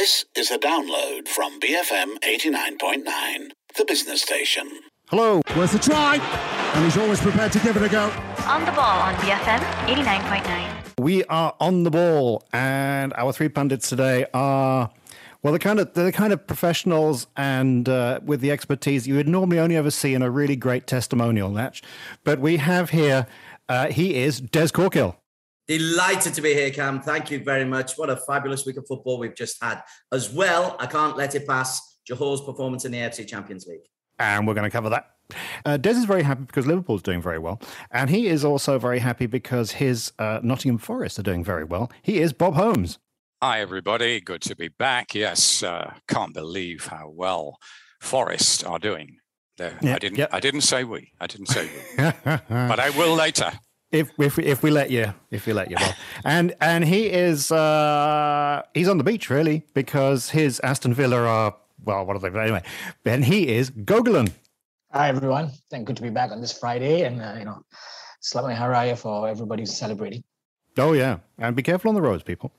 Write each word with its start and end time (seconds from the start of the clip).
This 0.00 0.24
is 0.34 0.50
a 0.50 0.56
download 0.56 1.28
from 1.28 1.60
BFM 1.60 2.20
89.9, 2.20 3.50
the 3.76 3.84
business 3.84 4.22
station. 4.22 4.66
Hello. 5.10 5.42
Where's 5.52 5.72
the 5.72 5.78
try? 5.78 6.16
And 6.16 6.84
he's 6.86 6.96
always 6.96 7.20
prepared 7.20 7.52
to 7.52 7.58
give 7.58 7.76
it 7.76 7.82
a 7.82 7.88
go. 7.90 8.10
On 8.46 8.64
the 8.64 8.72
ball 8.72 8.98
on 8.98 9.14
BFM 9.16 9.58
89.9. 9.84 10.98
We 10.98 11.22
are 11.24 11.54
on 11.60 11.82
the 11.82 11.90
ball, 11.90 12.42
and 12.54 13.12
our 13.12 13.30
three 13.34 13.50
pundits 13.50 13.90
today 13.90 14.24
are. 14.32 14.90
Well, 15.42 15.52
the 15.52 15.58
kind 15.58 15.78
of 15.78 15.92
the 15.92 16.12
kind 16.12 16.32
of 16.32 16.46
professionals 16.46 17.26
and 17.36 17.86
uh, 17.86 18.20
with 18.24 18.40
the 18.40 18.52
expertise 18.52 19.06
you 19.06 19.16
would 19.16 19.28
normally 19.28 19.58
only 19.58 19.76
ever 19.76 19.90
see 19.90 20.14
in 20.14 20.22
a 20.22 20.30
really 20.30 20.56
great 20.56 20.86
testimonial 20.86 21.50
match, 21.50 21.82
but 22.24 22.38
we 22.40 22.56
have 22.56 22.88
here. 22.88 23.26
Uh, 23.68 23.88
he 23.88 24.14
is 24.14 24.40
Des 24.40 24.68
Corkill. 24.68 25.19
Delighted 25.70 26.34
to 26.34 26.42
be 26.42 26.52
here, 26.52 26.72
Cam. 26.72 27.00
Thank 27.00 27.30
you 27.30 27.44
very 27.44 27.64
much. 27.64 27.96
What 27.96 28.10
a 28.10 28.16
fabulous 28.16 28.66
week 28.66 28.76
of 28.76 28.84
football 28.88 29.20
we've 29.20 29.36
just 29.36 29.62
had. 29.62 29.80
As 30.10 30.28
well, 30.28 30.74
I 30.80 30.86
can't 30.86 31.16
let 31.16 31.36
it 31.36 31.46
pass 31.46 32.00
Johor's 32.04 32.40
performance 32.40 32.84
in 32.84 32.90
the 32.90 32.98
AFC 32.98 33.24
Champions 33.24 33.68
League. 33.68 33.86
And 34.18 34.48
we're 34.48 34.54
going 34.54 34.68
to 34.68 34.70
cover 34.70 34.88
that. 34.88 35.10
Uh, 35.64 35.76
Des 35.76 35.90
is 35.90 36.06
very 36.06 36.24
happy 36.24 36.42
because 36.42 36.66
Liverpool's 36.66 37.02
doing 37.02 37.22
very 37.22 37.38
well. 37.38 37.62
And 37.92 38.10
he 38.10 38.26
is 38.26 38.44
also 38.44 38.80
very 38.80 38.98
happy 38.98 39.26
because 39.26 39.70
his 39.70 40.10
uh, 40.18 40.40
Nottingham 40.42 40.78
Forest 40.78 41.20
are 41.20 41.22
doing 41.22 41.44
very 41.44 41.62
well. 41.62 41.92
He 42.02 42.18
is 42.18 42.32
Bob 42.32 42.54
Holmes. 42.54 42.98
Hi, 43.40 43.60
everybody. 43.60 44.20
Good 44.20 44.42
to 44.42 44.56
be 44.56 44.66
back. 44.66 45.14
Yes, 45.14 45.62
uh, 45.62 45.94
can't 46.08 46.34
believe 46.34 46.86
how 46.86 47.12
well 47.14 47.58
Forest 48.00 48.66
are 48.66 48.80
doing. 48.80 49.18
Yeah, 49.56 49.74
I 49.84 49.98
didn't. 50.00 50.18
Yep. 50.18 50.30
I 50.32 50.40
didn't 50.40 50.62
say 50.62 50.82
we. 50.82 51.12
I 51.20 51.28
didn't 51.28 51.46
say 51.46 51.66
we. 51.66 52.02
but 52.48 52.80
I 52.80 52.90
will 52.96 53.14
later 53.14 53.52
if 53.92 54.10
if 54.18 54.38
if 54.38 54.62
we 54.62 54.70
let 54.70 54.90
you 54.90 55.12
if 55.30 55.46
we 55.46 55.52
let 55.52 55.70
you 55.70 55.76
well. 55.78 55.94
and 56.24 56.54
and 56.60 56.84
he 56.84 57.10
is 57.10 57.50
uh 57.50 58.62
he's 58.74 58.88
on 58.88 58.98
the 58.98 59.04
beach 59.04 59.30
really 59.30 59.64
because 59.74 60.30
his 60.30 60.60
Aston 60.60 60.94
Villa 60.94 61.22
are 61.22 61.56
well 61.84 62.04
what 62.06 62.16
are 62.16 62.20
they 62.20 62.28
But 62.28 62.42
anyway 62.42 62.62
and 63.04 63.24
he 63.24 63.48
is 63.48 63.70
Gogolin. 63.70 64.30
Hi 64.92 65.08
everyone, 65.08 65.50
thank 65.70 65.86
good 65.86 65.96
to 65.96 66.02
be 66.02 66.10
back 66.10 66.30
on 66.30 66.40
this 66.40 66.56
Friday 66.56 67.02
and 67.02 67.20
uh, 67.20 67.34
you 67.38 67.44
know 67.44 67.62
Selamat 68.22 68.56
Hari 68.56 68.74
Raya 68.74 68.98
for 68.98 69.28
everybody 69.28 69.62
who's 69.62 69.76
celebrating. 69.76 70.22
Oh 70.78 70.92
yeah, 70.92 71.18
and 71.38 71.56
be 71.56 71.62
careful 71.62 71.88
on 71.88 71.94
the 71.94 72.02
roads, 72.02 72.22
people. 72.22 72.52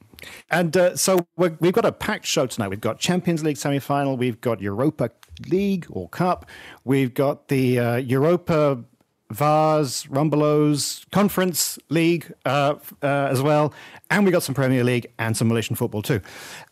And 0.50 0.76
uh, 0.76 0.96
so 0.96 1.26
we 1.38 1.50
have 1.62 1.74
got 1.74 1.86
a 1.86 1.92
packed 1.92 2.26
show 2.26 2.46
tonight. 2.46 2.68
We've 2.68 2.82
got 2.82 3.00
Champions 3.00 3.44
League 3.44 3.58
semi-final. 3.58 4.18
We've 4.18 4.40
got 4.42 4.62
Europa 4.62 5.10
League 5.48 5.88
or 5.90 6.10
Cup. 6.10 6.48
We've 6.84 7.14
got 7.14 7.48
the 7.48 7.80
uh, 7.80 7.96
Europa 7.96 8.84
Vase, 9.32 10.06
Rumbelows, 10.06 11.10
Conference 11.12 11.80
League 11.90 12.32
uh, 12.46 12.76
uh, 13.02 13.06
as 13.32 13.42
well. 13.42 13.74
And 14.10 14.26
we 14.26 14.32
got 14.32 14.44
some 14.44 14.56
Premier 14.56 14.84
League 14.84 15.08
and 15.18 15.36
some 15.36 15.48
Malaysian 15.48 15.76
football 15.76 16.02
too. 16.02 16.22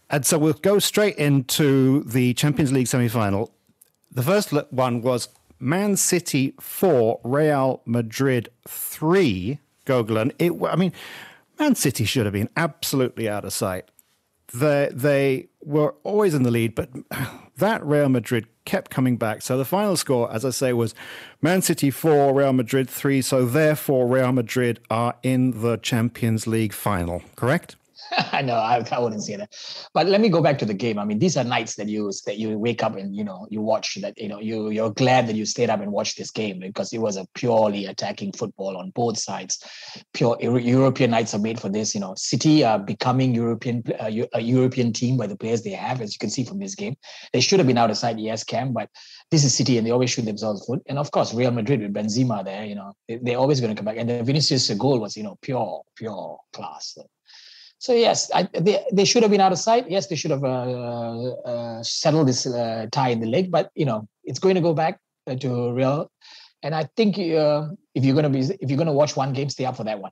And 0.10 0.26
so 0.26 0.38
we'll 0.38 0.54
go 0.54 0.80
straight 0.80 1.16
into 1.18 2.04
the 2.04 2.34
Champions 2.34 2.72
League 2.72 2.88
semi 2.88 3.08
final. 3.08 3.54
The 4.12 4.24
first 4.24 4.52
one 4.72 5.02
was 5.02 5.30
Man 5.60 5.96
City 5.96 6.56
4, 6.60 7.22
Real 7.24 7.82
Madrid 7.86 8.50
3, 8.68 9.60
Gogolin. 9.86 10.32
It, 10.40 10.54
I 10.68 10.76
mean, 10.76 10.94
Man 11.60 11.76
City 11.76 12.06
should 12.06 12.26
have 12.26 12.34
been 12.34 12.50
absolutely 12.58 13.30
out 13.30 13.46
of 13.46 13.54
sight. 13.54 13.90
They, 14.53 14.89
they 14.92 15.50
were 15.61 15.95
always 16.03 16.33
in 16.33 16.44
the 16.44 16.52
lead, 16.52 16.75
but 16.75 16.89
that 17.58 17.86
Real 17.86 18.09
Madrid 18.09 18.47
kept 18.66 18.92
coming 18.92 19.17
back. 19.17 19.42
So 19.42 19.58
the 19.58 19.66
final 19.66 19.97
score, 19.97 20.31
as 20.31 20.45
I 20.45 20.50
say, 20.50 20.73
was 20.73 20.95
Man 21.42 21.61
City 21.61 21.92
4, 21.92 22.33
Real 22.33 22.53
Madrid 22.53 22.89
3. 22.89 23.22
So 23.22 23.45
therefore, 23.45 24.08
Real 24.08 24.31
Madrid 24.31 24.80
are 24.89 25.16
in 25.23 25.61
the 25.61 25.77
Champions 25.77 26.47
League 26.47 26.73
final, 26.73 27.23
correct? 27.36 27.75
I 28.31 28.42
know 28.42 28.55
I, 28.55 28.83
I 28.92 29.00
wouldn't 29.00 29.23
say 29.23 29.36
that, 29.36 29.55
but 29.94 30.08
let 30.08 30.22
me 30.22 30.30
go 30.30 30.42
back 30.42 30.58
to 30.59 30.66
the 30.66 30.73
game. 30.73 30.97
I 30.97 31.05
mean, 31.05 31.19
these 31.19 31.38
are 31.38 31.44
nights 31.44 31.75
that 31.75 31.88
you 31.88 32.11
that 32.25 32.38
you 32.38 32.58
wake 32.58 32.83
up 32.83 32.95
and 32.95 33.16
you 33.16 33.23
know 33.23 33.47
you 33.50 33.61
watch 33.61 33.97
that 34.02 34.17
you 34.17 34.28
know 34.28 34.39
you 34.39 34.69
you're 34.69 34.92
glad 34.92 35.28
that 35.28 35.36
you 35.36 35.45
stayed 35.45 35.69
up 35.69 35.81
and 35.81 35.92
watched 35.92 36.17
this 36.17 36.31
game 36.31 36.59
because 36.59 36.94
it 36.94 37.00
was 37.00 37.17
a 37.17 37.27
purely 37.36 37.86
attacking 37.86 38.31
football 38.33 38.77
on 38.77 38.92
both 38.92 39.17
sides. 39.17 39.64
Pure 40.14 40.38
European 40.42 41.11
nights 41.11 41.33
are 41.33 41.39
made 41.39 41.59
for 41.59 41.70
this. 41.70 41.93
You 41.93 42.02
know, 42.02 42.14
City 42.15 42.64
are 42.64 42.80
becoming 42.80 43.33
European 43.33 43.83
uh, 43.99 44.11
a 44.33 44.42
European 44.42 44.93
team 44.93 45.17
by 45.17 45.27
the 45.27 45.38
players 45.38 45.61
they 45.61 45.71
have, 45.71 46.02
as 46.02 46.14
you 46.14 46.20
can 46.20 46.30
see 46.30 46.43
from 46.43 46.59
this 46.59 46.76
game. 46.76 46.95
They 47.33 47.42
should 47.42 47.59
have 47.59 47.67
been 47.67 47.77
out 47.77 47.92
of 47.92 47.98
sight, 47.98 48.17
yes, 48.17 48.43
Cam, 48.43 48.73
but 48.73 48.89
this 49.32 49.43
is 49.43 49.55
City 49.55 49.77
and 49.77 49.86
they 49.86 49.92
always 49.92 50.09
shoot 50.09 50.26
themselves 50.26 50.65
foot. 50.65 50.82
And 50.88 50.98
of 50.98 51.11
course, 51.11 51.33
Real 51.33 51.52
Madrid 51.52 51.82
with 51.82 51.93
Benzema 51.93 52.43
there, 52.43 52.65
you 52.65 52.76
know, 52.76 52.93
they, 53.08 53.36
are 53.36 53.38
always 53.39 53.61
going 53.61 53.76
to 53.76 53.80
come 53.80 53.86
back. 53.86 53.98
And 53.98 54.09
the 54.09 54.23
Vinicius 54.23 54.70
goal 54.71 54.99
was, 54.99 55.15
you 55.15 55.23
know, 55.23 55.38
pure, 55.42 55.82
pure 55.95 56.39
class. 56.54 56.93
So 56.95 57.08
so 57.80 57.94
yes, 57.94 58.30
I, 58.36 58.44
they, 58.44 58.86
they 58.92 59.06
should 59.06 59.23
have 59.23 59.32
been 59.32 59.40
out 59.40 59.54
of 59.54 59.58
sight. 59.58 59.90
Yes, 59.90 60.08
they 60.08 60.17
should 60.17 60.32
have 60.32 60.44
uh, 60.44 61.30
uh, 61.45 61.82
settled 61.82 62.28
this 62.28 62.45
uh, 62.45 62.88
tie 62.92 63.10
in 63.10 63.22
the 63.22 63.26
league. 63.26 63.50
But 63.50 63.72
you 63.73 63.86
know, 63.86 64.06
it's 64.26 64.38
going 64.38 64.56
to 64.56 64.62
go 64.62 64.73
back 64.73 65.00
uh, 65.28 65.36
to 65.36 65.72
Real, 65.72 66.12
and 66.62 66.76
I 66.76 66.89
think 66.98 67.18
uh, 67.18 67.70
if 67.95 68.04
you're 68.04 68.14
going 68.14 68.23
to 68.23 68.30
be 68.30 68.42
if 68.42 68.70
you're 68.70 68.78
going 68.78 68.88
to 68.88 68.94
watch 68.94 69.16
one 69.16 69.32
game, 69.32 69.50
stay 69.50 69.64
up 69.66 69.78
for 69.78 69.86
that 69.86 70.00
one. 70.00 70.12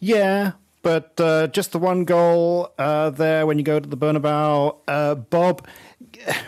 Yeah, 0.00 0.52
but 0.82 1.20
uh, 1.20 1.46
just 1.46 1.70
the 1.70 1.78
one 1.78 2.04
goal 2.04 2.74
there 2.76 3.46
when 3.46 3.58
you 3.58 3.64
go 3.64 3.78
to 3.78 3.88
the 3.88 3.96
Bernabeu, 3.96 5.30
Bob. 5.30 5.66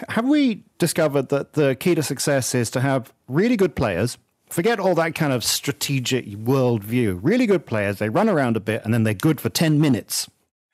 Have 0.09 0.27
we 0.27 0.65
discovered 0.79 1.29
that 1.29 1.53
the 1.53 1.77
key 1.77 1.95
to 1.95 2.03
success 2.03 2.53
is 2.53 2.69
to 2.71 2.81
have 2.81 3.13
really 3.29 3.57
good 3.57 3.77
players 3.77 4.19
Forget 4.53 4.79
all 4.79 4.95
that 4.97 5.15
kind 5.15 5.33
of 5.33 5.43
strategic 5.45 6.27
worldview. 6.27 7.19
Really 7.23 7.47
good 7.47 7.65
players, 7.65 7.99
they 7.99 8.11
run 8.11 8.29
around 8.29 8.55
a 8.55 8.61
bit 8.61 8.85
and 8.85 8.93
then 8.93 9.03
they're 9.03 9.15
good 9.15 9.41
for 9.41 9.49
10 9.49 9.81
minutes. 9.81 10.29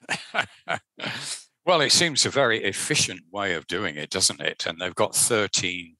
well, 1.64 1.80
it 1.80 1.92
seems 1.92 2.26
a 2.26 2.30
very 2.30 2.64
efficient 2.64 3.20
way 3.30 3.54
of 3.54 3.68
doing 3.68 3.94
it, 3.94 4.10
doesn't 4.10 4.40
it? 4.40 4.66
And 4.66 4.80
they've 4.80 4.96
got 4.96 5.14
13 5.14 5.94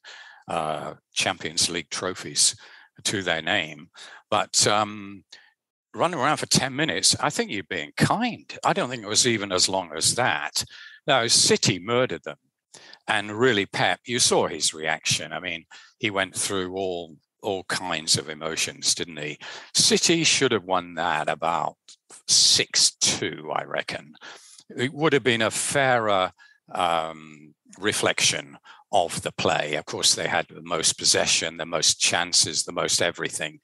uh, 0.49 0.95
Champions 1.15 1.71
League 1.71 1.89
trophies 1.89 2.57
to 3.05 3.23
their 3.23 3.43
name. 3.43 3.91
But 4.29 4.67
um, 4.67 5.23
running 5.95 6.19
around 6.19 6.39
for 6.39 6.47
10 6.47 6.75
minutes, 6.75 7.15
I 7.21 7.31
think 7.31 7.53
you're 7.53 7.63
being 7.63 7.93
kind. 7.97 8.53
I 8.65 8.73
don't 8.73 8.91
think 8.91 9.05
it 9.05 9.09
was 9.09 9.25
even 9.25 9.53
as 9.53 9.69
long 9.69 9.93
as 9.95 10.17
that. 10.17 10.65
Now, 11.07 11.25
City 11.29 11.79
murdered 11.79 12.25
them. 12.25 12.39
And 13.07 13.31
really, 13.31 13.67
Pep, 13.67 14.01
you 14.05 14.19
saw 14.19 14.49
his 14.49 14.75
reaction. 14.75 15.33
I 15.33 15.39
mean, 15.39 15.65
he 16.01 16.11
went 16.11 16.35
through 16.35 16.75
all 16.75 17.17
all 17.43 17.65
kinds 17.65 18.19
of 18.19 18.29
emotions, 18.29 18.95
didn't 18.95 19.19
he? 19.19 19.39
City 19.75 20.25
should 20.25 20.53
have 20.53 20.65
won 20.65 20.95
that 20.95 21.29
about 21.29 21.77
6 22.27 22.91
2, 23.01 23.51
I 23.55 23.65
reckon. 23.65 24.15
It 24.77 24.93
would 24.93 25.13
have 25.13 25.25
been 25.25 25.43
a 25.43 25.51
fairer 25.51 26.33
um, 26.75 27.55
reflection 27.79 28.59
of 28.93 29.23
the 29.23 29.33
play. 29.33 29.75
Of 29.75 29.87
course, 29.87 30.15
they 30.15 30.29
had 30.29 30.47
the 30.49 30.63
most 30.63 30.99
possession, 30.99 31.57
the 31.57 31.67
most 31.67 32.01
chances, 32.01 32.65
the 32.65 32.73
most 32.73 33.03
everything, 33.03 33.61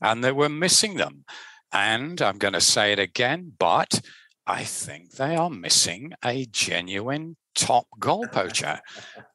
and 0.00 0.22
they 0.22 0.32
were 0.32 0.48
missing 0.48 0.94
them. 0.96 1.24
And 1.72 2.20
I'm 2.22 2.38
going 2.38 2.54
to 2.54 2.60
say 2.60 2.92
it 2.92 2.98
again, 2.98 3.52
but 3.58 4.00
I 4.46 4.64
think 4.64 5.12
they 5.12 5.34
are 5.36 5.50
missing 5.50 6.12
a 6.24 6.46
genuine 6.46 7.36
top 7.54 7.86
goal 7.98 8.26
poacher. 8.28 8.80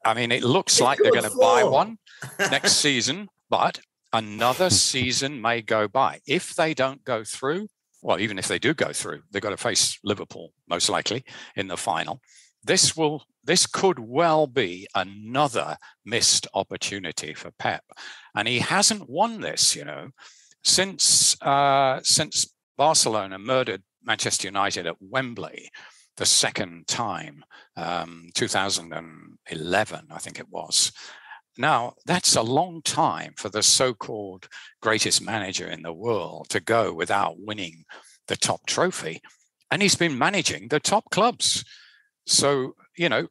I 0.06 0.14
mean, 0.14 0.32
it 0.32 0.44
looks 0.44 0.80
like 0.80 1.00
they're 1.00 1.12
going 1.12 1.30
to 1.30 1.38
buy 1.38 1.64
one 1.64 1.98
next 2.40 2.74
season 2.74 3.28
but 3.52 3.82
another 4.14 4.70
season 4.70 5.42
may 5.42 5.62
go 5.62 5.88
by. 5.88 6.22
If 6.26 6.56
they 6.56 6.74
don't 6.74 7.04
go 7.04 7.24
through, 7.24 7.68
well, 8.02 8.20
even 8.20 8.40
if 8.40 8.48
they 8.48 8.58
do 8.58 8.74
go 8.74 8.94
through, 8.94 9.22
they've 9.30 9.42
got 9.42 9.52
to 9.52 9.58
face 9.58 10.00
Liverpool 10.04 10.54
most 10.68 10.90
likely 10.90 11.24
in 11.56 11.68
the 11.68 11.78
final. 11.78 12.22
This 12.64 12.98
will 12.98 13.24
this 13.44 13.66
could 13.66 14.00
well 14.00 14.48
be 14.48 14.88
another 14.96 15.78
missed 16.06 16.48
opportunity 16.54 17.34
for 17.34 17.52
Pep, 17.60 17.84
and 18.36 18.48
he 18.48 18.60
hasn't 18.60 19.10
won 19.10 19.42
this, 19.42 19.76
you 19.76 19.84
know, 19.84 20.10
since 20.64 21.40
uh, 21.42 22.00
since 22.04 22.54
Barcelona 22.78 23.38
murdered 23.38 23.84
Manchester 24.04 24.48
United 24.48 24.88
at 24.88 24.96
Wembley 25.00 25.70
the 26.18 26.26
second 26.26 26.88
time, 26.88 27.44
um, 27.76 28.30
2011, 28.36 30.08
I 30.12 30.18
think 30.20 30.40
it 30.40 30.50
was. 30.50 30.92
Now, 31.62 31.94
that's 32.08 32.36
a 32.36 32.42
long 32.42 32.82
time 32.82 33.34
for 33.38 33.50
the 33.50 33.62
so 33.62 33.94
called 33.94 34.48
greatest 34.82 35.22
manager 35.22 35.68
in 35.68 35.84
the 35.84 35.94
world 35.94 36.50
to 36.50 36.60
go 36.60 36.92
without 36.92 37.36
winning 37.40 37.86
the 38.28 38.36
top 38.36 38.66
trophy. 38.66 39.22
And 39.70 39.80
he's 39.80 39.96
been 39.96 40.18
managing 40.18 40.70
the 40.70 40.80
top 40.80 41.12
clubs. 41.12 41.64
So, 42.26 42.74
you 42.98 43.10
know, 43.10 43.28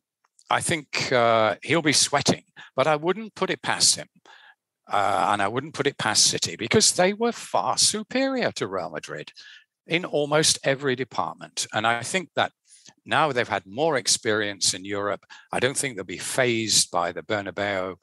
I 0.49 0.61
think 0.61 1.11
uh, 1.11 1.57
he'll 1.65 1.83
be 1.83 1.93
sweating, 1.93 2.45
but 2.77 2.87
I 2.87 2.95
wouldn't 2.95 3.35
put 3.35 3.51
it 3.51 3.63
past 3.63 3.97
him. 3.97 4.07
Uh, 4.89 5.31
and 5.33 5.43
I 5.43 5.49
wouldn't 5.49 5.75
put 5.75 5.89
it 5.89 5.99
past 5.99 6.25
City 6.25 6.55
because 6.55 6.93
they 6.93 7.13
were 7.13 7.33
far 7.33 7.79
superior 7.79 8.53
to 8.53 8.69
Real 8.69 8.91
Madrid 8.91 9.33
in 9.89 10.05
almost 10.05 10.59
every 10.63 10.95
department. 10.95 11.67
And 11.73 11.85
I 11.85 12.03
think 12.03 12.29
that 12.37 12.53
now 13.05 13.33
they've 13.33 13.49
had 13.49 13.67
more 13.67 13.97
experience 13.97 14.75
in 14.75 14.85
Europe. 14.85 15.25
I 15.53 15.61
don't 15.61 15.77
think 15.77 15.97
they'll 15.97 16.05
be 16.05 16.19
fazed 16.19 16.91
by 16.91 17.13
the 17.13 17.23
Bernabeu. 17.23 17.97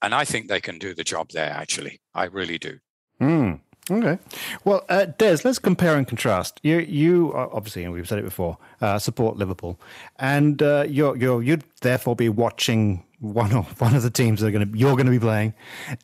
And 0.00 0.14
I 0.14 0.24
think 0.24 0.48
they 0.48 0.60
can 0.60 0.78
do 0.78 0.94
the 0.94 1.04
job 1.04 1.30
there, 1.30 1.50
actually. 1.50 2.00
I 2.14 2.24
really 2.24 2.58
do. 2.58 2.78
Mm. 3.20 3.60
Okay. 3.90 4.18
Well, 4.64 4.84
uh, 4.88 5.06
Des, 5.06 5.38
let's 5.44 5.58
compare 5.58 5.96
and 5.96 6.06
contrast. 6.06 6.60
You, 6.62 6.78
you 6.78 7.32
obviously, 7.34 7.84
and 7.84 7.92
we've 7.92 8.06
said 8.06 8.18
it 8.18 8.24
before, 8.24 8.58
uh, 8.80 8.98
support 8.98 9.36
Liverpool, 9.36 9.80
and 10.18 10.62
uh, 10.62 10.84
you're, 10.88 11.16
you're, 11.16 11.42
you'd 11.42 11.64
therefore 11.80 12.14
be 12.14 12.28
watching 12.28 13.04
one 13.20 13.52
of 13.52 13.80
one 13.80 13.96
of 13.96 14.02
the 14.02 14.10
teams 14.10 14.40
that 14.40 14.48
are 14.48 14.50
going 14.50 14.70
to 14.70 14.78
you're 14.78 14.94
going 14.94 15.06
to 15.06 15.12
be 15.12 15.18
playing 15.18 15.54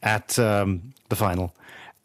at 0.02 0.38
um, 0.38 0.94
the 1.10 1.16
final. 1.16 1.54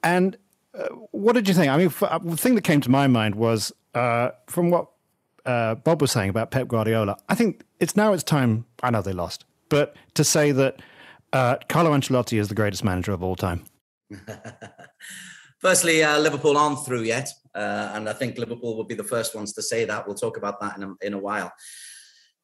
And 0.03 0.37
uh, 0.77 0.87
what 1.11 1.33
did 1.33 1.47
you 1.47 1.53
think? 1.53 1.71
I 1.71 1.77
mean, 1.77 1.93
uh, 2.01 2.19
the 2.19 2.37
thing 2.37 2.55
that 2.55 2.63
came 2.63 2.81
to 2.81 2.91
my 2.91 3.07
mind 3.07 3.35
was 3.35 3.71
uh, 3.95 4.31
from 4.47 4.69
what 4.69 4.89
Bob 5.45 6.01
was 6.01 6.11
saying 6.11 6.29
about 6.29 6.51
Pep 6.51 6.67
Guardiola. 6.67 7.17
I 7.29 7.35
think 7.35 7.63
it's 7.79 7.95
now 7.95 8.13
it's 8.13 8.23
time. 8.23 8.65
I 8.83 8.91
know 8.91 9.01
they 9.01 9.13
lost, 9.13 9.45
but 9.69 9.95
to 10.15 10.23
say 10.23 10.51
that 10.51 10.81
Carlo 11.31 11.91
Ancelotti 11.91 12.39
is 12.39 12.47
the 12.47 12.55
greatest 12.55 12.83
manager 12.83 13.11
of 13.11 13.23
all 13.23 13.35
time. 13.35 13.63
Firstly, 15.59 16.03
uh, 16.03 16.19
Liverpool 16.19 16.57
aren't 16.57 16.85
through 16.85 17.03
yet, 17.03 17.29
uh, 17.53 17.91
and 17.93 18.07
I 18.07 18.13
think 18.13 18.37
Liverpool 18.37 18.77
will 18.77 18.85
be 18.85 18.95
the 18.95 19.03
first 19.03 19.35
ones 19.35 19.53
to 19.53 19.61
say 19.61 19.85
that. 19.85 20.07
We'll 20.07 20.15
talk 20.15 20.37
about 20.37 20.59
that 20.61 20.77
in 20.77 20.83
a, 20.83 20.93
in 21.01 21.13
a 21.13 21.19
while. 21.19 21.51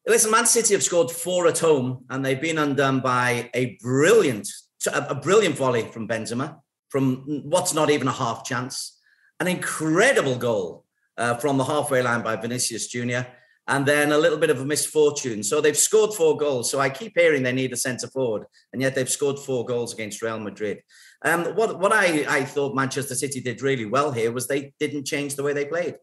Listen, 0.06 0.30
Man 0.30 0.46
City 0.46 0.74
have 0.74 0.82
scored 0.82 1.10
four 1.10 1.48
at 1.48 1.58
home, 1.58 2.04
and 2.10 2.24
they've 2.24 2.40
been 2.40 2.58
undone 2.58 3.00
by 3.00 3.50
a 3.54 3.78
brilliant, 3.80 4.48
a 4.92 5.14
brilliant 5.14 5.56
volley 5.56 5.82
from 5.82 6.06
Benzema 6.06 6.60
from 6.88 7.42
what's 7.44 7.74
not 7.74 7.90
even 7.90 8.08
a 8.08 8.12
half 8.12 8.44
chance, 8.44 8.98
an 9.40 9.48
incredible 9.48 10.36
goal 10.36 10.84
uh, 11.16 11.34
from 11.34 11.58
the 11.58 11.64
halfway 11.64 12.02
line 12.02 12.22
by 12.22 12.36
Vinicius 12.36 12.86
Junior, 12.86 13.26
and 13.68 13.84
then 13.84 14.12
a 14.12 14.18
little 14.18 14.38
bit 14.38 14.50
of 14.50 14.60
a 14.60 14.64
misfortune. 14.64 15.42
So 15.42 15.60
they've 15.60 15.76
scored 15.76 16.14
four 16.14 16.36
goals. 16.36 16.70
So 16.70 16.78
I 16.78 16.88
keep 16.88 17.12
hearing 17.16 17.42
they 17.42 17.52
need 17.52 17.72
a 17.72 17.76
centre 17.76 18.08
forward, 18.08 18.46
and 18.72 18.80
yet 18.80 18.94
they've 18.94 19.10
scored 19.10 19.38
four 19.38 19.64
goals 19.64 19.92
against 19.92 20.22
Real 20.22 20.38
Madrid. 20.38 20.82
Um, 21.24 21.46
what 21.56 21.78
what 21.78 21.92
I, 21.92 22.24
I 22.28 22.44
thought 22.44 22.74
Manchester 22.74 23.14
City 23.14 23.40
did 23.40 23.62
really 23.62 23.86
well 23.86 24.12
here 24.12 24.32
was 24.32 24.46
they 24.46 24.72
didn't 24.78 25.06
change 25.06 25.34
the 25.34 25.42
way 25.42 25.52
they 25.52 25.64
played. 25.64 25.96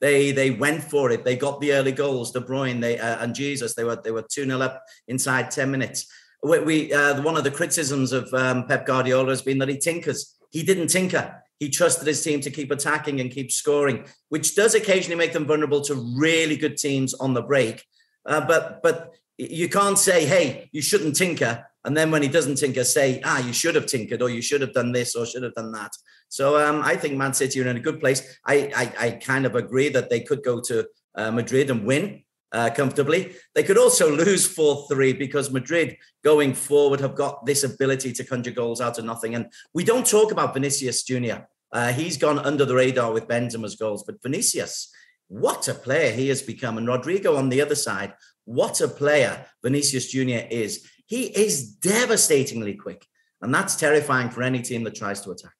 They 0.00 0.32
they 0.32 0.50
went 0.50 0.82
for 0.82 1.10
it. 1.10 1.24
They 1.24 1.36
got 1.36 1.60
the 1.60 1.72
early 1.72 1.92
goals. 1.92 2.32
De 2.32 2.40
Bruyne 2.40 2.80
they 2.80 2.98
uh, 2.98 3.22
and 3.22 3.34
Jesus 3.34 3.74
they 3.74 3.84
were 3.84 4.00
they 4.02 4.10
were 4.10 4.26
two 4.30 4.44
0 4.44 4.60
up 4.60 4.82
inside 5.08 5.50
ten 5.50 5.70
minutes. 5.70 6.06
We, 6.42 6.58
we 6.60 6.92
uh, 6.92 7.22
one 7.22 7.36
of 7.36 7.44
the 7.44 7.50
criticisms 7.50 8.12
of 8.12 8.32
um, 8.34 8.66
Pep 8.66 8.84
Guardiola 8.84 9.30
has 9.30 9.42
been 9.42 9.58
that 9.58 9.68
he 9.68 9.78
tinkers. 9.78 10.36
He 10.50 10.62
didn't 10.62 10.88
tinker. 10.88 11.42
He 11.58 11.70
trusted 11.70 12.06
his 12.06 12.22
team 12.22 12.40
to 12.40 12.50
keep 12.50 12.70
attacking 12.70 13.20
and 13.20 13.30
keep 13.30 13.50
scoring, 13.50 14.06
which 14.28 14.54
does 14.54 14.74
occasionally 14.74 15.16
make 15.16 15.32
them 15.32 15.46
vulnerable 15.46 15.80
to 15.82 15.94
really 16.18 16.56
good 16.56 16.76
teams 16.76 17.14
on 17.14 17.34
the 17.34 17.42
break. 17.42 17.84
Uh, 18.24 18.44
but 18.46 18.82
but 18.82 19.14
you 19.38 19.68
can't 19.68 19.98
say, 19.98 20.24
hey, 20.24 20.68
you 20.72 20.82
shouldn't 20.82 21.16
tinker 21.16 21.66
and 21.86 21.96
then 21.96 22.10
when 22.10 22.20
he 22.20 22.28
doesn't 22.28 22.56
tinker, 22.56 22.82
say, 22.82 23.20
ah, 23.24 23.38
you 23.38 23.52
should 23.52 23.76
have 23.76 23.86
tinkered, 23.86 24.20
or 24.20 24.28
you 24.28 24.42
should 24.42 24.60
have 24.60 24.72
done 24.72 24.90
this, 24.90 25.14
or 25.14 25.24
should 25.24 25.44
have 25.44 25.54
done 25.54 25.70
that. 25.72 25.92
So 26.28 26.58
um, 26.58 26.82
I 26.82 26.96
think 26.96 27.14
Man 27.14 27.32
City 27.32 27.62
are 27.62 27.68
in 27.68 27.76
a 27.76 27.80
good 27.80 28.00
place. 28.00 28.38
I, 28.44 28.72
I, 28.74 29.06
I 29.06 29.10
kind 29.12 29.46
of 29.46 29.54
agree 29.54 29.88
that 29.90 30.10
they 30.10 30.20
could 30.20 30.42
go 30.42 30.60
to 30.62 30.84
uh, 31.14 31.30
Madrid 31.30 31.70
and 31.70 31.86
win 31.86 32.24
uh, 32.52 32.70
comfortably. 32.70 33.34
They 33.54 33.62
could 33.62 33.78
also 33.78 34.14
lose 34.14 34.46
4 34.46 34.86
3 34.88 35.12
because 35.14 35.50
Madrid 35.50 35.96
going 36.24 36.54
forward 36.54 37.00
have 37.00 37.14
got 37.14 37.44
this 37.46 37.64
ability 37.64 38.12
to 38.14 38.24
conjure 38.24 38.50
goals 38.50 38.80
out 38.80 38.98
of 38.98 39.04
nothing. 39.04 39.34
And 39.34 39.46
we 39.74 39.84
don't 39.84 40.06
talk 40.06 40.32
about 40.32 40.54
Vinicius 40.54 41.02
Jr. 41.02 41.44
Uh, 41.72 41.92
he's 41.92 42.16
gone 42.16 42.38
under 42.38 42.64
the 42.64 42.74
radar 42.74 43.12
with 43.12 43.28
Benzema's 43.28 43.76
goals, 43.76 44.04
but 44.04 44.22
Vinicius, 44.22 44.90
what 45.28 45.68
a 45.68 45.74
player 45.74 46.12
he 46.12 46.28
has 46.28 46.42
become. 46.42 46.78
And 46.78 46.86
Rodrygo 46.86 47.36
on 47.36 47.48
the 47.48 47.60
other 47.60 47.74
side, 47.74 48.14
what 48.44 48.80
a 48.80 48.88
player 48.88 49.44
Vinicius 49.62 50.10
Jr. 50.10 50.46
is. 50.50 50.88
He 51.06 51.24
is 51.24 51.74
devastatingly 51.74 52.74
quick, 52.74 53.04
and 53.42 53.52
that's 53.52 53.76
terrifying 53.76 54.30
for 54.30 54.42
any 54.42 54.62
team 54.62 54.84
that 54.84 54.94
tries 54.94 55.20
to 55.22 55.30
attack. 55.32 55.55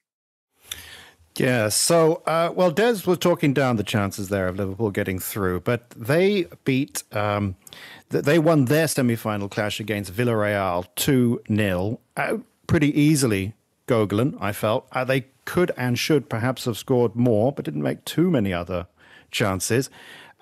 Yeah, 1.39 1.69
so, 1.69 2.23
uh, 2.27 2.53
well, 2.55 2.71
Des 2.71 3.03
was 3.07 3.19
talking 3.19 3.53
down 3.53 3.77
the 3.77 3.83
chances 3.83 4.29
there 4.29 4.49
of 4.49 4.57
Liverpool 4.57 4.91
getting 4.91 5.19
through, 5.19 5.61
but 5.61 5.91
they 5.91 6.47
beat, 6.65 7.03
um, 7.13 7.57
they 8.09 8.39
won 8.39 8.67
their 8.67 8.89
semi 8.89 9.17
final 9.17 9.49
clash 9.49 9.81
against 9.81 10.13
Villarreal 10.13 10.87
2 10.97 11.43
0 11.49 12.01
uh, 12.17 12.39
pretty 12.67 12.99
easily, 12.99 13.55
Gogolin, 13.87 14.37
I 14.41 14.53
felt. 14.53 14.87
Uh, 14.93 15.05
they 15.05 15.27
could 15.45 15.73
and 15.77 15.99
should 15.99 16.29
perhaps 16.29 16.65
have 16.65 16.79
scored 16.79 17.15
more, 17.15 17.53
but 17.53 17.65
didn't 17.65 17.83
make 17.83 18.05
too 18.05 18.31
many 18.31 18.53
other 18.53 18.87
chances. 19.31 19.91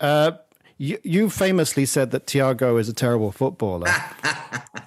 Uh, 0.00 0.32
you, 0.78 0.98
you 1.02 1.30
famously 1.30 1.86
said 1.86 2.10
that 2.10 2.26
Thiago 2.26 2.78
is 2.80 2.88
a 2.88 2.92
terrible 2.92 3.32
footballer. 3.32 3.88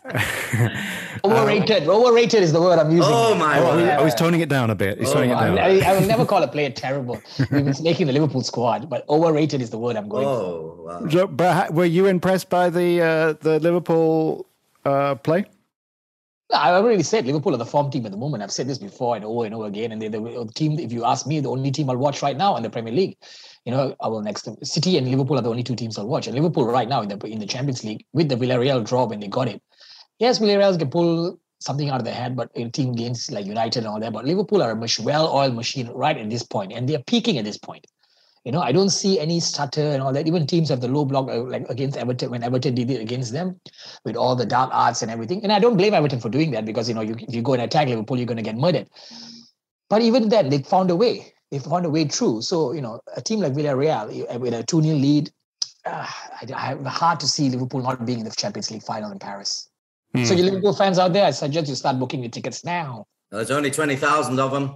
overrated. 1.24 1.88
overrated 1.88 2.44
is 2.44 2.54
the 2.54 2.62
word 2.62 2.80
I'm 2.80 2.92
using. 2.92 3.12
Oh 3.14 3.36
my! 3.36 3.60
Oh, 3.60 3.78
yeah. 3.78 3.98
oh 4.00 4.06
he's 4.06 4.16
toning 4.16 4.42
it 4.42 4.50
down 4.50 4.70
a 4.70 4.76
bit. 4.76 5.00
He's 5.00 5.10
oh, 5.10 5.16
toning 5.16 5.32
it 5.32 5.34
down. 5.34 5.60
I, 5.60 5.80
I, 5.82 6.00
will 6.00 6.08
never 6.08 6.26
call 6.26 6.44
a 6.44 6.48
player 6.48 6.70
terrible. 6.70 7.22
He's 7.50 7.82
making 7.82 8.08
the 8.08 8.14
Liverpool 8.14 8.42
squad, 8.42 8.90
but 8.90 9.08
overrated 9.10 9.62
is 9.62 9.70
the 9.70 9.78
word 9.78 9.96
I'm 9.96 10.08
going. 10.08 10.28
Oh, 10.28 10.76
wow. 10.86 11.10
So, 11.10 11.28
but 11.28 11.74
were 11.74 11.86
you 11.86 12.06
impressed 12.06 12.50
by 12.50 12.70
the 12.70 13.02
uh, 13.02 13.34
the 13.34 13.60
Liverpool 13.60 14.48
uh, 14.86 15.16
play? 15.16 15.46
I 16.54 16.72
already 16.72 17.04
said 17.04 17.26
Liverpool 17.26 17.54
are 17.54 17.58
the 17.58 17.66
form 17.66 17.92
team 17.92 18.06
at 18.06 18.12
the 18.12 18.18
moment. 18.18 18.42
I've 18.42 18.52
said 18.52 18.68
this 18.68 18.78
before 18.78 19.16
and 19.16 19.26
over 19.26 19.46
and 19.46 19.54
over 19.54 19.66
again. 19.66 19.92
And 19.92 20.02
they're 20.02 20.10
the 20.10 20.50
team, 20.56 20.80
if 20.80 20.94
you 20.94 21.04
ask 21.04 21.28
me, 21.28 21.40
the 21.42 21.50
only 21.50 21.72
team 21.72 21.90
I'll 21.90 21.98
watch 21.98 22.22
right 22.22 22.38
now 22.38 22.56
in 22.56 22.64
the 22.64 22.70
Premier 22.70 22.94
League 22.94 23.18
you 23.68 23.72
know, 23.72 23.94
our 24.00 24.24
next 24.24 24.48
City 24.66 24.98
and 24.98 25.10
Liverpool 25.10 25.38
are 25.38 25.42
the 25.42 25.50
only 25.50 25.62
two 25.62 25.76
teams 25.76 25.98
I'll 25.98 26.08
watch. 26.08 26.26
And 26.26 26.34
Liverpool 26.38 26.66
right 26.66 26.88
now 26.88 27.02
in 27.02 27.10
the 27.10 27.18
in 27.28 27.40
the 27.40 27.46
Champions 27.46 27.84
League 27.84 28.06
with 28.14 28.30
the 28.30 28.38
Villarreal 28.38 28.82
draw 28.88 29.04
when 29.04 29.20
they 29.20 29.28
got 29.28 29.50
it. 29.50 29.62
Yes, 30.20 30.40
Villarreal 30.40 30.80
can 30.80 30.90
pull 30.90 31.38
something 31.60 31.90
out 31.90 32.00
of 32.00 32.06
their 32.06 32.14
head, 32.14 32.38
but 32.38 32.50
in 32.56 32.72
team 32.72 32.94
games 32.94 33.30
like 33.30 33.46
United 33.46 33.80
and 33.80 33.88
all 33.88 34.00
that. 34.00 34.14
But 34.14 34.24
Liverpool 34.24 34.64
are 34.64 34.72
a 34.72 35.04
well-oiled 35.04 35.54
machine 35.54 35.90
right 35.90 36.18
at 36.18 36.30
this 36.30 36.44
point, 36.44 36.72
and 36.72 36.88
they're 36.88 37.04
peaking 37.04 37.38
at 37.38 37.44
this 37.44 37.58
point. 37.58 37.86
You 38.48 38.54
know, 38.54 38.62
I 38.62 38.72
don't 38.72 38.90
see 38.90 39.20
any 39.20 39.42
stutter 39.42 39.82
and 39.82 40.02
all 40.02 40.14
that. 40.14 40.26
Even 40.26 40.48
teams 40.48 40.70
have 40.70 40.80
the 40.80 40.88
low 40.88 41.04
block, 41.04 41.30
uh, 41.30 41.44
like 41.44 41.66
against 41.70 41.98
Everton, 41.98 42.32
when 42.32 42.44
Everton 42.44 42.76
did 42.76 42.90
it 42.90 43.02
against 43.02 43.34
them, 43.34 43.60
with 44.06 44.16
all 44.16 44.38
the 44.38 44.46
dark 44.46 44.70
arts 44.72 45.02
and 45.02 45.12
everything. 45.12 45.44
And 45.44 45.52
I 45.52 45.60
don't 45.60 45.76
blame 45.76 45.94
Everton 45.94 46.22
for 46.22 46.30
doing 46.30 46.52
that 46.52 46.64
because 46.64 46.88
you 46.88 46.96
know, 46.96 47.02
you, 47.02 47.16
if 47.20 47.36
you 47.36 47.42
go 47.42 47.54
and 47.54 47.62
attack 47.64 47.90
Liverpool, 47.90 48.16
you're 48.16 48.26
going 48.26 48.38
to 48.38 48.50
get 48.52 48.56
murdered. 48.56 48.88
But 49.90 50.02
even 50.02 50.30
then, 50.30 50.50
they 50.50 50.60
found 50.60 50.92
a 50.92 50.96
way 50.96 51.34
they 51.52 51.60
found 51.60 51.86
a 51.86 51.90
way 51.90 52.06
through. 52.06 52.42
So, 52.42 52.74
you 52.74 52.82
know, 52.82 53.00
a 53.16 53.22
team 53.22 53.40
like 53.40 53.54
Villarreal 53.54 54.40
with 54.40 54.54
a 54.54 54.64
2 54.64 54.82
0 54.82 54.96
lead, 54.96 55.32
uh, 55.86 56.06
I, 56.42 56.46
I 56.54 56.60
have 56.60 56.86
hard 56.86 57.20
to 57.22 57.28
see 57.28 57.50
Liverpool 57.50 57.82
not 57.82 58.06
being 58.06 58.20
in 58.20 58.26
the 58.26 58.32
Champions 58.32 58.72
League 58.72 58.84
final 58.84 59.12
in 59.12 59.20
Paris. 59.20 59.70
So, 60.24 60.34
you 60.34 60.44
Liverpool 60.44 60.74
fans 60.74 60.98
out 60.98 61.14
there, 61.14 61.26
I 61.26 61.32
suggest 61.32 61.70
you 61.70 61.76
start 61.76 62.00
booking 62.00 62.24
your 62.24 62.32
tickets 62.32 62.64
now. 62.64 63.06
There's 63.30 63.52
only 63.52 63.70
20,000 63.70 64.40
of 64.40 64.52
them. 64.52 64.74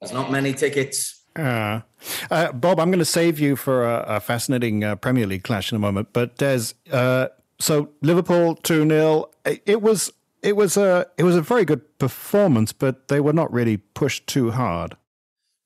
There's 0.00 0.12
not 0.12 0.32
many 0.32 0.52
tickets. 0.52 1.17
Uh, 1.38 1.82
uh, 2.30 2.52
Bob, 2.52 2.80
I'm 2.80 2.90
going 2.90 2.98
to 2.98 3.04
save 3.04 3.38
you 3.38 3.54
for 3.56 3.84
a, 3.84 4.16
a 4.16 4.20
fascinating 4.20 4.82
uh, 4.82 4.96
Premier 4.96 5.26
League 5.26 5.44
clash 5.44 5.70
in 5.72 5.76
a 5.76 5.78
moment. 5.78 6.08
But 6.12 6.36
Des, 6.36 6.72
uh, 6.90 7.28
so 7.60 7.90
Liverpool 8.02 8.56
two 8.56 8.88
0 8.88 9.30
It 9.44 9.82
was 9.82 10.12
it 10.42 10.56
was 10.56 10.76
a 10.76 11.06
it 11.16 11.22
was 11.22 11.36
a 11.36 11.42
very 11.42 11.64
good 11.64 11.98
performance, 11.98 12.72
but 12.72 13.08
they 13.08 13.20
were 13.20 13.32
not 13.32 13.52
really 13.52 13.76
pushed 13.76 14.26
too 14.26 14.50
hard. 14.50 14.96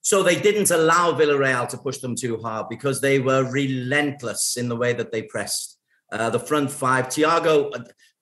So 0.03 0.23
they 0.23 0.39
didn't 0.39 0.71
allow 0.71 1.13
Villarreal 1.13 1.69
to 1.69 1.79
push 1.79 1.99
them 1.99 2.17
too 2.17 2.39
hard 2.39 2.69
because 2.69 3.01
they 3.01 3.21
were 3.21 3.49
relentless 3.49 4.57
in 4.57 4.69
the 4.69 4.77
way 4.77 4.93
that 4.93 5.13
they 5.13 5.23
pressed. 5.23 5.79
Uh, 6.11 6.29
the 6.29 6.41
front 6.41 6.71
five, 6.71 7.07
Thiago, 7.07 7.73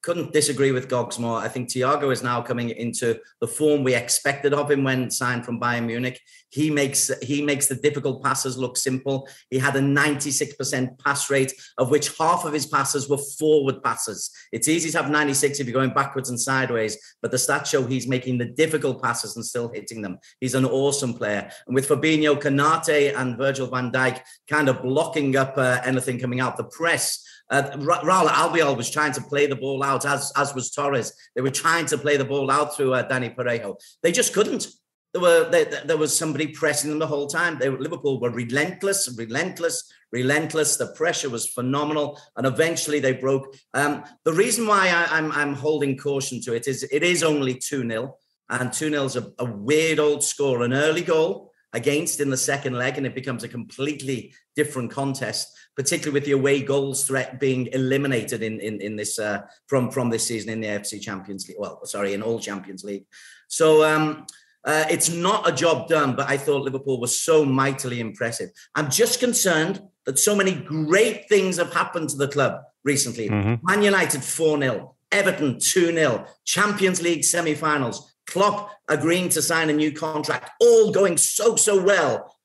couldn't 0.02 0.33
disagree 0.33 0.73
with 0.73 0.88
Gogs 0.88 1.19
more. 1.19 1.38
I 1.38 1.49
think 1.49 1.69
Thiago 1.69 2.12
is 2.12 2.23
now 2.23 2.40
coming 2.40 2.71
into 2.71 3.19
the 3.40 3.47
form 3.47 3.85
we 3.85 3.95
expected 3.95 4.54
of 4.54 4.71
him 4.71 4.83
when 4.83 5.11
signed 5.11 5.45
from 5.45 5.61
Bayern 5.61 5.87
Munich. 5.87 6.21
He 6.49 6.71
makes 6.71 7.11
he 7.23 7.42
makes 7.42 7.66
the 7.66 7.75
difficult 7.75 8.23
passes 8.23 8.57
look 8.57 8.76
simple. 8.76 9.28
He 9.50 9.59
had 9.59 9.76
a 9.76 9.80
96% 9.80 10.99
pass 10.99 11.30
rate, 11.30 11.52
of 11.78 11.90
which 11.90 12.16
half 12.16 12.45
of 12.45 12.52
his 12.52 12.66
passes 12.66 13.09
were 13.09 13.19
forward 13.38 13.83
passes. 13.83 14.30
It's 14.52 14.69
easy 14.69 14.90
to 14.90 15.02
have 15.02 15.11
96 15.11 15.61
if 15.61 15.66
you're 15.66 15.75
going 15.75 15.95
backwards 15.95 16.30
and 16.30 16.40
sideways, 16.40 16.99
but 17.21 17.30
the 17.30 17.37
stats 17.37 17.66
show 17.66 17.85
he's 17.85 18.09
making 18.09 18.38
the 18.38 18.47
difficult 18.47 19.02
passes 19.02 19.37
and 19.37 19.45
still 19.45 19.71
hitting 19.73 20.02
them. 20.02 20.19
He's 20.40 20.54
an 20.54 20.64
awesome 20.64 21.14
player. 21.14 21.50
And 21.66 21.75
with 21.75 21.88
Fabinho, 21.88 22.40
Konate, 22.40 23.16
and 23.16 23.37
Virgil 23.37 23.69
van 23.69 23.92
Dijk 23.92 24.21
kind 24.49 24.69
of 24.69 24.83
blocking 24.83 25.37
up 25.37 25.57
uh, 25.57 25.80
anything 25.85 26.19
coming 26.19 26.40
out 26.40 26.57
the 26.57 26.64
press 26.64 27.25
uh, 27.50 27.62
Raul 27.76 28.28
Albiol 28.28 28.76
was 28.76 28.90
trying 28.90 29.12
to 29.12 29.23
play 29.23 29.47
the 29.47 29.57
ball 29.57 29.83
out, 29.83 30.07
as 30.07 30.33
as 30.37 30.54
was 30.54 30.71
Torres. 30.71 31.12
They 31.35 31.42
were 31.42 31.50
trying 31.50 31.87
to 31.87 31.99
play 31.99 32.16
the 32.16 32.25
ball 32.25 32.50
out 32.50 32.76
through 32.76 32.95
uh, 32.95 33.09
Dani 33.09 33.35
Parejo. 33.35 33.76
They 34.02 34.12
just 34.12 34.33
couldn't. 34.33 34.69
There 35.12 35.23
were 35.23 35.50
they, 35.50 35.64
there 35.64 35.97
was 35.97 36.16
somebody 36.16 36.49
pressing 36.49 36.90
them 36.90 37.00
the 37.00 37.07
whole 37.07 37.26
time. 37.26 37.59
They, 37.59 37.69
Liverpool 37.69 38.21
were 38.21 38.30
relentless, 38.30 39.12
relentless, 39.19 39.92
relentless. 40.12 40.76
The 40.76 40.92
pressure 40.95 41.28
was 41.28 41.49
phenomenal, 41.49 42.21
and 42.37 42.47
eventually 42.47 43.00
they 43.00 43.14
broke. 43.14 43.57
Um, 43.75 44.04
the 44.25 44.33
reason 44.33 44.69
why 44.69 44.87
I, 44.87 45.19
am 45.19 45.33
I'm, 45.33 45.33
I'm 45.33 45.54
holding 45.54 45.97
caution 45.97 46.40
to 46.42 46.54
it 46.54 46.69
is 46.69 46.85
it 46.85 47.02
is 47.02 47.25
only 47.25 47.54
two 47.54 47.87
0 47.88 48.16
and 48.49 48.73
two 48.73 48.90
0 48.90 49.04
is 49.04 49.16
a, 49.16 49.33
a 49.40 49.45
weird 49.45 49.99
old 49.99 50.23
score, 50.23 50.62
an 50.62 50.73
early 50.73 51.02
goal 51.02 51.50
against 51.73 52.21
in 52.21 52.30
the 52.30 52.37
second 52.37 52.75
leg, 52.75 52.97
and 52.97 53.07
it 53.07 53.14
becomes 53.16 53.42
a 53.42 53.49
completely 53.49 54.33
different 54.54 54.92
contest 54.92 55.49
particularly 55.76 56.14
with 56.14 56.24
the 56.24 56.32
away 56.32 56.62
goals 56.62 57.06
threat 57.06 57.40
being 57.40 57.68
eliminated 57.68 58.42
in 58.42 58.60
in, 58.60 58.80
in 58.80 58.96
this 58.96 59.18
uh, 59.18 59.42
from 59.66 59.90
from 59.90 60.10
this 60.10 60.26
season 60.26 60.50
in 60.50 60.60
the 60.60 60.68
AFC 60.68 61.00
Champions 61.00 61.48
League. 61.48 61.58
Well, 61.58 61.84
sorry, 61.84 62.14
in 62.14 62.22
all 62.22 62.40
Champions 62.40 62.84
League. 62.84 63.06
So 63.48 63.84
um, 63.84 64.26
Uh, 64.64 64.84
it's 64.90 65.08
not 65.08 65.48
a 65.48 65.52
job 65.52 65.88
done, 65.88 66.14
but 66.14 66.28
I 66.28 66.36
thought 66.36 66.62
Liverpool 66.62 67.00
was 67.00 67.18
so 67.18 67.44
mightily 67.44 67.98
impressive. 67.98 68.50
I'm 68.74 68.90
just 68.90 69.18
concerned 69.18 69.80
that 70.04 70.18
so 70.18 70.36
many 70.36 70.54
great 70.54 71.28
things 71.28 71.56
have 71.56 71.72
happened 71.72 72.10
to 72.10 72.16
the 72.16 72.28
club 72.28 72.60
recently. 72.84 73.28
Mm-hmm. 73.28 73.54
Man 73.66 73.82
United 73.82 74.22
4 74.22 74.60
0, 74.60 74.94
Everton 75.12 75.58
2 75.58 75.92
0, 75.94 76.26
Champions 76.44 77.00
League 77.00 77.24
semi 77.24 77.54
finals, 77.54 78.12
Klopp 78.26 78.70
agreeing 78.88 79.28
to 79.30 79.42
sign 79.42 79.70
a 79.70 79.72
new 79.72 79.92
contract, 79.92 80.50
all 80.60 80.92
going 80.92 81.16
so, 81.16 81.56
so 81.56 81.82
well. 81.82 82.36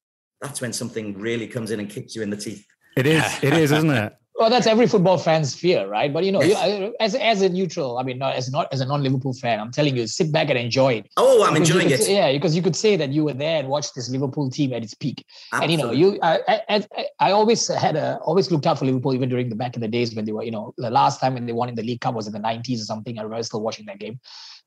That's 0.41 0.62
when 0.62 0.74
something 0.74 1.17
really 1.17 1.48
comes 1.48 1.72
in 1.72 1.79
and 1.79 1.89
kicks 1.89 2.15
you 2.15 2.22
in 2.22 2.29
the 2.29 2.38
teeth. 2.38 2.65
It 2.96 3.08
is. 3.08 3.44
It 3.44 3.54
is, 3.54 3.72
isn't 3.72 3.90
it? 3.92 4.14
Well, 4.38 4.50
that's 4.50 4.68
every 4.68 4.86
football 4.86 5.18
fan's 5.18 5.56
fear, 5.56 5.88
right? 5.88 6.12
But 6.12 6.25
you 6.25 6.32
know, 6.34 6.42
you, 6.44 6.94
as 7.00 7.16
as 7.16 7.42
a 7.42 7.48
neutral, 7.48 7.98
I 7.98 8.04
mean, 8.04 8.18
not 8.18 8.36
as 8.36 8.52
not 8.52 8.68
as 8.74 8.82
a 8.82 8.86
non-Liverpool 8.86 9.32
fan, 9.34 9.62
I'm 9.62 9.72
telling 9.72 9.96
you, 9.96 10.08
sit 10.08 10.30
back 10.30 10.50
and 10.50 10.60
enjoy 10.60 10.96
it. 10.96 11.10
Oh, 11.16 11.46
I'm 11.46 11.54
Because 11.54 11.70
enjoying 11.70 11.88
could 11.88 12.02
it. 12.02 12.10
yeah, 12.10 12.34
because 12.34 12.54
you 12.54 12.62
could 12.62 12.75
say 12.75 12.98
that 12.98 13.12
you 13.12 13.24
were 13.24 13.34
there 13.34 13.60
and 13.60 13.70
watched 13.70 13.96
this 13.96 14.10
Liverpool 14.10 14.50
team 14.50 14.74
at 14.74 14.84
its 14.84 14.94
peak. 14.94 15.25
And 15.54 15.72
you 15.72 15.78
know, 15.78 15.92
you 15.94 16.20
I, 16.22 16.40
I, 16.50 16.86
I- 16.98 17.06
I 17.22 17.32
always 17.32 17.66
had 17.70 17.96
a 17.96 18.18
always 18.25 18.52
looked 18.52 18.68
out 18.68 18.78
for 18.78 18.84
Liverpool 18.84 19.14
even 19.14 19.30
during 19.30 19.48
the 19.48 19.56
back 19.56 19.75
in 19.75 19.82
the 19.82 19.88
days 19.88 20.14
when 20.14 20.25
they 20.25 20.34
were, 20.34 20.44
you 20.44 20.52
know, 20.52 20.74
the 20.78 20.90
last 20.90 21.22
time 21.22 21.36
when 21.36 21.46
they 21.46 21.54
won 21.54 21.70
in 21.70 21.75
the 21.75 21.84
League 21.84 22.02
Cup 22.02 22.14
was 22.14 22.28
in 22.28 22.34
the 22.34 22.40
90s 22.40 22.82
or 22.82 22.86
something. 22.94 23.18
I 23.18 23.22
remember 23.22 23.42
still 23.44 23.62
watching 23.62 23.86
that 23.86 24.00
game, 24.00 24.20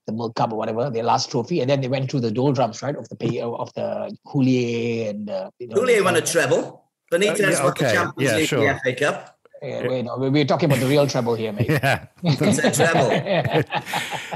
the 0.07 0.15
World 0.15 0.35
Cup 0.35 0.51
or 0.51 0.57
whatever, 0.57 0.89
their 0.89 1.05
last 1.05 1.31
trophy, 1.31 1.61
and 1.61 1.69
then 1.69 1.83
they 1.83 1.89
went 1.89 2.11
through 2.11 2.21
the 2.21 2.31
doldrums, 2.31 2.81
right, 2.83 2.97
of 2.97 3.07
the 3.11 3.17
pay 3.17 3.43
of 3.43 3.71
the 3.75 4.17
Houllier 4.27 5.11
and 5.11 5.29
uh, 5.29 5.51
you 5.59 5.69
know, 5.69 5.77
Houllier 5.77 6.03
won 6.03 6.15
a 6.17 6.21
uh, 6.21 6.23
treble. 6.23 6.88
Benitez 7.11 7.41
Uh, 7.41 7.51
yeah, 7.51 7.65
won 7.65 7.75
the 7.79 7.85
okay. 7.85 7.93
Champions 7.95 8.31
Yeah, 8.31 8.37
League, 8.37 8.49
sure. 8.49 8.75
the 8.75 8.81
FA 8.81 8.95
Cup. 8.95 9.39
yeah, 9.63 9.89
wait, 9.89 10.05
no, 10.05 10.17
we're 10.17 10.45
talking 10.45 10.71
about 10.71 10.81
the 10.81 10.87
real 10.87 11.07
treble 11.07 11.35
here, 11.35 11.53
mate. 11.53 11.69
Yeah. 11.69 12.07
It's 12.23 12.59
a 12.59 12.71
treble. 12.71 13.65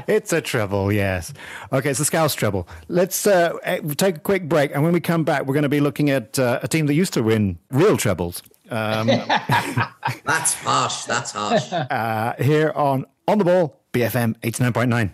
It's 0.07 0.33
a 0.33 0.41
treble, 0.41 0.91
yes. 0.91 1.33
Okay, 1.71 1.91
it's 1.91 1.99
a 1.99 2.05
Scouse 2.05 2.35
treble. 2.35 2.67
Let's 2.89 3.25
uh, 3.25 3.53
eh, 3.63 3.79
take 3.95 4.17
a 4.17 4.19
quick 4.19 4.49
break, 4.49 4.71
and 4.73 4.83
when 4.83 4.91
we 4.91 4.99
come 4.99 5.23
back, 5.23 5.45
we're 5.45 5.53
going 5.53 5.63
to 5.63 5.69
be 5.69 5.79
looking 5.79 6.09
at 6.09 6.37
uh, 6.37 6.59
a 6.61 6.67
team 6.67 6.87
that 6.87 6.93
used 6.93 7.13
to 7.13 7.23
win 7.23 7.57
real 7.71 7.95
trebles 7.95 8.41
um, 8.73 9.07
That's 10.25 10.53
harsh. 10.53 11.03
That's 11.03 11.31
harsh. 11.31 11.71
uh, 11.73 12.33
here 12.39 12.71
on 12.75 13.05
On 13.27 13.37
the 13.37 13.45
Ball, 13.45 13.79
BFM 13.93 14.35
89.9. 14.41 15.11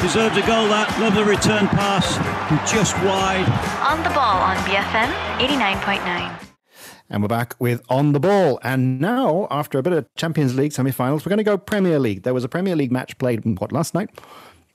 Deserved 0.00 0.36
a 0.36 0.46
goal 0.46 0.68
that. 0.68 0.94
Love 1.00 1.14
the 1.14 1.24
return 1.24 1.66
pass. 1.68 2.16
Just 2.70 2.94
wide. 3.02 3.48
On 3.82 4.02
the 4.02 4.10
ball 4.10 4.38
on 4.38 4.56
BFM 4.58 5.10
89.9. 5.38 6.55
And 7.08 7.22
we're 7.22 7.28
back 7.28 7.54
with 7.60 7.82
On 7.88 8.12
the 8.12 8.20
Ball. 8.20 8.58
And 8.62 9.00
now, 9.00 9.46
after 9.50 9.78
a 9.78 9.82
bit 9.82 9.92
of 9.92 10.06
Champions 10.16 10.56
League 10.56 10.72
semi 10.72 10.90
finals, 10.90 11.24
we're 11.24 11.30
going 11.30 11.38
to 11.38 11.44
go 11.44 11.56
Premier 11.56 11.98
League. 11.98 12.24
There 12.24 12.34
was 12.34 12.44
a 12.44 12.48
Premier 12.48 12.74
League 12.74 12.90
match 12.90 13.16
played, 13.18 13.44
what, 13.60 13.70
last 13.70 13.94
night? 13.94 14.10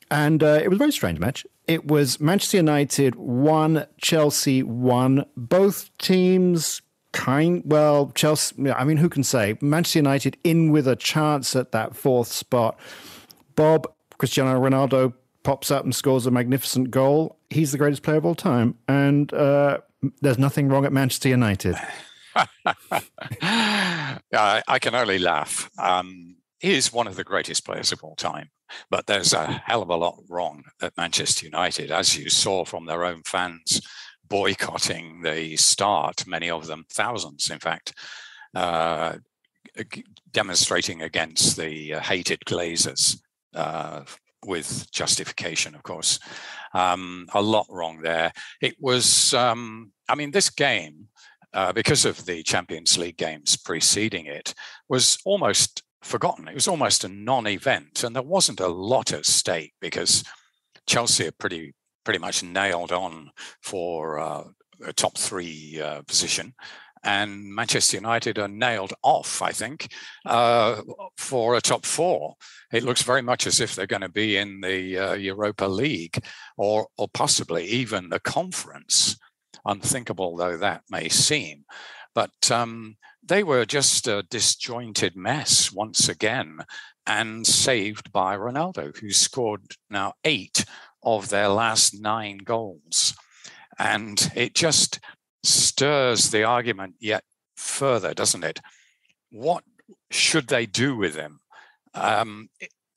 And 0.10 0.42
uh, 0.42 0.60
it 0.64 0.70
was 0.70 0.78
a 0.78 0.80
very 0.80 0.92
strange 0.92 1.20
match. 1.20 1.46
It 1.68 1.88
was 1.88 2.20
Manchester 2.20 2.58
United 2.58 3.16
1, 3.16 3.86
Chelsea 4.02 4.64
1. 4.64 5.26
Both 5.36 5.96
teams 5.98 6.82
kind, 7.12 7.64
well, 7.66 8.12
Chelsea, 8.16 8.72
I 8.72 8.84
mean, 8.86 8.98
who 8.98 9.10
can 9.10 9.24
say? 9.24 9.58
Manchester 9.62 10.00
United 10.00 10.38
in 10.44 10.72
with 10.72 10.88
a 10.88 10.96
chance 10.96 11.56
at 11.56 11.72
that 11.74 11.96
fourth 11.96 12.30
spot. 12.30 12.80
Bob, 13.56 13.92
Cristiano 14.18 14.60
Ronaldo 14.60 15.14
pops 15.44 15.72
up 15.72 15.84
and 15.84 15.94
scores 15.94 16.26
a 16.26 16.32
magnificent 16.32 16.92
goal. 16.92 17.38
He's 17.50 17.72
the 17.72 17.78
greatest 17.78 18.04
player 18.04 18.18
of 18.18 18.26
all 18.26 18.36
time. 18.36 18.78
And 18.88 19.34
uh, 19.34 19.80
there's 20.22 20.38
nothing 20.38 20.70
wrong 20.70 20.86
at 20.86 20.94
Manchester 20.94 21.30
United. 21.30 21.76
I, 22.36 22.48
I 24.68 24.80
can 24.80 24.96
only 24.96 25.20
laugh. 25.20 25.70
Um, 25.78 26.36
he 26.60 26.74
is 26.74 26.94
one 26.94 27.08
of 27.08 27.16
the 27.16 27.24
greatest 27.24 27.66
players 27.66 27.92
of 27.92 28.04
all 28.04 28.16
time, 28.16 28.50
but 28.90 29.08
there's 29.08 29.34
a 29.34 29.46
hell 29.66 29.82
of 29.82 29.90
a 29.90 29.96
lot 29.96 30.22
wrong 30.30 30.64
at 30.82 30.96
Manchester 30.96 31.46
United, 31.46 31.92
as 31.92 32.18
you 32.18 32.30
saw 32.30 32.66
from 32.66 32.86
their 32.86 33.04
own 33.04 33.22
fans 33.26 33.82
boycotting 34.32 35.22
the 35.24 35.58
start, 35.58 36.26
many 36.26 36.50
of 36.50 36.66
them, 36.66 36.86
thousands, 36.90 37.50
in 37.50 37.60
fact, 37.60 37.94
uh, 38.56 39.18
demonstrating 40.32 41.02
against 41.02 41.58
the 41.58 41.96
uh, 41.96 42.00
hated 42.00 42.40
Glazers 42.48 43.20
uh, 43.54 44.04
with 44.46 44.90
justification, 44.90 45.76
of 45.76 45.84
course. 45.84 46.18
Um, 46.74 47.28
a 47.34 47.42
lot 47.42 47.68
wrong 47.70 48.00
there. 48.02 48.32
It 48.62 48.76
was, 48.80 49.34
um, 49.34 49.92
I 50.08 50.16
mean, 50.16 50.32
this 50.32 50.50
game 50.50 51.10
uh, 51.54 51.74
because 51.74 52.06
of 52.06 52.26
the 52.26 52.44
Champions 52.44 52.98
League 52.98 53.18
games 53.18 53.58
preceding 53.58 54.26
it, 54.26 54.54
was 54.90 55.18
almost 55.26 55.84
forgotten. 56.02 56.48
It 56.48 56.56
was 56.56 56.68
almost 56.68 57.04
a 57.04 57.10
non-event, 57.10 58.04
and 58.04 58.16
there 58.16 58.24
wasn't 58.24 58.60
a 58.60 58.68
lot 58.68 59.14
at 59.14 59.26
stake 59.26 59.74
because 59.82 60.24
Chelsea 60.88 61.28
are 61.28 61.32
pretty 61.32 61.74
pretty 62.04 62.20
much 62.20 62.44
nailed 62.44 62.92
on 62.92 63.30
for 63.62 64.20
uh, 64.20 64.44
a 64.86 64.94
top 64.94 65.18
three 65.18 65.80
uh, 65.80 66.02
position. 66.04 66.54
And 67.04 67.54
Manchester 67.56 67.98
United 67.98 68.38
are 68.38 68.48
nailed 68.48 68.94
off, 69.02 69.42
I 69.42 69.52
think, 69.52 69.92
uh, 70.26 70.82
for 71.18 71.56
a 71.56 71.62
top 71.62 71.86
four. 71.86 72.36
It 72.72 72.84
looks 72.84 73.02
very 73.02 73.24
much 73.24 73.48
as 73.48 73.60
if 73.60 73.76
they're 73.76 73.88
going 73.88 74.04
to 74.04 74.10
be 74.10 74.38
in 74.38 74.62
the 74.62 74.98
uh, 74.98 75.14
Europa 75.14 75.66
League 75.66 76.24
or, 76.58 76.88
or 76.98 77.08
possibly 77.12 77.66
even 77.66 78.10
the 78.10 78.20
conference 78.20 79.18
unthinkable 79.66 80.36
though 80.36 80.58
that 80.58 80.84
may 80.90 81.10
seem. 81.10 81.66
But 82.14 82.52
um, 82.52 82.98
they 83.24 83.44
were 83.44 83.66
just 83.66 84.08
a 84.08 84.24
disjointed 84.24 85.16
mess 85.16 85.72
once 85.72 86.10
again 86.10 86.66
and 87.06 87.46
saved 87.48 88.12
by 88.12 88.38
Ronaldo, 88.38 88.98
who 88.98 89.12
scored 89.12 89.76
now 89.90 90.14
eight 90.24 90.66
of 91.04 91.30
their 91.30 91.48
last 91.48 92.00
nine 92.00 92.40
goals. 92.40 93.16
And 93.80 94.32
it 94.36 94.54
just 94.54 95.00
stirs 95.44 96.30
the 96.30 96.44
argument 96.44 96.96
yet 97.00 97.24
further, 97.56 98.14
doesn't 98.14 98.44
it? 98.44 98.60
What 99.32 99.64
should 100.10 100.48
they 100.48 100.66
do 100.66 100.96
with 100.96 101.16
him? 101.16 101.40
Um, 101.94 102.50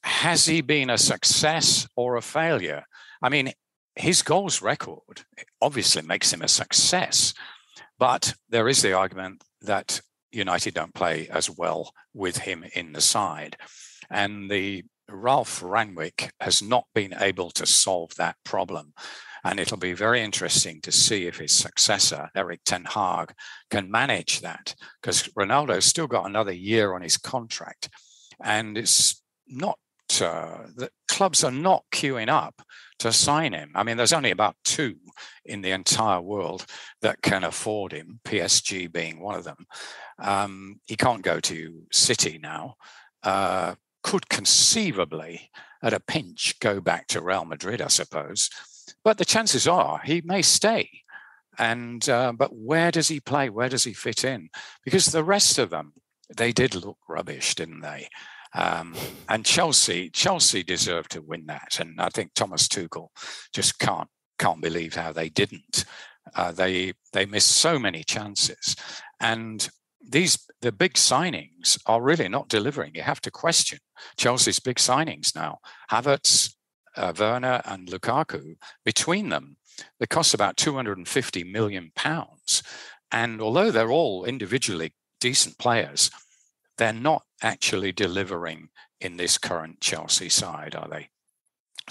has 0.03 0.47
he 0.47 0.61
been 0.61 0.91
a 0.91 0.99
success 0.99 1.89
or 1.97 2.17
a 2.17 2.23
failure? 2.23 2.85
I 3.23 3.29
mean, 3.29 3.53
his 3.97 4.23
goals 4.23 4.61
record 4.61 5.25
obviously 5.65 6.03
makes 6.03 6.31
him 6.31 6.43
a 6.43 6.49
success, 6.49 7.33
but 7.99 8.35
there 8.51 8.69
is 8.69 8.83
the 8.83 8.93
argument 8.93 9.43
that 9.63 10.01
United 10.31 10.75
don't 10.75 10.95
play 10.95 11.27
as 11.29 11.49
well 11.49 11.93
with 12.13 12.37
him 12.37 12.65
in 12.75 12.93
the 12.93 13.01
side. 13.01 13.57
And 14.11 14.51
the 14.51 14.85
Ralf 15.09 15.63
Rangnick 15.63 16.31
has 16.41 16.63
not 16.63 16.85
been 16.95 17.15
able 17.19 17.51
to 17.53 17.65
solve 17.65 18.15
that 18.17 18.37
problem. 18.45 18.93
And 19.43 19.61
it'll 19.61 19.79
be 19.79 19.93
very 19.93 20.23
interesting 20.23 20.81
to 20.83 20.93
see 20.93 21.27
if 21.27 21.39
his 21.39 21.53
successor, 21.53 22.31
Erik 22.35 22.61
Ten 22.65 22.85
Hag, 22.85 23.33
can 23.71 23.91
manage 23.91 24.41
that 24.41 24.75
because 25.01 25.29
Ronaldo's 25.29 25.85
still 25.85 26.07
got 26.07 26.27
another 26.27 26.53
year 26.53 26.95
on 26.95 27.03
his 27.03 27.17
contract. 27.17 27.91
And 28.43 28.77
it's 28.77 29.23
not, 29.47 29.79
uh, 30.23 30.67
the 30.75 30.91
clubs 31.09 31.45
are 31.45 31.51
not 31.51 31.85
queuing 31.93 32.29
up 32.29 32.63
to 32.99 33.13
sign 33.13 33.53
him. 33.53 33.73
I 33.75 33.83
mean, 33.83 33.97
there's 33.97 34.13
only 34.13 34.31
about 34.31 34.57
two 34.65 34.97
in 35.45 35.63
the 35.63 35.71
entire 35.71 36.21
world 36.21 36.67
that 37.03 37.23
can 37.23 37.45
afford 37.45 37.93
him, 37.93 38.21
PSG 38.25 38.91
being 38.93 39.21
one 39.21 39.35
of 39.35 39.45
them. 39.45 39.67
Um, 40.19 40.81
he 40.87 40.97
can't 40.97 41.23
go 41.23 41.41
to 41.41 41.83
City 41.93 42.39
now. 42.43 42.77
Uh, 43.23 43.75
could 44.03 44.29
conceivably, 44.29 45.51
at 45.83 45.95
a 45.95 46.01
pinch, 46.01 46.59
go 46.61 46.81
back 46.81 47.07
to 47.09 47.23
Real 47.23 47.45
Madrid, 47.45 47.81
I 47.81 47.89
suppose. 47.89 48.51
But 49.03 49.19
the 49.19 49.25
chances 49.25 49.67
are 49.67 50.01
he 50.05 50.23
may 50.25 50.43
stay. 50.43 50.91
And 51.59 52.07
uh, 52.09 52.33
but 52.33 52.55
where 52.55 52.91
does 52.91 53.09
he 53.09 53.21
play? 53.21 53.49
Where 53.49 53.69
does 53.69 53.85
he 53.85 53.93
fit 53.93 54.25
in? 54.25 54.49
Because 54.85 55.07
the 55.07 55.25
rest 55.25 55.59
of 55.59 55.71
them, 55.71 55.93
they 56.37 56.53
did 56.53 56.75
look 56.75 56.99
rubbish, 57.09 57.55
didn't 57.55 57.81
they? 57.81 58.09
Um, 58.55 58.95
and 59.29 59.45
Chelsea, 59.45 60.11
Chelsea 60.11 60.63
deserved 60.63 61.11
to 61.13 61.23
win 61.23 61.47
that, 61.47 61.81
and 61.81 62.01
I 62.01 62.09
think 62.09 62.35
Thomas 62.35 62.69
Tuchel 62.69 63.09
just 63.53 63.79
can't 63.79 64.09
can't 64.39 64.61
believe 64.61 64.95
how 64.95 65.13
they 65.13 65.29
didn't. 65.29 65.85
Uh, 66.35 66.53
they 66.53 66.93
they 67.13 67.27
missed 67.27 67.53
so 67.53 67.79
many 67.79 68.05
chances, 68.05 68.77
and 69.21 69.69
these 70.09 70.39
the 70.61 70.73
big 70.73 70.95
signings 70.95 71.79
are 71.87 72.03
really 72.03 72.29
not 72.29 72.49
delivering. 72.49 72.95
You 72.95 73.03
have 73.03 73.21
to 73.23 73.31
question 73.31 73.79
Chelsea's 74.17 74.61
big 74.61 74.77
signings 74.77 75.35
now. 75.35 75.59
Havertz, 75.91 76.55
uh, 76.97 77.13
Werner, 77.19 77.61
and 77.65 77.89
Lukaku 77.89 78.57
between 78.85 79.31
them, 79.31 79.57
they 79.99 80.07
cost 80.07 80.35
about 80.35 80.57
250 80.57 81.45
million 81.45 81.91
pounds, 81.97 82.63
and 83.11 83.41
although 83.41 83.71
they're 83.71 83.91
all 83.91 84.25
individually 84.25 84.95
decent 85.21 85.59
players, 85.59 86.11
they're 86.79 86.93
not 86.93 87.23
actually 87.43 87.93
delivering 87.93 88.69
in 89.01 89.17
this 89.17 89.39
current 89.39 89.81
Chelsea 89.81 90.29
side, 90.29 90.75
are 90.75 90.89
they? 90.89 91.09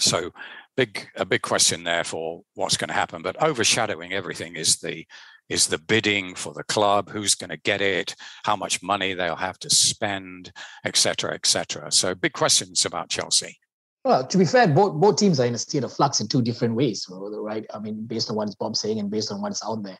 So 0.00 0.32
big 0.76 1.08
a 1.16 1.24
big 1.24 1.42
question 1.42 1.84
there 1.84 2.04
for 2.04 2.42
what's 2.54 2.76
going 2.76 2.88
to 2.88 2.94
happen. 2.94 3.22
But 3.22 3.40
overshadowing 3.42 4.12
everything 4.12 4.56
is 4.56 4.76
the 4.76 5.06
is 5.48 5.66
the 5.66 5.78
bidding 5.78 6.34
for 6.34 6.54
the 6.54 6.64
club, 6.64 7.10
who's 7.10 7.34
going 7.34 7.50
to 7.50 7.58
get 7.58 7.82
it, 7.82 8.14
how 8.44 8.56
much 8.56 8.82
money 8.82 9.12
they'll 9.12 9.36
have 9.36 9.58
to 9.58 9.68
spend, 9.68 10.50
etc., 10.86 11.34
etc. 11.34 11.92
So 11.92 12.14
big 12.14 12.32
questions 12.32 12.86
about 12.86 13.10
Chelsea. 13.10 13.58
Well, 14.04 14.26
to 14.26 14.38
be 14.38 14.44
fair, 14.44 14.68
both 14.68 14.94
both 15.00 15.16
teams 15.16 15.40
are 15.40 15.46
in 15.46 15.54
a 15.54 15.58
state 15.58 15.84
of 15.84 15.92
flux 15.92 16.20
in 16.20 16.28
two 16.28 16.42
different 16.42 16.74
ways, 16.74 17.06
right? 17.10 17.64
I 17.72 17.78
mean, 17.78 18.06
based 18.06 18.30
on 18.30 18.36
what 18.36 18.54
Bob's 18.58 18.80
saying 18.80 18.98
and 18.98 19.10
based 19.10 19.32
on 19.32 19.40
what's 19.40 19.64
out 19.64 19.82
there. 19.82 19.98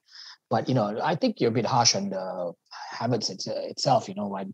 But 0.55 0.69
you 0.69 0.75
know, 0.77 1.01
I 1.03 1.17
think 1.17 1.41
you're 1.41 1.51
a 1.51 1.59
bit 1.61 1.67
harsh 1.67 1.97
on 1.97 2.11
the 2.11 2.53
Havertz 2.97 3.29
itself. 3.29 4.09
You 4.09 4.15
know, 4.15 4.31
right? 4.31 4.47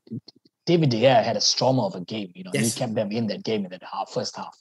David 0.64 0.88
De 0.88 1.02
Gea 1.02 1.22
had 1.22 1.36
a 1.36 1.42
storm 1.42 1.78
of 1.78 1.94
a 1.94 2.00
game. 2.00 2.32
You 2.34 2.44
know, 2.44 2.52
yes. 2.54 2.72
he 2.72 2.78
kept 2.80 2.94
them 2.94 3.12
in 3.12 3.26
that 3.26 3.44
game 3.44 3.66
in 3.66 3.70
that 3.72 3.82
half, 3.82 4.08
first 4.08 4.34
half. 4.34 4.56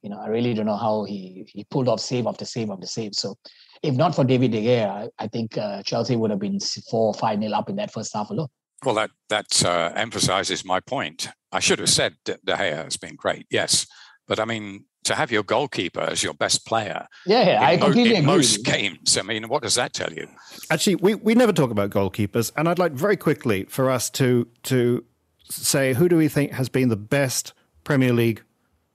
You 0.00 0.08
know, 0.08 0.18
I 0.18 0.28
really 0.28 0.54
don't 0.54 0.64
know 0.64 0.78
how 0.78 1.04
he 1.04 1.44
he 1.46 1.64
pulled 1.64 1.88
off 1.88 2.00
save 2.00 2.26
after 2.26 2.46
save 2.46 2.70
after 2.70 2.86
save. 2.86 3.14
So, 3.14 3.36
if 3.82 3.94
not 3.96 4.14
for 4.14 4.24
David 4.24 4.52
De 4.52 4.64
Gea, 4.64 4.88
I, 4.88 5.08
I 5.18 5.26
think 5.26 5.58
uh, 5.58 5.82
Chelsea 5.82 6.16
would 6.16 6.30
have 6.30 6.40
been 6.40 6.58
four 6.90 7.12
five 7.12 7.38
nil 7.38 7.54
up 7.54 7.68
in 7.68 7.76
that 7.76 7.92
first 7.92 8.14
half 8.14 8.30
alone. 8.30 8.48
Well, 8.82 8.94
that 8.94 9.10
that 9.28 9.62
uh, 9.66 9.92
emphasizes 9.94 10.64
my 10.64 10.80
point. 10.80 11.28
I 11.52 11.60
should 11.60 11.80
have 11.80 11.90
said 11.90 12.14
De 12.24 12.38
Gea 12.46 12.84
has 12.84 12.96
been 12.96 13.14
great, 13.14 13.44
yes, 13.50 13.86
but 14.26 14.40
I 14.40 14.46
mean 14.46 14.86
to 15.08 15.14
have 15.14 15.30
your 15.32 15.42
goalkeeper 15.42 16.00
as 16.00 16.22
your 16.22 16.34
best 16.34 16.64
player. 16.64 17.06
Yeah, 17.26 17.46
yeah 17.46 17.60
I 17.60 17.76
mo- 17.76 17.86
completely 17.86 18.14
in 18.14 18.24
agree. 18.24 18.36
Most 18.36 18.64
games, 18.64 19.18
I 19.18 19.22
mean, 19.22 19.48
what 19.48 19.62
does 19.62 19.74
that 19.74 19.92
tell 19.92 20.12
you? 20.12 20.28
Actually, 20.70 20.96
we, 20.96 21.14
we 21.16 21.34
never 21.34 21.52
talk 21.52 21.70
about 21.70 21.90
goalkeepers, 21.90 22.52
and 22.56 22.68
I'd 22.68 22.78
like 22.78 22.92
very 22.92 23.16
quickly 23.16 23.64
for 23.64 23.90
us 23.90 24.08
to 24.10 24.46
to 24.64 25.04
say 25.50 25.94
who 25.94 26.08
do 26.08 26.16
we 26.16 26.28
think 26.28 26.52
has 26.52 26.68
been 26.68 26.88
the 26.90 26.96
best 26.96 27.54
Premier 27.84 28.12
League 28.12 28.42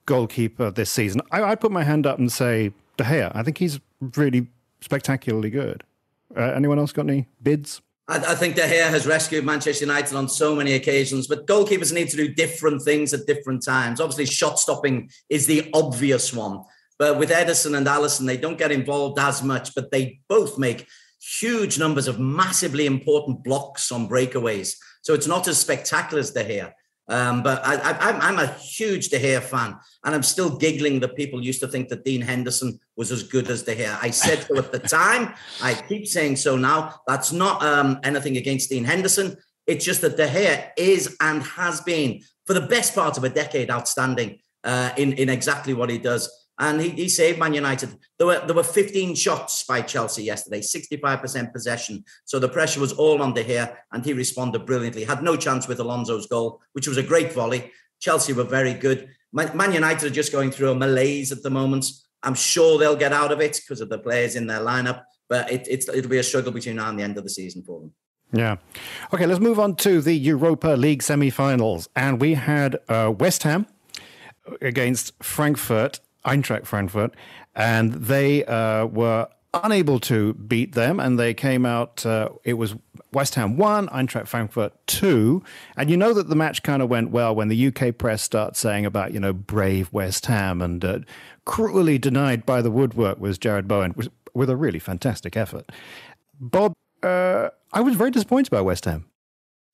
goalkeeper 0.06 0.72
this 0.72 0.92
season? 0.92 1.22
I, 1.32 1.44
I'd 1.44 1.60
put 1.60 1.72
my 1.72 1.84
hand 1.84 2.06
up 2.06 2.20
and 2.20 2.32
say 2.32 2.72
De 2.98 3.04
Gea. 3.04 3.32
I 3.34 3.44
think 3.44 3.58
he's 3.58 3.80
really 4.16 4.48
spectacularly 4.82 5.50
good. 5.50 5.84
Uh, 6.36 6.42
anyone 6.42 6.78
else 6.78 6.92
got 6.92 7.10
any 7.10 7.28
bids? 7.42 7.82
I, 8.08 8.18
I 8.18 8.36
think 8.36 8.56
De 8.56 8.62
Gea 8.62 8.90
has 8.90 9.08
rescued 9.08 9.46
Manchester 9.46 9.86
United 9.86 10.16
on 10.16 10.28
so 10.28 10.56
many 10.56 10.74
occasions, 10.74 11.28
but 11.28 11.48
goalkeepers 11.48 11.94
need 11.94 12.10
to 12.10 12.18
do 12.18 12.34
different 12.34 12.82
things 12.82 13.14
at 13.14 13.26
different 13.26 13.64
times. 13.64 14.02
Obviously, 14.02 14.26
shot 14.26 14.60
stopping 14.60 15.10
is 15.30 15.46
the 15.46 15.70
obvious 15.74 16.34
one. 16.34 16.64
But 17.00 17.18
with 17.18 17.32
Ederson 17.32 17.76
and 17.76 17.88
Alisson, 17.88 18.26
they 18.26 18.38
don't 18.38 18.58
get 18.58 18.72
involved 18.72 19.20
as 19.20 19.42
much, 19.44 19.74
but 19.76 19.92
they 19.92 20.20
both 20.30 20.58
make 20.58 20.88
huge 21.40 21.80
numbers 21.80 22.08
of 22.08 22.20
massively 22.20 22.86
important 22.86 23.44
blocks 23.44 23.92
on 23.92 24.10
breakaways. 24.10 24.76
So 25.02 25.14
it's 25.14 25.28
not 25.28 25.48
as 25.48 25.60
spectacular 25.60 26.20
as 26.20 26.32
De 26.32 26.44
Gea. 26.44 26.74
Um, 27.10 27.44
but 27.44 27.62
I, 27.66 28.30
am 28.30 28.40
a 28.40 28.48
huge 28.48 29.10
De 29.10 29.20
Gea 29.20 29.42
fan, 29.42 29.76
and 30.06 30.16
I'm 30.16 30.24
still 30.24 30.58
giggling 30.58 31.02
that 31.02 31.16
people 31.16 31.44
used 31.44 31.60
to 31.60 31.68
think 31.68 31.90
that 31.90 32.06
Dean 32.06 32.22
Henderson 32.22 32.80
was 32.96 33.12
as 33.12 33.24
good 33.24 33.50
as 33.50 33.64
De 33.64 33.76
Gea. 33.76 33.98
I 34.02 34.10
said 34.10 34.44
so 34.44 34.58
at 34.58 34.72
the 34.72 34.80
time. 35.00 35.34
I 35.62 35.74
keep 35.74 36.08
saying 36.08 36.38
so 36.38 36.56
now. 36.56 37.02
That's 37.08 37.34
not 37.34 37.62
um, 37.62 38.00
anything 38.04 38.38
against 38.38 38.70
Dean 38.70 38.86
Henderson. 38.86 39.36
It's 39.68 39.84
just 39.84 40.02
that 40.02 40.16
De 40.16 40.28
Gea 40.28 40.70
is 40.78 41.16
and 41.20 41.44
has 41.44 41.82
been 41.82 42.22
for 42.46 42.54
the 42.54 42.62
best 42.62 42.96
part 42.96 43.18
of 43.18 43.24
a 43.24 43.30
decade 43.30 43.70
outstanding 43.70 44.40
uh, 44.64 44.92
in 44.98 45.14
in 45.14 45.30
exactly 45.30 45.74
what 45.74 45.90
he 45.90 45.98
does 45.98 46.43
and 46.60 46.80
he, 46.80 46.90
he 46.90 47.10
saved 47.10 47.40
Man 47.40 47.54
United. 47.54 47.98
There 48.18 48.28
were 48.28 48.44
there 48.46 48.56
were 48.56 48.64
15 48.64 49.16
shots 49.16 49.64
by 49.64 49.82
Chelsea 49.82 50.24
yesterday, 50.24 50.62
65% 50.62 51.52
possession. 51.52 52.04
So 52.26 52.40
the 52.40 52.50
pressure 52.50 52.80
was 52.80 52.94
all 52.94 53.18
De 53.18 53.44
Gea, 53.44 53.76
and 53.92 54.06
he 54.06 54.14
responded 54.14 54.66
brilliantly. 54.66 55.04
Had 55.04 55.24
no 55.24 55.36
chance 55.36 55.68
with 55.68 55.80
Alonso's 55.80 56.28
goal, 56.28 56.62
which 56.74 56.88
was 56.88 56.98
a 56.98 57.04
great 57.04 57.34
volley. 57.34 57.72
Chelsea 58.00 58.34
were 58.34 58.44
very 58.44 58.74
good. 58.74 59.10
Man, 59.32 59.74
United 59.74 60.06
are 60.06 60.14
just 60.14 60.32
going 60.32 60.52
through 60.52 60.72
a 60.72 60.76
malaise 60.76 61.32
at 61.32 61.42
the 61.42 61.50
moment. 61.50 61.86
I'm 62.22 62.36
sure 62.36 62.78
they'll 62.78 62.96
get 62.96 63.14
out 63.14 63.32
of 63.32 63.42
it 63.42 63.60
because 63.60 63.82
of 63.82 63.90
the 63.90 63.98
players 63.98 64.36
in 64.36 64.46
their 64.46 64.60
lineup, 64.60 65.04
but 65.28 65.52
it, 65.52 65.68
it'll 65.68 66.10
be 66.10 66.20
a 66.20 66.24
struggle 66.24 66.52
between 66.52 66.76
now 66.76 66.90
and 66.90 67.00
the 67.00 67.04
end 67.04 67.18
of 67.18 67.24
the 67.24 67.30
season 67.30 67.64
for 67.64 67.80
them. 67.82 67.94
Yeah. 68.32 68.58
Okay, 69.14 69.26
let's 69.26 69.40
move 69.40 69.60
on 69.60 69.76
to 69.78 70.02
the 70.02 70.14
Europa 70.14 70.70
League 70.70 71.02
semi-finals, 71.02 71.90
and 71.96 72.22
we 72.22 72.36
had 72.36 72.78
uh, 72.90 73.14
West 73.18 73.44
Ham 73.44 73.68
against 74.62 75.14
Frankfurt 75.24 76.00
Eintracht 76.26 76.66
Frankfurt, 76.66 77.14
and 77.56 77.94
they 77.94 78.46
uh, 78.46 78.86
were 78.86 79.28
unable 79.54 80.00
to 80.00 80.34
beat 80.34 80.74
them, 80.74 81.00
and 81.00 81.20
they 81.20 81.34
came 81.34 81.66
out. 81.66 82.06
Uh, 82.06 82.30
it 82.44 82.54
was 82.54 82.76
West 83.12 83.36
Ham 83.36 83.58
one, 83.58 83.88
Eintracht 83.90 84.28
Frankfurt 84.28 84.74
two, 84.88 85.44
and 85.78 85.90
you 85.90 85.98
know 85.98 86.14
that 86.14 86.30
the 86.30 86.36
match 86.36 86.64
kind 86.64 86.82
of 86.82 86.90
went 86.90 87.12
well 87.12 87.36
when 87.36 87.50
the 87.50 87.68
UK 87.68 87.98
press 87.98 88.22
starts 88.22 88.60
saying 88.60 88.86
about 88.86 89.14
you 89.14 89.20
know 89.20 89.34
brave 89.34 89.92
West 89.94 90.26
Ham 90.26 90.62
and 90.62 90.84
uh, 90.84 91.00
cruelly 91.46 91.98
denied 91.98 92.46
by 92.46 92.62
the 92.62 92.72
woodwork 92.72 93.20
was 93.20 93.38
Jarrod 93.38 93.68
Bowen 93.68 93.94
with, 93.96 94.10
with 94.34 94.50
a 94.50 94.56
really 94.56 94.80
fantastic 94.80 95.38
effort. 95.38 95.72
Bob, 96.40 96.74
uh, 97.04 97.50
I 97.72 97.82
was 97.82 97.96
very 97.96 98.12
disappointed 98.12 98.50
by 98.50 98.62
West 98.62 98.86
Ham. 98.86 99.06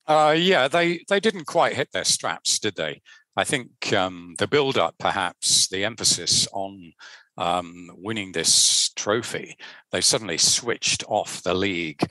Uh, 0.07 0.35
yeah, 0.37 0.67
they 0.67 1.03
they 1.07 1.19
didn't 1.19 1.45
quite 1.45 1.75
hit 1.75 1.91
their 1.91 2.03
straps, 2.03 2.59
did 2.59 2.75
they? 2.75 3.01
I 3.35 3.43
think 3.43 3.93
um, 3.93 4.35
the 4.37 4.47
build 4.47 4.77
up, 4.77 4.95
perhaps 4.99 5.67
the 5.67 5.85
emphasis 5.85 6.47
on 6.51 6.93
um, 7.37 7.89
winning 7.95 8.31
this 8.31 8.89
trophy, 8.95 9.57
they 9.91 10.01
suddenly 10.01 10.37
switched 10.37 11.03
off 11.07 11.41
the 11.43 11.53
league 11.53 12.01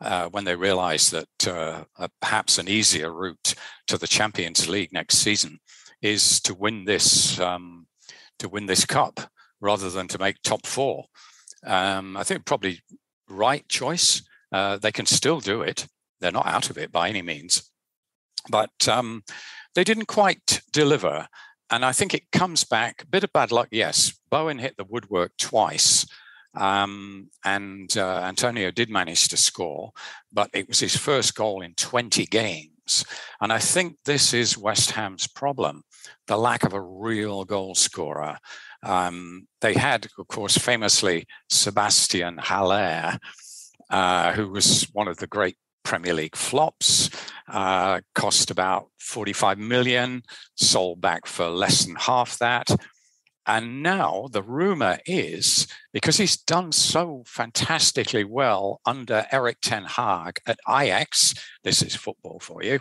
uh, 0.00 0.28
when 0.28 0.44
they 0.44 0.56
realized 0.56 1.12
that 1.12 1.48
uh, 1.48 1.84
uh, 1.98 2.08
perhaps 2.20 2.58
an 2.58 2.68
easier 2.68 3.12
route 3.12 3.54
to 3.86 3.96
the 3.96 4.06
Champions 4.06 4.68
League 4.68 4.92
next 4.92 5.18
season 5.18 5.58
is 6.02 6.40
to 6.40 6.54
win 6.54 6.84
this 6.84 7.40
um, 7.40 7.86
to 8.38 8.48
win 8.48 8.66
this 8.66 8.84
cup 8.84 9.20
rather 9.60 9.88
than 9.88 10.08
to 10.08 10.18
make 10.18 10.36
top 10.42 10.66
four. 10.66 11.04
Um, 11.64 12.16
I 12.16 12.24
think 12.24 12.44
probably 12.44 12.80
right 13.28 13.66
choice. 13.68 14.22
Uh, 14.52 14.76
they 14.76 14.92
can 14.92 15.06
still 15.06 15.40
do 15.40 15.62
it. 15.62 15.86
They're 16.20 16.32
not 16.32 16.46
out 16.46 16.70
of 16.70 16.78
it 16.78 16.92
by 16.92 17.08
any 17.08 17.22
means. 17.22 17.70
But 18.50 18.88
um, 18.88 19.22
they 19.74 19.84
didn't 19.84 20.06
quite 20.06 20.60
deliver. 20.72 21.28
And 21.70 21.84
I 21.84 21.92
think 21.92 22.14
it 22.14 22.30
comes 22.30 22.64
back, 22.64 23.02
a 23.02 23.06
bit 23.06 23.24
of 23.24 23.32
bad 23.32 23.50
luck, 23.50 23.68
yes. 23.70 24.12
Bowen 24.30 24.58
hit 24.58 24.76
the 24.76 24.84
woodwork 24.84 25.32
twice. 25.38 26.06
Um, 26.54 27.30
and 27.44 27.96
uh, 27.96 28.20
Antonio 28.22 28.70
did 28.70 28.90
manage 28.90 29.28
to 29.28 29.36
score, 29.36 29.92
but 30.32 30.50
it 30.52 30.68
was 30.68 30.80
his 30.80 30.96
first 30.96 31.34
goal 31.34 31.62
in 31.62 31.74
20 31.74 32.26
games. 32.26 33.04
And 33.40 33.52
I 33.52 33.58
think 33.58 33.96
this 34.04 34.32
is 34.32 34.58
West 34.58 34.92
Ham's 34.92 35.26
problem 35.26 35.82
the 36.26 36.36
lack 36.36 36.64
of 36.64 36.74
a 36.74 36.80
real 36.80 37.44
goal 37.44 37.74
scorer. 37.74 38.38
Um, 38.82 39.46
they 39.60 39.74
had, 39.74 40.06
of 40.18 40.28
course, 40.28 40.56
famously 40.56 41.26
Sebastian 41.48 42.38
Haller, 42.38 43.18
uh, 43.90 44.32
who 44.32 44.48
was 44.50 44.86
one 44.92 45.08
of 45.08 45.16
the 45.16 45.26
great 45.26 45.56
Premier 45.84 46.14
League 46.14 46.36
flops, 46.36 47.10
uh, 47.48 48.00
cost 48.14 48.50
about 48.50 48.88
45 48.98 49.58
million, 49.58 50.22
sold 50.56 51.00
back 51.00 51.26
for 51.26 51.48
less 51.48 51.84
than 51.84 51.94
half 51.96 52.38
that. 52.38 52.70
And 53.46 53.82
now 53.82 54.28
the 54.32 54.42
rumor 54.42 54.98
is 55.04 55.66
because 55.92 56.16
he's 56.16 56.36
done 56.36 56.72
so 56.72 57.22
fantastically 57.26 58.24
well 58.24 58.80
under 58.86 59.26
Erik 59.30 59.58
Ten 59.60 59.84
Hag 59.84 60.38
at 60.46 60.58
Ajax, 60.68 61.34
this 61.62 61.82
is 61.82 61.94
football 61.94 62.40
for 62.40 62.62
you, 62.62 62.80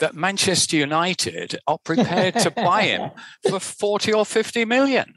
that 0.00 0.16
Manchester 0.16 0.76
United 0.76 1.58
are 1.68 1.78
prepared 1.78 2.34
to 2.38 2.50
buy 2.50 2.82
him 2.82 3.10
for 3.48 3.60
40 3.60 4.12
or 4.12 4.26
50 4.26 4.64
million. 4.64 5.14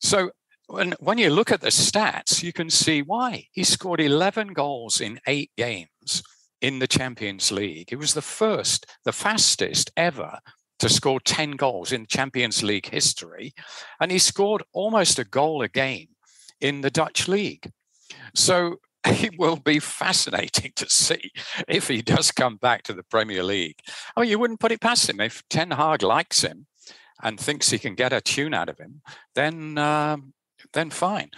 So 0.00 0.30
when, 0.66 0.94
when 0.98 1.18
you 1.18 1.28
look 1.28 1.52
at 1.52 1.60
the 1.60 1.68
stats, 1.68 2.42
you 2.42 2.54
can 2.54 2.70
see 2.70 3.02
why. 3.02 3.48
He 3.52 3.64
scored 3.64 4.00
11 4.00 4.48
goals 4.54 5.00
in 5.00 5.20
eight 5.26 5.50
games 5.58 5.88
in 6.60 6.78
the 6.78 6.86
Champions 6.86 7.52
League. 7.52 7.90
He 7.90 7.96
was 7.96 8.14
the 8.14 8.22
first, 8.22 8.86
the 9.04 9.12
fastest 9.12 9.90
ever 9.96 10.38
to 10.78 10.88
score 10.88 11.20
10 11.20 11.52
goals 11.52 11.92
in 11.92 12.06
Champions 12.06 12.62
League 12.62 12.88
history. 12.88 13.54
And 14.00 14.10
he 14.10 14.18
scored 14.18 14.62
almost 14.72 15.18
a 15.18 15.24
goal 15.24 15.62
a 15.62 15.68
game 15.68 16.08
in 16.60 16.80
the 16.80 16.90
Dutch 16.90 17.28
league. 17.28 17.70
So 18.34 18.76
it 19.06 19.38
will 19.38 19.56
be 19.56 19.78
fascinating 19.78 20.72
to 20.76 20.88
see 20.88 21.30
if 21.68 21.88
he 21.88 22.02
does 22.02 22.32
come 22.32 22.56
back 22.56 22.82
to 22.84 22.92
the 22.92 23.04
Premier 23.04 23.42
League. 23.42 23.78
I 24.16 24.20
mean, 24.20 24.30
you 24.30 24.38
wouldn't 24.38 24.60
put 24.60 24.72
it 24.72 24.80
past 24.80 25.08
him. 25.08 25.20
If 25.20 25.42
Ten 25.48 25.70
Hag 25.70 26.02
likes 26.02 26.42
him 26.42 26.66
and 27.22 27.38
thinks 27.38 27.70
he 27.70 27.78
can 27.78 27.94
get 27.94 28.12
a 28.12 28.20
tune 28.20 28.54
out 28.54 28.68
of 28.68 28.78
him, 28.78 29.02
then, 29.34 29.78
um, 29.78 30.34
then 30.72 30.90
fine. 30.90 31.30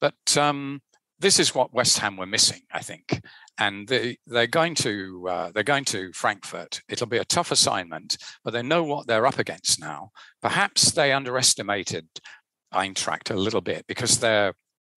But 0.00 0.36
um, 0.36 0.82
this 1.18 1.38
is 1.38 1.54
what 1.54 1.72
West 1.72 1.98
Ham 1.98 2.16
were 2.16 2.26
missing, 2.26 2.62
I 2.72 2.80
think 2.80 3.20
and 3.58 3.88
they, 3.88 4.18
they're 4.26 4.46
going 4.46 4.74
to 4.74 5.26
uh, 5.28 5.50
they're 5.52 5.62
going 5.62 5.84
to 5.86 6.12
Frankfurt. 6.12 6.82
It'll 6.88 7.06
be 7.06 7.18
a 7.18 7.24
tough 7.24 7.50
assignment, 7.50 8.18
but 8.44 8.52
they 8.52 8.62
know 8.62 8.82
what 8.82 9.06
they're 9.06 9.26
up 9.26 9.38
against 9.38 9.80
now. 9.80 10.10
Perhaps 10.42 10.92
they 10.92 11.12
underestimated 11.12 12.06
Eintracht 12.74 13.30
a 13.30 13.34
little 13.38 13.60
bit 13.60 13.86
because 13.86 14.18
they're 14.18 14.54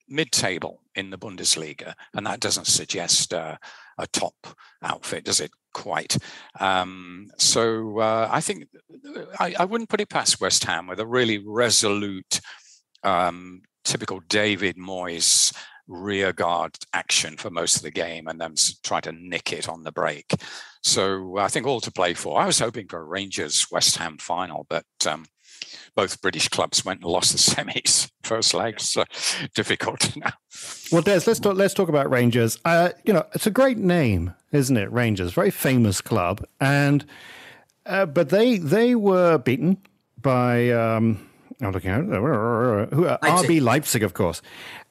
mid-table 0.08 0.82
in 0.96 1.10
the 1.10 1.18
Bundesliga, 1.18 1.94
and 2.14 2.26
that 2.26 2.40
doesn't 2.40 2.68
suggest 2.68 3.34
uh, 3.34 3.56
a 3.98 4.08
top 4.08 4.36
outfit, 4.82 5.24
does 5.24 5.40
it? 5.40 5.52
Quite. 5.72 6.18
Um, 6.60 7.30
so 7.38 8.00
uh, 8.00 8.28
I 8.32 8.42
think 8.42 8.66
I, 9.40 9.54
I, 9.60 9.66
wouldn't 9.66 9.92
put 9.92 10.02
it 10.02 10.10
past 10.10 10.42
West 10.42 10.64
Ham 10.64 10.88
with 10.88 11.00
a 11.00 11.06
really 11.06 11.38
resolute, 11.38 12.42
um, 13.04 13.62
typical 13.84 14.20
David 14.28 14.78
Moyes 14.78 15.54
rear 15.90 16.32
guard 16.32 16.78
action 16.94 17.36
for 17.36 17.50
most 17.50 17.78
of 17.78 17.82
the 17.82 17.92
game 17.92 18.28
and 18.28 18.40
then 18.40 18.54
try 18.84 19.02
to 19.02 19.12
nick 19.12 19.52
it 19.52 19.68
on 19.68 19.84
the 19.84 19.92
break. 19.92 20.34
So 20.82 21.38
I 21.38 21.50
think 21.50 21.66
all 21.66 21.82
to 21.82 21.92
play 21.92 22.14
for. 22.14 22.40
I 22.40 22.46
was 22.46 22.60
hoping 22.60 22.88
for 22.88 23.00
a 23.00 23.04
Rangers 23.04 23.68
West 23.72 23.98
Ham 23.98 24.18
final, 24.20 24.66
but 24.70 24.86
um, 25.06 25.26
both 25.96 26.22
British 26.22 26.48
clubs 26.48 26.86
went 26.86 27.02
and 27.02 27.10
lost 27.12 27.32
the 27.32 27.38
semis 27.56 28.10
first 28.24 28.54
leg, 28.54 28.80
so 28.80 29.04
difficult 29.56 30.16
now. 30.16 30.32
Well, 30.92 31.02
Des, 31.02 31.22
let's 31.26 31.40
talk. 31.40 31.58
Let's 31.58 31.74
talk 31.74 31.90
about 31.90 32.10
Rangers. 32.10 32.58
Uh, 32.64 32.90
you 33.04 33.14
know, 33.14 33.26
it's 33.34 33.48
a 33.48 33.52
great 33.52 33.78
name, 33.78 34.34
isn't 34.52 34.78
it? 34.78 34.92
Rangers, 34.92 35.34
very 35.34 35.52
famous 35.52 36.02
club, 36.02 36.46
and 36.62 37.06
uh, 37.86 38.06
but 38.06 38.30
they 38.30 38.58
they 38.58 38.96
were 38.96 39.38
beaten 39.38 39.78
by. 40.22 40.70
Um, 40.72 41.26
I'm 41.62 41.74
looking 41.74 41.92
at 41.92 42.06
who, 42.06 43.06
uh, 43.06 43.18
RB 43.18 43.62
Leipzig, 43.62 44.02
of 44.02 44.14
course. 44.14 44.42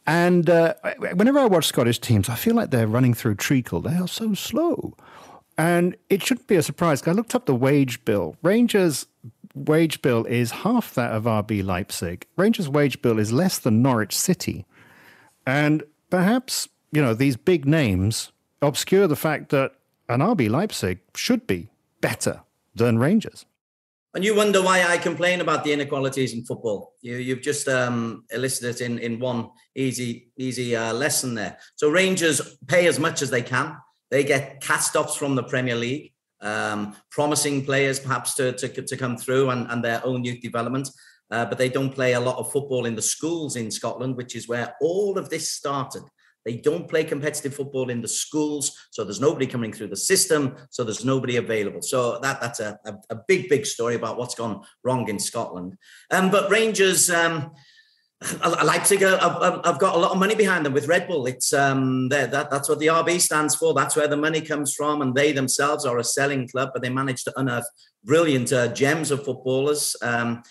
And 0.09 0.49
uh, 0.49 0.73
whenever 0.99 1.39
I 1.39 1.45
watch 1.45 1.67
Scottish 1.67 1.99
teams, 1.99 2.31
I 2.31 2.35
feel 2.35 2.55
like 2.55 2.71
they're 2.71 2.87
running 2.87 3.13
through 3.13 3.35
treacle. 3.35 3.83
They 3.83 3.95
are 3.95 4.09
so 4.09 4.33
slow. 4.33 4.97
And 5.59 5.97
it 6.09 6.23
shouldn't 6.23 6.47
be 6.47 6.57
a 6.57 6.63
surprise. 6.63 7.07
I 7.07 7.13
looked 7.13 7.35
up 7.35 7.45
the 7.45 7.55
wage 7.55 8.03
bill. 8.07 8.35
Rangers' 8.43 9.05
wage 9.55 10.01
bill 10.01 10.25
is 10.25 10.51
half 10.51 10.95
that 10.95 11.13
of 11.13 11.25
RB 11.25 11.63
Leipzig. 11.63 12.27
Rangers' 12.39 12.71
wage 12.71 13.03
bill 13.03 13.19
is 13.19 13.33
less 13.35 13.59
than 13.59 13.83
Norwich 13.83 14.17
City. 14.17 14.65
And 15.47 15.83
perhaps, 16.09 16.71
you 16.91 17.03
know, 17.03 17.13
these 17.13 17.37
big 17.37 17.67
names 17.67 18.33
obscure 18.63 19.09
the 19.09 19.17
fact 19.17 19.51
that 19.51 19.73
an 20.09 20.21
RB 20.21 20.49
Leipzig 20.49 21.01
should 21.15 21.47
be 21.47 21.69
better 22.01 22.41
than 22.75 22.99
Rangers. 22.99 23.45
And 24.15 24.25
you 24.25 24.35
wonder 24.35 24.63
why 24.63 24.85
I 24.85 24.97
complain 24.97 25.41
about 25.41 25.65
the 25.65 25.73
inequalities 25.73 26.33
in 26.33 26.45
football. 26.45 26.95
You, 27.03 27.35
have 27.35 27.43
just 27.43 27.69
um, 27.69 28.25
elicited 28.31 28.81
in, 28.81 28.99
in 28.99 29.21
one 29.21 29.51
easy 29.75 30.31
easy 30.39 30.75
uh, 30.75 30.95
lesson 30.95 31.35
there. 31.35 31.59
So 31.77 31.91
Rangers 31.91 32.57
pay 32.67 32.87
as 32.87 32.99
much 32.99 33.21
as 33.21 33.31
they 33.31 33.43
can. 33.43 33.77
They 34.11 34.25
get 34.25 34.63
cast 34.63 34.97
offs 34.97 35.17
from 35.17 35.35
the 35.35 35.43
Premier 35.43 35.75
League, 35.75 36.15
um, 36.41 36.97
promising 37.11 37.67
players 37.67 38.01
perhaps 38.01 38.35
to, 38.37 38.53
to, 38.53 38.69
to 38.69 38.97
come 38.97 39.19
through 39.19 39.51
and, 39.51 39.71
and 39.71 39.85
their 39.85 40.05
own 40.07 40.25
youth 40.25 40.41
development. 40.41 40.89
Uh, 41.31 41.45
but 41.45 41.59
they 41.59 41.69
don't 41.69 41.95
play 41.95 42.15
a 42.15 42.21
lot 42.21 42.39
of 42.39 42.51
football 42.51 42.87
in 42.87 42.95
the 42.95 43.03
schools 43.03 43.57
in 43.57 43.71
Scotland, 43.71 44.17
which 44.17 44.35
is 44.35 44.49
where 44.49 44.75
all 44.81 45.19
of 45.19 45.29
this 45.29 45.53
started. 45.53 46.03
They 46.45 46.57
don't 46.57 46.89
play 46.89 47.05
competitive 47.05 47.55
football 47.55 47.91
in 47.91 48.01
the 48.01 48.09
schools, 48.09 48.77
so 48.91 49.05
there's 49.05 49.21
nobody 49.21 49.47
coming 49.47 49.73
through 49.73 49.89
the 49.89 49.97
system, 49.97 50.57
so 50.71 50.85
there's 50.85 51.05
nobody 51.05 51.37
available. 51.37 51.83
So 51.83 52.19
that 52.21 52.41
that's 52.41 52.61
a, 52.61 52.79
a, 52.85 52.95
a 53.11 53.17
big, 53.27 53.49
big 53.49 53.67
story 53.67 53.95
about 53.95 54.19
what's 54.19 54.35
gone 54.35 54.63
wrong 54.85 55.09
in 55.09 55.19
Scotland. 55.19 55.77
Um, 56.11 56.31
but 56.31 56.51
Rangers. 56.51 57.11
Um, 57.11 57.53
Leipzig, 58.65 59.05
I've, 59.05 59.61
I've 59.65 59.79
got 59.79 59.95
a 59.95 59.99
lot 59.99 60.11
of 60.11 60.19
money 60.19 60.35
behind 60.35 60.67
them 60.67 60.73
with 60.73 60.89
Red 60.89 61.07
Bull. 61.07 61.27
It's 61.27 61.53
um, 61.53 62.09
that 62.09 62.33
that's 62.33 62.69
what 62.69 62.81
the 62.81 62.89
RB 62.89 63.21
stands 63.21 63.55
for. 63.55 63.75
That's 63.75 63.95
where 63.95 64.09
the 64.09 64.17
money 64.17 64.41
comes 64.41 64.75
from, 64.75 65.03
and 65.03 65.15
they 65.15 65.31
themselves 65.31 65.87
are 65.87 65.99
a 65.99 66.05
selling 66.05 66.49
club. 66.49 66.71
But 66.73 66.83
they 66.83 66.91
managed 66.91 67.25
to 67.27 67.39
unearth 67.39 67.69
brilliant 68.05 68.53
uh, 68.53 68.69
gems 68.69 69.13
of 69.13 69.25
footballers. 69.25 69.95
Um, 70.03 70.43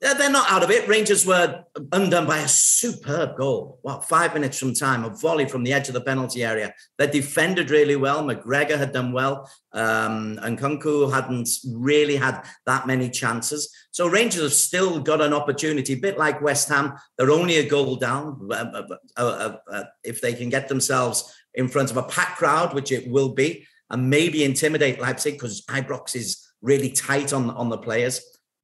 they're 0.00 0.30
not 0.30 0.50
out 0.50 0.62
of 0.62 0.70
it. 0.70 0.88
Rangers 0.88 1.26
were 1.26 1.62
undone 1.92 2.26
by 2.26 2.38
a 2.38 2.48
superb 2.48 3.36
goal. 3.36 3.78
What, 3.82 4.08
five 4.08 4.32
minutes 4.32 4.58
from 4.58 4.72
time, 4.72 5.04
a 5.04 5.10
volley 5.10 5.46
from 5.46 5.62
the 5.62 5.74
edge 5.74 5.88
of 5.88 5.94
the 5.94 6.00
penalty 6.00 6.42
area. 6.42 6.72
They 6.96 7.06
defended 7.06 7.70
really 7.70 7.96
well. 7.96 8.24
McGregor 8.24 8.78
had 8.78 8.92
done 8.92 9.12
well. 9.12 9.50
Um, 9.72 10.38
and 10.42 10.58
Nkunku 10.58 11.12
hadn't 11.12 11.48
really 11.70 12.16
had 12.16 12.42
that 12.64 12.86
many 12.86 13.10
chances. 13.10 13.70
So 13.90 14.06
Rangers 14.06 14.42
have 14.42 14.52
still 14.54 15.00
got 15.00 15.20
an 15.20 15.34
opportunity, 15.34 15.92
a 15.92 15.96
bit 15.96 16.16
like 16.16 16.40
West 16.40 16.70
Ham. 16.70 16.94
They're 17.18 17.30
only 17.30 17.58
a 17.58 17.68
goal 17.68 17.96
down. 17.96 18.48
Uh, 18.50 18.54
uh, 18.54 18.96
uh, 19.18 19.56
uh 19.70 19.84
if 20.02 20.22
they 20.22 20.32
can 20.32 20.48
get 20.48 20.68
themselves 20.68 21.34
in 21.54 21.68
front 21.68 21.90
of 21.90 21.98
a 21.98 22.02
packed 22.04 22.38
crowd, 22.38 22.72
which 22.72 22.90
it 22.90 23.10
will 23.10 23.34
be, 23.34 23.66
and 23.90 24.08
maybe 24.08 24.44
intimidate 24.44 25.00
Leipzig 25.00 25.34
because 25.34 25.62
Ibrox 25.66 26.16
is 26.16 26.46
really 26.62 26.90
tight 26.90 27.32
on, 27.32 27.50
on 27.50 27.68
the 27.68 27.78
players 27.78 28.20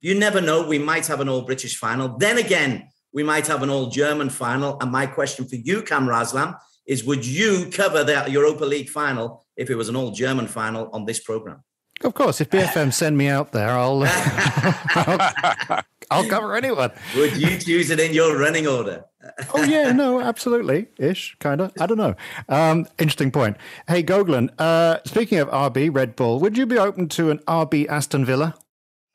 you 0.07 0.15
never 0.15 0.41
know. 0.41 0.65
We 0.65 0.79
might 0.79 1.05
have 1.09 1.21
an 1.21 1.29
all 1.29 1.43
British 1.43 1.77
final. 1.77 2.17
Then 2.17 2.39
again, 2.39 2.89
we 3.13 3.25
might 3.25 3.49
have 3.49 3.65
an 3.65 3.71
all 3.71 3.87
German 3.87 4.31
final. 4.31 4.79
And 4.81 4.93
my 4.93 5.05
question 5.05 5.49
for 5.49 5.57
you, 5.57 5.83
Cam 5.83 6.07
Raslam, 6.07 6.57
is 6.87 7.03
would 7.03 7.27
you 7.27 7.69
cover 7.73 8.05
the 8.05 8.25
Europa 8.29 8.65
League 8.65 8.89
final 8.89 9.45
if 9.57 9.69
it 9.69 9.75
was 9.75 9.89
an 9.89 9.97
all 9.97 10.13
German 10.13 10.47
final 10.47 10.89
on 10.93 11.07
this 11.07 11.19
program? 11.19 11.65
Of 12.05 12.15
course, 12.15 12.41
if 12.41 12.51
BFM 12.51 12.93
send 12.93 13.19
me 13.19 13.27
out 13.27 13.51
there, 13.51 13.71
I'll, 13.71 14.05
I'll, 14.07 15.83
I'll 16.11 16.29
cover 16.29 16.55
anyone. 16.55 16.93
Would 17.17 17.37
you 17.37 17.59
choose 17.59 17.91
it 17.91 17.99
in 17.99 18.13
your 18.13 18.39
running 18.39 18.69
order? 18.69 19.07
oh 19.55 19.65
yeah, 19.65 19.91
no, 19.91 20.21
absolutely, 20.21 20.87
ish, 20.99 21.37
kind 21.41 21.61
of. 21.61 21.73
I 21.81 21.87
don't 21.87 21.99
know. 21.99 22.15
Um, 22.49 22.87
interesting 22.99 23.33
point. 23.33 23.57
Hey, 23.89 24.05
Goglan. 24.05 24.51
Uh, 24.57 24.99
speaking 25.05 25.39
of 25.39 25.49
RB 25.49 25.93
Red 25.93 26.15
Bull, 26.15 26.39
would 26.39 26.57
you 26.57 26.67
be 26.67 26.79
open 26.79 27.09
to 27.09 27.31
an 27.31 27.39
RB 27.49 27.89
Aston 27.89 28.25
Villa? 28.25 28.55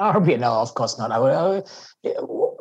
RB, 0.16 0.40
no, 0.40 0.54
of 0.54 0.74
course 0.74 0.98
not. 0.98 1.12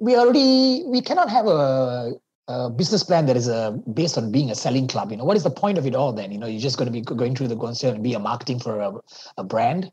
We 0.03 0.15
already 0.15 0.85
we 0.85 1.01
cannot 1.01 1.31
have 1.31 1.47
a, 1.47 2.13
a 2.49 2.69
business 2.69 3.03
plan 3.03 3.25
that 3.27 3.37
is 3.37 3.49
a, 3.49 3.55
uh, 3.55 3.71
based 3.71 4.19
on 4.19 4.31
being 4.31 4.51
a 4.51 4.55
selling 4.55 4.87
club. 4.87 5.11
You 5.11 5.17
know, 5.17 5.25
what 5.25 5.39
is 5.39 5.45
the 5.45 5.51
point 5.51 5.79
of 5.79 5.87
it 5.87 5.95
all? 5.95 6.13
Then 6.13 6.33
you 6.33 6.39
know, 6.39 6.47
you're 6.47 6.61
just 6.61 6.77
going 6.77 6.87
to 6.87 6.93
be 6.93 7.01
going 7.01 7.35
through 7.35 7.49
the 7.49 7.57
concern 7.57 7.95
and 7.95 8.05
be 8.05 8.13
a 8.13 8.19
marketing 8.19 8.59
for 8.59 8.81
a, 8.81 8.93
a 9.39 9.45
brand. 9.45 9.91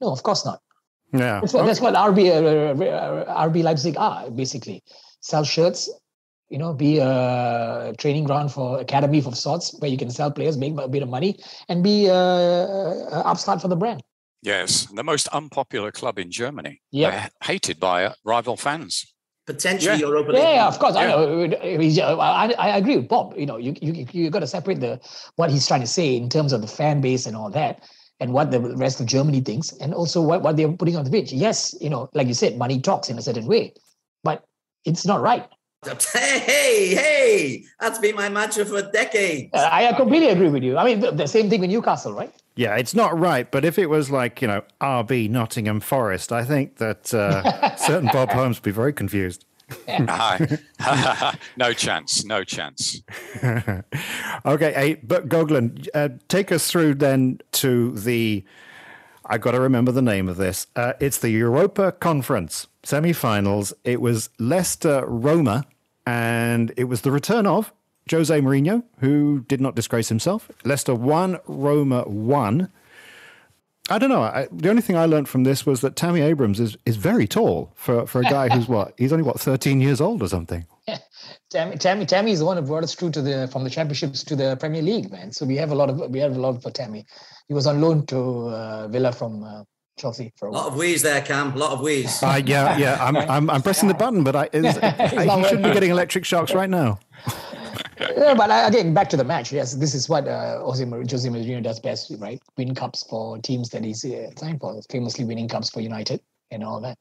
No, 0.00 0.10
of 0.10 0.22
course 0.22 0.46
not. 0.46 0.62
Yeah, 1.12 1.40
that's 1.40 1.52
what, 1.52 1.60
okay. 1.60 1.66
that's 1.66 1.80
what 1.80 1.94
RB 1.94 2.30
uh, 2.30 2.84
uh 2.84 3.48
RB 3.48 3.62
Leipzig 3.62 3.96
are 3.98 4.30
basically. 4.30 4.82
Sell 5.20 5.44
shirts, 5.44 5.90
you 6.48 6.56
know, 6.56 6.72
be 6.72 6.98
a 6.98 7.92
training 7.98 8.24
ground 8.24 8.52
for 8.52 8.80
academy 8.80 9.18
of 9.18 9.36
sorts 9.36 9.76
where 9.80 9.90
you 9.90 9.98
can 9.98 10.10
sell 10.10 10.30
players, 10.30 10.56
make 10.56 10.72
a 10.78 10.88
bit 10.88 11.02
of 11.02 11.08
money, 11.10 11.36
and 11.68 11.82
be 11.82 12.06
a, 12.06 12.14
a 12.14 13.22
upstart 13.26 13.60
for 13.60 13.68
the 13.68 13.76
brand. 13.76 14.02
Yes, 14.42 14.86
the 14.94 15.02
most 15.02 15.28
unpopular 15.28 15.90
club 15.90 16.18
in 16.18 16.30
Germany. 16.30 16.80
Yeah, 16.90 17.28
hated 17.42 17.80
by 17.80 18.04
uh, 18.04 18.12
rival 18.24 18.56
fans. 18.56 19.12
Potentially 19.46 19.98
yeah. 19.98 20.06
Europa 20.06 20.32
League. 20.32 20.42
Yeah, 20.42 20.68
of 20.68 20.78
course. 20.78 20.94
Yeah. 20.94 22.04
I, 22.06 22.46
I, 22.46 22.52
I 22.52 22.76
agree 22.76 22.96
with 22.96 23.08
Bob. 23.08 23.34
You 23.36 23.46
know, 23.46 23.56
you 23.56 23.74
you 23.80 24.06
you 24.12 24.30
got 24.30 24.40
to 24.40 24.46
separate 24.46 24.80
the 24.80 25.00
what 25.36 25.50
he's 25.50 25.66
trying 25.66 25.80
to 25.80 25.86
say 25.86 26.16
in 26.16 26.28
terms 26.28 26.52
of 26.52 26.60
the 26.60 26.68
fan 26.68 27.00
base 27.00 27.26
and 27.26 27.34
all 27.34 27.50
that, 27.50 27.82
and 28.20 28.32
what 28.32 28.50
the 28.50 28.60
rest 28.60 29.00
of 29.00 29.06
Germany 29.06 29.40
thinks, 29.40 29.72
and 29.80 29.94
also 29.94 30.20
what, 30.20 30.42
what 30.42 30.56
they're 30.56 30.70
putting 30.70 30.96
on 30.96 31.04
the 31.04 31.10
pitch. 31.10 31.32
Yes, 31.32 31.74
you 31.80 31.88
know, 31.88 32.08
like 32.14 32.28
you 32.28 32.34
said, 32.34 32.58
money 32.58 32.80
talks 32.80 33.08
in 33.08 33.18
a 33.18 33.22
certain 33.22 33.46
way, 33.46 33.72
but 34.22 34.44
it's 34.84 35.06
not 35.06 35.20
right. 35.20 35.48
Hey, 36.12 36.38
hey, 36.40 36.94
hey, 36.94 37.64
that's 37.78 38.00
been 38.00 38.16
my 38.16 38.28
mantra 38.28 38.64
for 38.64 38.82
decades. 38.82 39.50
Uh, 39.54 39.68
I 39.70 39.92
completely 39.92 40.28
agree 40.28 40.48
with 40.48 40.64
you. 40.64 40.76
I 40.76 40.84
mean, 40.84 41.00
the, 41.00 41.12
the, 41.12 41.26
same 41.28 41.48
thing 41.48 41.60
with 41.60 41.70
Newcastle, 41.70 42.12
right? 42.12 42.34
Yeah, 42.58 42.74
it's 42.74 42.92
not 42.92 43.16
right. 43.16 43.48
But 43.48 43.64
if 43.64 43.78
it 43.78 43.86
was 43.86 44.10
like, 44.10 44.42
you 44.42 44.48
know, 44.48 44.64
RB 44.80 45.30
Nottingham 45.30 45.78
Forest, 45.78 46.32
I 46.32 46.44
think 46.44 46.78
that 46.78 47.14
uh, 47.14 47.76
certain 47.76 48.10
Bob 48.12 48.32
Holmes 48.32 48.56
would 48.56 48.64
be 48.64 48.72
very 48.72 48.92
confused. 48.92 49.44
no 51.56 51.72
chance, 51.72 52.24
no 52.24 52.42
chance. 52.42 53.00
okay, 53.44 54.72
hey, 54.72 55.00
but 55.04 55.28
Goglan, 55.28 55.86
uh, 55.94 56.08
take 56.26 56.50
us 56.50 56.68
through 56.68 56.96
then 56.96 57.40
to 57.52 57.92
the. 57.92 58.44
I 59.24 59.38
got 59.38 59.52
to 59.52 59.60
remember 59.60 59.92
the 59.92 60.02
name 60.02 60.28
of 60.28 60.36
this. 60.36 60.66
Uh, 60.74 60.94
it's 60.98 61.18
the 61.18 61.30
Europa 61.30 61.92
Conference 61.92 62.66
semi-finals. 62.82 63.72
It 63.84 64.00
was 64.00 64.30
Leicester 64.40 65.04
Roma, 65.06 65.64
and 66.04 66.72
it 66.76 66.84
was 66.84 67.02
the 67.02 67.12
return 67.12 67.46
of 67.46 67.72
Jose 68.10 68.40
Mourinho, 68.40 68.84
who 69.00 69.44
did 69.48 69.60
not 69.60 69.74
disgrace 69.74 70.08
himself. 70.08 70.50
Leicester 70.64 70.94
won, 70.94 71.38
Roma 71.46 72.04
won. 72.06 72.70
I 73.90 73.98
don't 73.98 74.10
know. 74.10 74.22
I, 74.22 74.48
the 74.52 74.68
only 74.68 74.82
thing 74.82 74.96
I 74.96 75.06
learned 75.06 75.28
from 75.28 75.44
this 75.44 75.64
was 75.64 75.80
that 75.80 75.96
Tammy 75.96 76.20
Abrams 76.20 76.60
is, 76.60 76.76
is 76.84 76.96
very 76.96 77.26
tall 77.26 77.72
for, 77.74 78.06
for 78.06 78.20
a 78.20 78.24
guy 78.24 78.48
who's 78.48 78.68
what? 78.76 78.92
He's 78.98 79.12
only 79.12 79.24
what, 79.24 79.40
13 79.40 79.80
years 79.80 80.00
old 80.00 80.22
or 80.22 80.28
something. 80.28 80.66
Yeah. 80.86 80.98
Tammy, 81.50 81.76
Tammy, 81.76 82.04
Tammy 82.04 82.32
is 82.32 82.40
the 82.40 82.44
one 82.44 82.58
who 82.58 82.62
brought 82.62 82.84
us 82.84 82.94
through 82.94 83.10
to 83.12 83.22
the 83.22 83.48
from 83.50 83.64
the 83.64 83.70
championships 83.70 84.22
to 84.24 84.36
the 84.36 84.56
Premier 84.56 84.82
League, 84.82 85.10
man. 85.10 85.32
So 85.32 85.46
we 85.46 85.56
have 85.56 85.70
a 85.70 85.74
lot 85.74 85.88
of 85.88 85.98
we 86.10 86.18
have 86.18 86.36
a 86.36 86.40
lot 86.40 86.62
for 86.62 86.70
Tammy. 86.70 87.06
He 87.46 87.54
was 87.54 87.66
on 87.66 87.80
loan 87.80 88.04
to 88.06 88.18
uh, 88.18 88.88
Villa 88.88 89.12
from 89.12 89.42
uh, 89.42 89.64
Chelsea 89.98 90.32
for 90.36 90.48
a, 90.48 90.50
a 90.50 90.52
lot 90.52 90.66
of 90.66 90.76
wheeze 90.76 91.02
there, 91.02 91.22
Cam. 91.22 91.52
A 91.52 91.56
lot 91.56 91.72
of 91.72 91.80
wheeze. 91.80 92.22
Uh, 92.22 92.40
yeah, 92.44 92.76
yeah. 92.76 92.98
I'm, 93.00 93.16
I'm, 93.16 93.50
I'm 93.50 93.62
pressing 93.62 93.88
the 93.88 93.94
button, 93.94 94.24
but 94.24 94.36
I, 94.36 94.48
I 94.54 95.40
he 95.40 95.48
should 95.48 95.62
be 95.62 95.72
getting 95.72 95.90
electric 95.90 96.24
shocks 96.24 96.52
right 96.52 96.70
now. 96.70 97.00
yeah, 98.16 98.34
but 98.34 98.50
again, 98.68 98.94
back 98.94 99.08
to 99.10 99.16
the 99.16 99.24
match. 99.24 99.52
Yes, 99.52 99.74
this 99.74 99.94
is 99.94 100.08
what 100.08 100.28
uh, 100.28 100.60
Jose, 100.60 100.84
Jose 100.84 101.28
Mourinho 101.28 101.62
does 101.62 101.80
best, 101.80 102.12
right? 102.18 102.40
Win 102.56 102.74
cups 102.74 103.04
for 103.08 103.38
teams 103.38 103.70
that 103.70 103.84
he's 103.84 104.04
uh, 104.04 104.30
signed 104.36 104.60
for. 104.60 104.80
Famously 104.90 105.24
winning 105.24 105.48
cups 105.48 105.70
for 105.70 105.80
United 105.80 106.20
and 106.50 106.62
all 106.62 106.80
that. 106.80 106.98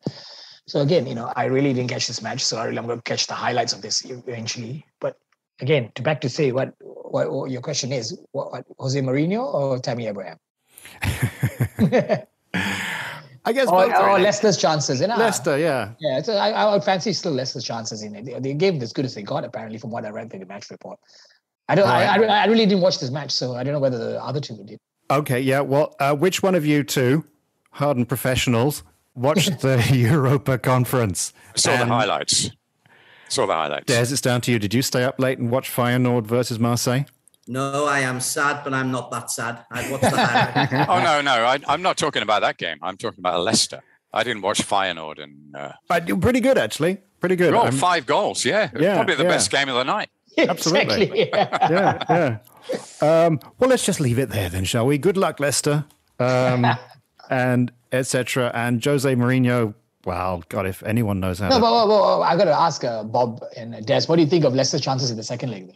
So 0.66 0.82
again, 0.82 1.08
you 1.08 1.16
know, 1.16 1.32
I 1.36 1.46
really 1.46 1.74
didn't 1.74 1.90
catch 1.90 2.08
this 2.08 2.22
match, 2.22 2.44
so 2.44 2.58
I 2.58 2.66
really, 2.66 2.78
I'm 2.78 2.86
going 2.88 3.00
to 3.00 3.04
catch 3.04 3.28
the 3.28 3.34
highlights 3.34 3.74
of 3.74 3.82
this 3.82 4.04
eventually. 4.06 4.86
But 5.00 5.18
again, 5.62 5.92
to 5.96 6.02
back 6.02 6.20
to 6.22 6.30
say 6.30 6.52
what 6.52 6.74
what, 6.80 7.32
what 7.32 7.52
your 7.52 7.62
question 7.62 7.92
is, 7.94 8.18
what, 8.32 8.52
what, 8.52 8.66
Jose 8.80 9.00
Mourinho 9.02 9.44
or 9.54 9.80
Tammy 9.80 10.08
Abraham? 10.08 10.38
I 13.48 13.54
guess 13.54 13.70
or, 13.70 13.86
or 13.86 14.20
Leicester's 14.20 14.58
chances. 14.58 15.00
You 15.00 15.08
know? 15.08 15.16
Leicester, 15.16 15.58
yeah. 15.58 15.92
Yeah, 16.00 16.22
so 16.22 16.34
I, 16.34 16.50
I 16.50 16.74
would 16.74 16.84
fancy 16.84 17.14
still 17.14 17.32
Leicester's 17.32 17.64
chances 17.64 18.04
in 18.04 18.14
it. 18.14 18.26
They, 18.26 18.40
they 18.40 18.54
gave 18.54 18.82
as 18.84 18.92
good 18.92 19.06
as 19.06 19.16
they 19.16 19.22
got, 19.22 19.46
apparently, 19.46 19.78
from 19.78 19.90
what 19.90 20.06
I 20.06 20.10
read 20.10 20.34
in 20.34 20.42
the 20.42 20.46
match 20.46 20.70
report. 20.70 21.00
I 21.70 21.76
don't. 21.76 21.88
Right. 21.88 22.06
I, 22.06 22.24
I, 22.26 22.44
I, 22.44 22.46
really 22.48 22.66
didn't 22.66 22.82
watch 22.82 23.00
this 23.00 23.10
match, 23.10 23.32
so 23.32 23.56
I 23.56 23.64
don't 23.64 23.72
know 23.72 23.80
whether 23.80 23.98
the 23.98 24.22
other 24.22 24.42
two 24.42 24.62
did. 24.66 24.80
Okay, 25.10 25.40
yeah. 25.40 25.62
Well, 25.62 25.96
uh, 26.02 26.14
which 26.14 26.44
one 26.44 26.56
of 26.56 26.66
you 26.66 26.84
two, 26.84 27.24
hardened 27.72 28.10
professionals, 28.10 28.84
watched 29.16 29.62
the 29.62 29.82
Europa 29.94 30.58
Conference. 30.58 31.32
I 31.56 31.58
saw 31.58 31.78
the 31.78 31.86
highlights. 31.86 32.52
Saw 33.30 33.46
the 33.46 33.54
highlights. 33.54 33.86
Des, 33.86 34.12
it's 34.12 34.20
down 34.20 34.42
to 34.42 34.52
you. 34.52 34.60
Did 34.60 34.74
you 34.74 34.82
stay 34.82 35.06
up 35.06 35.20
late 35.20 35.40
and 35.40 35.50
watch 35.50 35.70
Feyenoord 35.74 36.26
versus 36.26 36.60
Marseille? 36.60 37.06
No, 37.48 37.86
I 37.86 38.00
am 38.02 38.20
sad, 38.20 38.64
but 38.64 38.74
I'm 38.74 38.92
not 38.92 39.10
that 39.12 39.32
sad. 39.32 39.66
I 39.72 39.90
watched 39.90 40.04
the 40.04 40.86
oh 40.90 41.02
no, 41.02 41.22
no, 41.22 41.32
I, 41.46 41.60
I'm 41.68 41.82
not 41.82 41.98
talking 41.98 42.22
about 42.22 42.42
that 42.42 42.58
game. 42.58 42.78
I'm 42.82 42.98
talking 42.98 43.20
about 43.20 43.42
Leicester. 43.42 43.82
I 44.14 44.24
didn't 44.24 44.42
watch 44.42 44.60
Feyenoord 44.60 45.22
and 45.22 45.56
uh, 45.56 45.74
But 45.88 46.08
you're 46.08 46.18
pretty 46.18 46.40
good, 46.40 46.58
actually. 46.58 46.98
Pretty 47.20 47.36
good. 47.36 47.54
oh, 47.54 47.62
I'm- 47.62 47.74
five 47.74 48.06
goals. 48.06 48.46
Yeah, 48.46 48.70
Yeah, 48.78 48.96
probably 48.96 49.16
the 49.16 49.24
yeah. 49.24 49.30
best 49.30 49.52
game 49.52 49.70
of 49.70 49.76
the 49.76 49.84
night. 49.84 50.10
Absolutely. 50.38 51.04
Exactly. 51.22 51.30
Yeah. 51.30 51.98
yeah, 52.10 52.38
yeah. 53.02 53.26
Um, 53.26 53.40
well, 53.60 53.70
let's 53.70 53.86
just 53.86 54.00
leave 54.00 54.20
it 54.20 54.30
there 54.30 54.50
then, 54.50 54.66
shall 54.66 54.86
we? 54.86 54.98
Good 54.98 55.18
luck, 55.18 55.40
Leicester, 55.40 55.86
um, 56.20 56.66
and 57.30 57.72
etc. 57.92 58.52
And 58.54 58.84
Jose 58.84 59.14
Mourinho. 59.16 59.74
Wow, 60.06 60.42
God, 60.50 60.66
if 60.68 60.84
anyone 60.84 61.20
knows 61.20 61.40
how. 61.40 61.50
No, 61.50 61.56
to, 61.56 61.62
but, 61.62 61.86
but, 61.88 62.20
but 62.20 62.22
I 62.22 62.36
got 62.38 62.46
to 62.46 62.54
ask 62.58 62.84
uh, 62.84 63.04
Bob 63.04 63.44
and 63.56 63.86
Des, 63.86 64.04
what 64.06 64.18
do 64.18 64.22
you 64.22 64.28
think 64.28 64.46
of 64.46 64.54
Leicester's 64.54 64.82
chances 64.82 65.12
in 65.12 65.18
the 65.18 65.24
second 65.24 65.50
leg? 65.52 65.76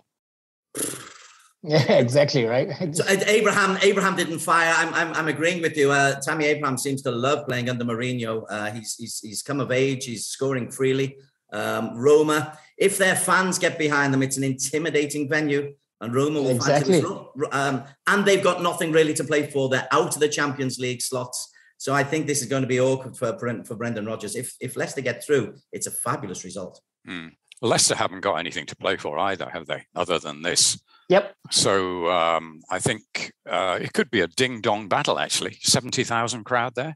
yeah, 1.63 1.93
exactly, 1.93 2.45
right? 2.45 2.69
So 2.95 3.03
Abraham, 3.07 3.77
Abraham 3.83 4.15
didn't 4.15 4.39
fire. 4.39 4.73
I'm, 4.75 4.93
I'm, 4.93 5.13
I'm 5.13 5.27
agreeing 5.27 5.61
with 5.61 5.77
you. 5.77 5.91
Uh, 5.91 6.19
Tammy 6.19 6.45
Abraham 6.45 6.77
seems 6.77 7.01
to 7.03 7.11
love 7.11 7.47
playing 7.47 7.69
under 7.69 7.85
Mourinho. 7.85 8.43
Uh, 8.49 8.71
he's, 8.71 8.95
he's, 8.95 9.19
he's 9.19 9.43
come 9.43 9.59
of 9.59 9.71
age. 9.71 10.05
He's 10.05 10.25
scoring 10.25 10.71
freely. 10.71 11.17
Um, 11.53 11.95
Roma, 11.97 12.57
if 12.77 12.97
their 12.97 13.15
fans 13.15 13.59
get 13.59 13.77
behind 13.77 14.13
them, 14.13 14.23
it's 14.23 14.37
an 14.37 14.43
intimidating 14.43 15.29
venue, 15.29 15.73
and 15.99 16.15
Roma 16.15 16.41
will 16.41 16.55
Exactly. 16.55 17.01
find. 17.01 17.25
Um, 17.51 17.83
and 18.07 18.25
they've 18.25 18.43
got 18.43 18.63
nothing 18.63 18.91
really 18.91 19.13
to 19.15 19.23
play 19.23 19.45
for. 19.45 19.69
They're 19.69 19.87
out 19.91 20.15
of 20.15 20.19
the 20.19 20.29
Champions 20.29 20.79
League 20.79 21.01
slots. 21.01 21.51
So 21.77 21.93
I 21.93 22.03
think 22.03 22.25
this 22.25 22.41
is 22.41 22.47
going 22.47 22.61
to 22.61 22.67
be 22.67 22.79
awkward 22.79 23.17
for 23.17 23.37
for 23.65 23.75
Brendan 23.75 24.05
Rodgers. 24.05 24.35
If 24.35 24.55
if 24.61 24.75
Leicester 24.75 25.01
get 25.01 25.23
through, 25.23 25.55
it's 25.71 25.87
a 25.87 25.91
fabulous 25.91 26.43
result. 26.43 26.79
Hmm. 27.05 27.29
Leicester 27.61 27.95
haven't 27.95 28.21
got 28.21 28.35
anything 28.35 28.65
to 28.67 28.75
play 28.75 28.97
for 28.97 29.19
either, 29.19 29.49
have 29.49 29.67
they? 29.67 29.83
Other 29.95 30.17
than 30.19 30.41
this. 30.41 30.79
Yep. 31.11 31.35
So 31.51 32.09
um, 32.09 32.61
I 32.69 32.79
think 32.79 33.33
uh, 33.45 33.77
it 33.81 33.91
could 33.91 34.09
be 34.09 34.21
a 34.21 34.27
ding 34.27 34.61
dong 34.61 34.87
battle. 34.87 35.19
Actually, 35.19 35.57
seventy 35.59 36.05
thousand 36.05 36.45
crowd 36.45 36.73
there. 36.75 36.95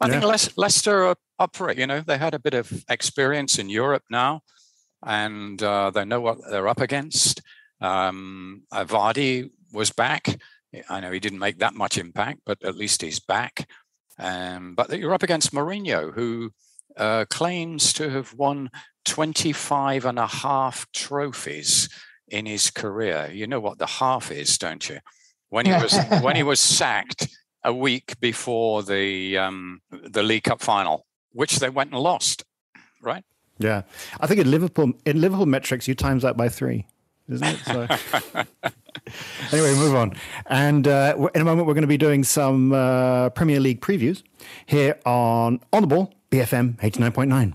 I 0.00 0.08
think 0.10 0.24
Yeah. 0.24 0.30
Leic- 0.30 0.54
Leicester 0.56 1.04
are 1.06 1.16
up 1.38 1.54
for 1.54 1.70
it. 1.70 1.78
You 1.78 1.86
know, 1.86 2.00
they 2.00 2.18
had 2.18 2.34
a 2.34 2.40
bit 2.40 2.54
of 2.54 2.72
experience 2.88 3.60
in 3.60 3.68
Europe 3.68 4.02
now, 4.10 4.40
and 5.06 5.62
uh, 5.62 5.92
they 5.92 6.04
know 6.04 6.20
what 6.20 6.38
they're 6.50 6.66
up 6.66 6.80
against. 6.80 7.40
Um, 7.80 8.64
Vardy 8.72 9.50
was 9.72 9.92
back. 9.92 10.40
I 10.88 10.98
know 10.98 11.12
he 11.12 11.20
didn't 11.20 11.38
make 11.38 11.58
that 11.58 11.74
much 11.74 11.98
impact, 11.98 12.40
but 12.44 12.58
at 12.64 12.74
least 12.74 13.00
he's 13.00 13.20
back. 13.20 13.68
Um, 14.18 14.74
but 14.74 14.98
you're 14.98 15.14
up 15.14 15.22
against 15.22 15.52
Mourinho, 15.52 16.12
who 16.12 16.50
uh, 16.96 17.26
claims 17.30 17.92
to 17.92 18.10
have 18.10 18.34
won 18.34 18.70
25 19.04 20.04
and 20.04 20.18
a 20.18 20.26
half 20.26 20.90
trophies 20.92 21.88
in 22.32 22.46
his 22.46 22.70
career. 22.70 23.30
You 23.32 23.46
know 23.46 23.60
what 23.60 23.78
the 23.78 23.86
half 23.86 24.32
is, 24.32 24.58
don't 24.58 24.88
you? 24.88 24.98
When 25.50 25.66
he 25.66 25.72
was 25.72 25.96
when 26.22 26.34
he 26.34 26.42
was 26.42 26.58
sacked 26.58 27.28
a 27.62 27.72
week 27.72 28.18
before 28.18 28.82
the 28.82 29.38
um, 29.38 29.80
the 29.90 30.22
League 30.22 30.44
Cup 30.44 30.60
final, 30.60 31.06
which 31.32 31.60
they 31.60 31.68
went 31.68 31.92
and 31.92 32.00
lost, 32.00 32.44
right? 33.00 33.24
yeah, 33.58 33.82
I 34.20 34.26
think 34.26 34.40
in 34.40 34.50
Liverpool, 34.50 34.92
in 35.04 35.20
Liverpool 35.20 35.46
metrics, 35.46 35.86
you 35.86 35.94
times 35.94 36.22
that 36.22 36.36
by 36.36 36.48
three, 36.48 36.86
isn't 37.28 37.46
it? 37.46 37.58
So. 37.64 37.86
anyway, 39.52 39.74
move 39.74 39.94
on. 39.94 40.14
And 40.46 40.88
uh, 40.88 41.28
in 41.34 41.42
a 41.42 41.44
moment, 41.44 41.66
we're 41.66 41.74
going 41.74 41.82
to 41.82 41.88
be 41.88 41.98
doing 41.98 42.24
some 42.24 42.72
uh, 42.72 43.30
Premier 43.30 43.60
League 43.60 43.80
previews 43.80 44.22
here 44.66 44.98
on 45.06 45.60
On 45.72 45.82
the 45.82 45.86
Ball, 45.86 46.12
BFM 46.30 46.82
eighty 46.82 47.00
nine 47.00 47.12
point 47.12 47.30
nine. 47.30 47.54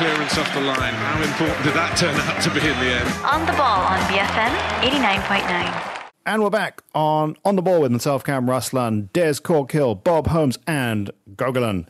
What 0.00 0.08
about 0.08 0.18
that 0.18 0.34
clearance 0.34 0.38
off 0.38 0.54
the 0.54 0.60
line? 0.60 0.94
How 0.94 1.22
important 1.22 1.64
did 1.64 1.74
that 1.74 1.96
turn 1.98 2.14
out 2.14 2.42
to 2.42 2.50
be 2.50 2.60
in 2.60 2.78
the 2.80 2.90
end? 2.96 3.08
On 3.22 3.44
the 3.44 3.52
ball 3.52 3.84
on 3.84 3.98
BFM 4.08 4.52
89.9. 4.80 6.08
And 6.24 6.42
we're 6.42 6.50
back 6.50 6.82
on 6.94 7.36
On 7.44 7.56
the 7.56 7.60
Ball 7.60 7.82
with 7.82 7.92
myself, 7.92 8.24
Cam 8.24 8.46
Ruslan, 8.46 9.12
Des 9.12 9.34
Corkill, 9.34 10.02
Bob 10.02 10.28
Holmes, 10.28 10.58
and 10.66 11.10
Gogolin. 11.34 11.86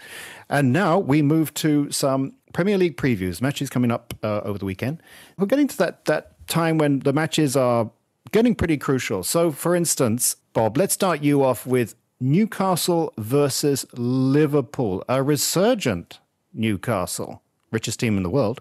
And 0.49 0.73
now 0.73 0.99
we 0.99 1.23
move 1.23 1.55
to 1.55 1.91
some 1.93 2.35
Premier 2.53 2.79
League 2.79 2.97
previews, 2.97 3.41
matches 3.41 3.71
coming 3.71 3.93
up 3.93 4.15
uh, 4.25 4.41
over 4.41 4.59
the 4.59 4.65
weekend. 4.65 5.01
We're 5.39 5.47
getting 5.47 5.69
to 5.69 5.77
that, 5.79 6.07
that 6.07 6.49
time 6.49 6.79
when 6.79 7.01
the 7.01 7.13
matches 7.13 7.57
are 7.57 7.91
getting 8.33 8.57
pretty 8.57 8.77
crucial. 8.77 9.23
So, 9.23 9.53
for 9.53 9.77
instance, 9.77 10.37
Bob, 10.53 10.77
let's 10.77 10.95
start 10.95 11.23
you 11.23 11.45
off 11.45 11.65
with 11.65 11.95
Newcastle 12.21 13.13
versus 13.19 13.87
Liverpool, 13.93 15.05
a 15.09 15.23
resurgent 15.23 16.19
Newcastle, 16.53 17.43
richest 17.71 18.01
team 18.01 18.17
in 18.17 18.23
the 18.23 18.31
world, 18.31 18.61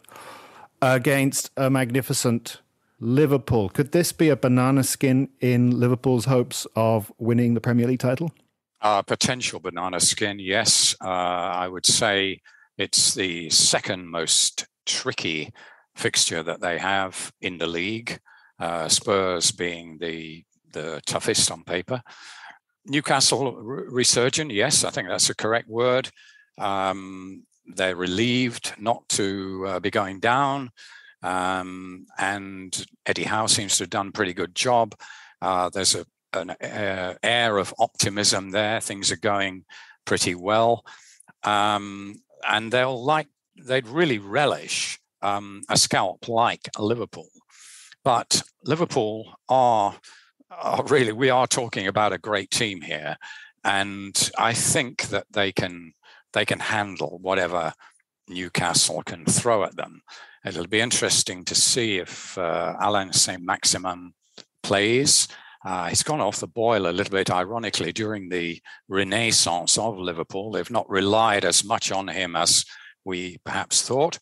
against 0.82 1.52
a 1.58 1.70
magnificent 1.70 2.62
Liverpool. 3.00 3.70
Could 3.70 3.92
this 3.92 4.12
be 4.12 4.30
a 4.30 4.36
banana 4.36 4.84
skin 4.84 5.30
in 5.40 5.80
Liverpool's 5.80 6.26
hopes 6.26 6.68
of 6.76 7.12
winning 7.18 7.54
the 7.54 7.62
Premier 7.62 7.88
League 7.88 8.00
title? 8.00 8.32
Uh, 8.82 9.02
potential 9.02 9.60
banana 9.60 10.00
skin, 10.00 10.40
yes. 10.40 10.96
Uh, 11.02 11.08
I 11.08 11.68
would 11.68 11.86
say 11.86 12.42
it's 12.78 13.14
the 13.14 13.50
second 13.50 14.08
most 14.08 14.68
tricky 14.86 15.52
fixture 15.96 16.44
that 16.44 16.62
they 16.62 16.78
have 16.78 17.32
in 17.42 17.58
the 17.58 17.68
league. 17.68 18.20
Uh, 18.58 18.88
Spurs 18.88 19.52
being 19.52 19.98
the 20.00 20.44
the 20.72 21.02
toughest 21.06 21.52
on 21.52 21.64
paper. 21.64 22.02
Newcastle 22.86 23.56
re- 23.56 23.86
resurgent, 23.90 24.52
yes, 24.52 24.84
I 24.84 24.92
think 24.92 25.08
that's 25.08 25.30
a 25.30 25.36
correct 25.36 25.68
word. 25.68 26.10
Um, 26.58 27.44
they're 27.76 27.96
relieved 27.96 28.74
not 28.78 29.08
to 29.10 29.66
uh, 29.68 29.80
be 29.80 29.92
going 29.92 30.20
down, 30.20 30.72
um, 31.24 32.06
and 32.18 32.86
Eddie 33.06 33.24
Howe 33.24 33.48
seems 33.48 33.78
to 33.78 33.84
have 33.84 33.90
done 33.90 34.10
a 34.10 34.12
pretty 34.12 34.34
good 34.34 34.56
job. 34.56 34.96
Uh, 35.42 35.70
there's 35.70 35.96
a 35.96 36.06
an 36.34 36.52
uh, 36.52 37.16
air 37.24 37.58
of 37.58 37.74
optimism 37.80 38.52
there. 38.52 38.80
Things 38.80 39.12
are 39.12 39.18
going 39.18 39.66
pretty 40.06 40.36
well, 40.36 40.86
um, 41.44 42.16
and 42.48 42.72
they'll 42.72 43.04
like 43.04 43.28
they'd 43.58 43.88
really 43.88 44.20
relish 44.20 45.00
um, 45.22 45.62
a 45.70 45.78
scalp 45.78 46.28
like 46.28 46.70
Liverpool. 46.78 47.30
But 48.04 48.44
Liverpool 48.64 49.34
are, 49.50 50.00
are 50.50 50.84
really 50.86 51.12
we 51.12 51.30
are 51.30 51.48
talking 51.48 51.88
about 51.88 52.14
a 52.14 52.18
great 52.18 52.52
team 52.52 52.82
here, 52.82 53.18
and 53.64 54.32
I 54.38 54.54
think 54.54 55.10
that 55.10 55.26
they 55.32 55.52
can 55.52 55.94
they 56.34 56.46
can 56.46 56.60
handle 56.60 57.20
whatever 57.22 57.74
Newcastle 58.28 59.02
can 59.04 59.26
throw 59.26 59.64
at 59.64 59.76
them. 59.76 60.02
It'll 60.46 60.68
be 60.68 60.80
interesting 60.80 61.44
to 61.46 61.56
see 61.56 61.98
if 61.98 62.38
uh, 62.38 63.12
Saint 63.12 63.44
Maximin 63.44 64.14
plays. 64.64 65.28
Uh, 65.66 65.88
he's 65.88 66.04
gone 66.04 66.22
off 66.22 66.40
the 66.40 66.48
boil 66.48 66.88
a 66.88 66.92
little 66.94 67.12
bit, 67.12 67.30
ironically, 67.30 67.92
during 67.92 68.30
the 68.30 68.62
renaissance 68.88 69.78
of 69.78 69.98
Liverpool. 69.98 70.52
They've 70.52 70.72
not 70.72 70.90
relied 70.90 71.44
as 71.44 71.66
much 71.66 71.92
on 71.92 72.08
him 72.08 72.36
as 72.36 72.64
we 73.04 73.38
perhaps 73.44 73.82
thought. 73.82 74.20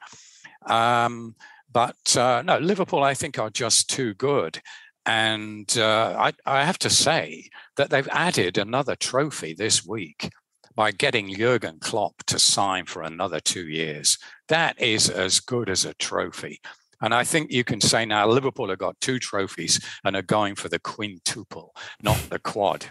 Um, 0.65 1.35
but 1.71 2.17
uh, 2.17 2.41
no, 2.43 2.57
Liverpool, 2.57 3.03
I 3.03 3.13
think, 3.13 3.37
are 3.37 3.51
just 3.51 3.89
too 3.89 4.15
good. 4.15 4.59
And 5.05 5.77
uh, 5.77 6.15
I, 6.17 6.33
I 6.45 6.65
have 6.65 6.79
to 6.79 6.89
say 6.89 7.49
that 7.77 7.91
they've 7.91 8.09
added 8.11 8.57
another 8.57 8.95
trophy 8.95 9.53
this 9.53 9.85
week 9.85 10.31
by 10.77 10.91
getting 10.91 11.33
Jurgen 11.33 11.79
Klopp 11.79 12.23
to 12.27 12.37
sign 12.37 12.85
for 12.85 13.01
another 13.01 13.39
two 13.39 13.67
years. 13.67 14.19
That 14.47 14.79
is 14.79 15.09
as 15.09 15.39
good 15.39 15.69
as 15.69 15.83
a 15.83 15.95
trophy. 15.95 16.61
And 17.01 17.13
I 17.13 17.23
think 17.23 17.51
you 17.51 17.63
can 17.63 17.81
say 17.81 18.05
now 18.05 18.27
Liverpool 18.27 18.69
have 18.69 18.77
got 18.77 18.99
two 19.01 19.19
trophies 19.19 19.83
and 20.05 20.15
are 20.15 20.21
going 20.21 20.55
for 20.55 20.69
the 20.69 20.79
quintuple, 20.79 21.75
not 22.01 22.17
the 22.29 22.39
quad, 22.39 22.85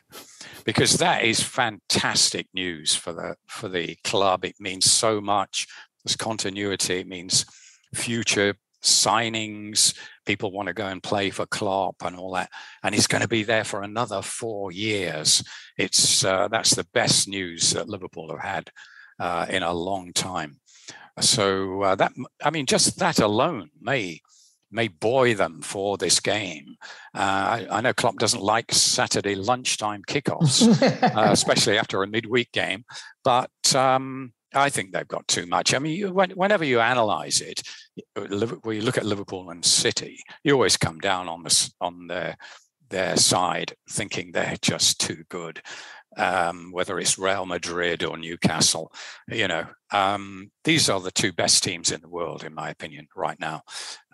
because 0.64 0.94
that 0.94 1.24
is 1.24 1.42
fantastic 1.42 2.48
news 2.52 2.94
for 2.94 3.12
the 3.12 3.36
for 3.46 3.68
the 3.68 3.96
club. 4.04 4.44
It 4.44 4.56
means 4.60 4.90
so 4.90 5.20
much. 5.20 5.66
There's 6.04 6.16
continuity. 6.16 7.00
It 7.00 7.08
means 7.08 7.46
future 7.94 8.54
signings. 8.82 9.96
People 10.24 10.52
want 10.52 10.68
to 10.68 10.74
go 10.74 10.86
and 10.86 11.02
play 11.02 11.30
for 11.30 11.46
Klopp 11.46 11.96
and 12.04 12.16
all 12.16 12.32
that, 12.34 12.50
and 12.82 12.94
he's 12.94 13.06
going 13.06 13.22
to 13.22 13.28
be 13.28 13.42
there 13.42 13.64
for 13.64 13.82
another 13.82 14.22
four 14.22 14.72
years. 14.72 15.42
It's 15.76 16.24
uh, 16.24 16.48
that's 16.48 16.74
the 16.74 16.86
best 16.92 17.28
news 17.28 17.70
that 17.70 17.88
Liverpool 17.88 18.30
have 18.30 18.40
had 18.40 18.70
uh, 19.18 19.46
in 19.48 19.62
a 19.62 19.72
long 19.72 20.12
time. 20.12 20.60
So 21.20 21.82
uh, 21.82 21.94
that 21.96 22.12
I 22.42 22.50
mean, 22.50 22.66
just 22.66 22.98
that 22.98 23.20
alone 23.20 23.70
may 23.80 24.20
may 24.70 24.88
buoy 24.88 25.32
them 25.32 25.62
for 25.62 25.96
this 25.96 26.20
game. 26.20 26.76
Uh, 27.14 27.18
I, 27.18 27.66
I 27.70 27.80
know 27.80 27.92
Klopp 27.92 28.18
doesn't 28.18 28.42
like 28.42 28.72
Saturday 28.72 29.34
lunchtime 29.34 30.02
kickoffs, 30.06 30.66
uh, 31.16 31.32
especially 31.32 31.78
after 31.78 32.02
a 32.02 32.06
midweek 32.06 32.52
game, 32.52 32.84
but 33.24 33.50
um, 33.74 34.32
I 34.56 34.70
think 34.70 34.92
they've 34.92 35.06
got 35.06 35.28
too 35.28 35.46
much. 35.46 35.74
I 35.74 35.78
mean, 35.78 36.08
whenever 36.34 36.64
you 36.64 36.80
analyse 36.80 37.40
it, 37.40 37.62
when 38.14 38.76
you 38.76 38.82
look 38.82 38.98
at 38.98 39.06
Liverpool 39.06 39.50
and 39.50 39.64
City, 39.64 40.18
you 40.44 40.54
always 40.54 40.76
come 40.76 40.98
down 40.98 41.28
on 41.28 41.42
this 41.44 41.72
on 41.80 42.06
their 42.08 42.36
their 42.90 43.16
side, 43.16 43.74
thinking 43.90 44.32
they're 44.32 44.56
just 44.62 45.00
too 45.00 45.24
good. 45.28 45.60
um, 46.16 46.70
whether 46.72 46.98
it's 46.98 47.18
Real 47.18 47.46
Madrid 47.46 48.02
or 48.04 48.16
Newcastle. 48.16 48.92
You 49.28 49.48
know, 49.48 49.66
um, 49.92 50.50
these 50.64 50.88
are 50.88 51.00
the 51.00 51.10
two 51.10 51.32
best 51.32 51.62
teams 51.62 51.92
in 51.92 52.00
the 52.00 52.08
world, 52.08 52.44
in 52.44 52.54
my 52.54 52.70
opinion, 52.70 53.08
right 53.14 53.38
now. 53.38 53.62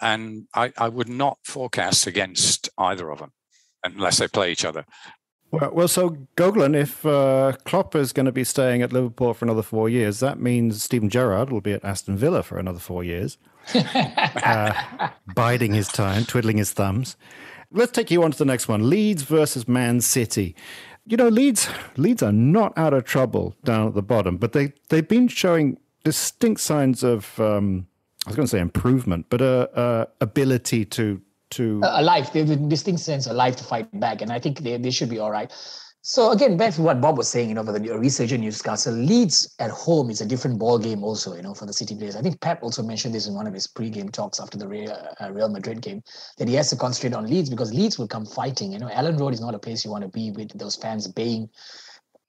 And 0.00 0.46
I, 0.54 0.72
I 0.76 0.88
would 0.88 1.08
not 1.08 1.38
forecast 1.44 2.06
against 2.06 2.68
either 2.78 3.10
of 3.10 3.20
them 3.20 3.32
unless 3.84 4.18
they 4.18 4.28
play 4.28 4.52
each 4.52 4.64
other. 4.64 4.84
Well, 5.52 5.70
well 5.72 5.88
so 5.88 6.16
Goglan, 6.36 6.74
if 6.74 7.06
uh, 7.06 7.52
Klopp 7.64 7.94
is 7.94 8.12
going 8.12 8.26
to 8.26 8.32
be 8.32 8.42
staying 8.42 8.82
at 8.82 8.92
Liverpool 8.92 9.34
for 9.34 9.44
another 9.44 9.62
four 9.62 9.88
years, 9.88 10.18
that 10.20 10.40
means 10.40 10.82
Steven 10.82 11.08
Gerrard 11.08 11.50
will 11.50 11.60
be 11.60 11.72
at 11.72 11.84
Aston 11.84 12.16
Villa 12.16 12.42
for 12.42 12.58
another 12.58 12.80
four 12.80 13.04
years, 13.04 13.38
uh, 13.74 15.10
biding 15.34 15.74
his 15.74 15.88
time, 15.88 16.24
twiddling 16.24 16.56
his 16.56 16.72
thumbs. 16.72 17.16
Let's 17.70 17.92
take 17.92 18.10
you 18.10 18.24
on 18.24 18.32
to 18.32 18.38
the 18.38 18.44
next 18.44 18.66
one: 18.66 18.90
Leeds 18.90 19.22
versus 19.22 19.68
Man 19.68 20.00
City. 20.00 20.56
You 21.06 21.16
know, 21.16 21.28
Leeds 21.28 21.68
Leeds 21.96 22.22
are 22.22 22.32
not 22.32 22.76
out 22.76 22.94
of 22.94 23.04
trouble 23.04 23.54
down 23.64 23.88
at 23.88 23.94
the 23.94 24.02
bottom, 24.02 24.38
but 24.38 24.52
they 24.52 24.72
they've 24.88 25.06
been 25.06 25.28
showing 25.28 25.78
distinct 26.04 26.60
signs 26.60 27.02
of 27.02 27.38
um, 27.38 27.86
I 28.26 28.30
was 28.30 28.36
going 28.36 28.46
to 28.46 28.50
say 28.50 28.60
improvement, 28.60 29.26
but 29.28 29.42
uh, 29.42 29.68
uh, 29.74 30.04
ability 30.20 30.84
to 30.86 31.20
to 31.52 31.80
alive. 31.84 32.32
They 32.32 32.40
a 32.40 32.56
distinct 32.56 33.00
sense 33.00 33.26
alive 33.26 33.56
to 33.56 33.64
fight 33.64 33.88
back, 34.00 34.22
and 34.22 34.32
I 34.32 34.38
think 34.38 34.60
they, 34.60 34.76
they 34.76 34.90
should 34.90 35.10
be 35.10 35.18
all 35.18 35.30
right. 35.30 35.52
So 36.04 36.32
again, 36.32 36.56
back 36.56 36.74
to 36.74 36.82
what 36.82 37.00
Bob 37.00 37.16
was 37.16 37.28
saying, 37.28 37.48
you 37.48 37.54
know, 37.54 37.62
for 37.62 37.78
the 37.78 37.96
research 37.96 38.32
in 38.32 38.40
Newcastle, 38.40 38.92
Leeds 38.92 39.54
at 39.60 39.70
home 39.70 40.10
is 40.10 40.20
a 40.20 40.26
different 40.26 40.58
ball 40.58 40.76
game 40.76 41.04
also, 41.04 41.36
you 41.36 41.42
know, 41.42 41.54
for 41.54 41.64
the 41.64 41.72
City 41.72 41.94
players. 41.94 42.16
I 42.16 42.22
think 42.22 42.40
Pep 42.40 42.60
also 42.60 42.82
mentioned 42.82 43.14
this 43.14 43.28
in 43.28 43.34
one 43.34 43.46
of 43.46 43.54
his 43.54 43.68
pre-game 43.68 44.08
talks 44.08 44.40
after 44.40 44.58
the 44.58 44.66
Real, 44.66 44.90
uh, 45.20 45.30
Real 45.30 45.48
Madrid 45.48 45.80
game, 45.80 46.02
that 46.38 46.48
he 46.48 46.54
has 46.54 46.70
to 46.70 46.76
concentrate 46.76 47.16
on 47.16 47.30
Leeds 47.30 47.50
because 47.50 47.72
Leeds 47.72 48.00
will 48.00 48.08
come 48.08 48.26
fighting. 48.26 48.72
You 48.72 48.80
know, 48.80 48.88
Elland 48.88 49.20
Road 49.20 49.32
is 49.32 49.40
not 49.40 49.54
a 49.54 49.60
place 49.60 49.84
you 49.84 49.92
want 49.92 50.02
to 50.02 50.08
be 50.08 50.32
with 50.32 50.58
those 50.58 50.74
fans 50.74 51.06
baying 51.06 51.48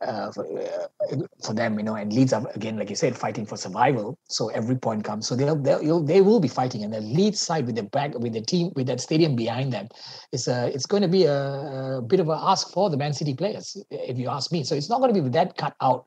uh, 0.04 0.32
for, 0.32 0.46
uh, 0.60 1.16
for 1.44 1.54
them, 1.54 1.78
you 1.80 1.84
know, 1.84 1.96
and 1.96 2.12
Leeds 2.12 2.34
are 2.34 2.46
again, 2.56 2.78
like 2.78 2.90
you 2.90 2.96
said, 2.96 3.18
fighting 3.18 3.46
for 3.46 3.58
survival. 3.58 4.18
So 4.28 4.50
every 4.50 4.76
point 4.76 5.04
comes. 5.04 5.28
So 5.28 5.36
they'll, 5.36 5.56
they'll 5.56 6.04
they 6.04 6.22
will 6.22 6.40
be 6.40 6.48
fighting, 6.48 6.84
and 6.84 6.94
the 6.94 7.02
Leeds 7.02 7.40
side 7.40 7.66
with 7.66 7.76
the 7.76 7.84
back 7.84 8.18
with 8.18 8.34
the 8.34 8.42
team 8.42 8.72
with 8.76 8.88
that 8.88 9.00
stadium 9.00 9.36
behind 9.36 9.74
them, 9.74 9.88
it's 10.32 10.48
a 10.48 10.68
it's 10.68 10.86
going 10.86 11.04
to 11.04 11.10
be 11.10 11.26
a, 11.26 11.98
a 11.98 12.02
bit 12.02 12.20
of 12.20 12.30
a 12.30 12.34
ask 12.34 12.72
for 12.72 12.90
the 12.90 12.98
Man 12.98 13.14
City 13.14 13.34
players, 13.34 13.78
if 13.90 14.18
you 14.18 14.30
ask 14.30 14.52
me. 14.52 14.64
So 14.64 14.76
it's 14.76 14.90
not 14.90 15.00
going 15.00 15.14
to 15.14 15.22
be 15.22 15.30
that 15.30 15.58
cut 15.58 15.76
out, 15.82 16.06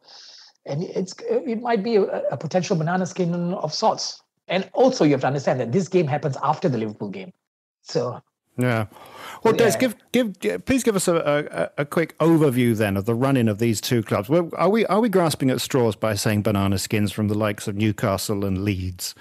and 0.66 0.82
it's 0.82 1.14
it 1.28 1.60
might 1.60 1.82
be 1.82 1.96
a, 1.96 2.04
a 2.30 2.36
potential 2.36 2.76
banana 2.76 3.06
skin 3.06 3.34
of 3.54 3.72
sorts. 3.72 4.22
And 4.48 4.68
also, 4.74 5.04
you 5.04 5.12
have 5.12 5.22
to 5.22 5.26
understand 5.26 5.58
that 5.58 5.72
this 5.72 5.88
game 5.88 6.06
happens 6.06 6.36
after 6.42 6.68
the 6.68 6.78
Liverpool 6.78 7.10
game, 7.10 7.32
so 7.82 8.22
yeah. 8.58 8.86
Well, 9.42 9.54
Des, 9.54 9.76
give, 9.78 9.96
give, 10.12 10.64
please 10.64 10.82
give 10.82 10.96
us 10.96 11.08
a, 11.08 11.70
a, 11.76 11.82
a, 11.82 11.84
quick 11.84 12.18
overview 12.18 12.76
then 12.76 12.96
of 12.96 13.04
the 13.04 13.14
running 13.14 13.48
of 13.48 13.58
these 13.58 13.80
two 13.80 14.02
clubs. 14.02 14.28
Well, 14.28 14.50
are 14.54 14.68
we 14.68 14.86
are 14.86 15.00
we 15.00 15.08
grasping 15.08 15.50
at 15.50 15.60
straws 15.60 15.96
by 15.96 16.14
saying 16.14 16.42
banana 16.42 16.78
skins 16.78 17.12
from 17.12 17.28
the 17.28 17.36
likes 17.36 17.68
of 17.68 17.76
Newcastle 17.76 18.44
and 18.44 18.64
Leeds? 18.64 19.14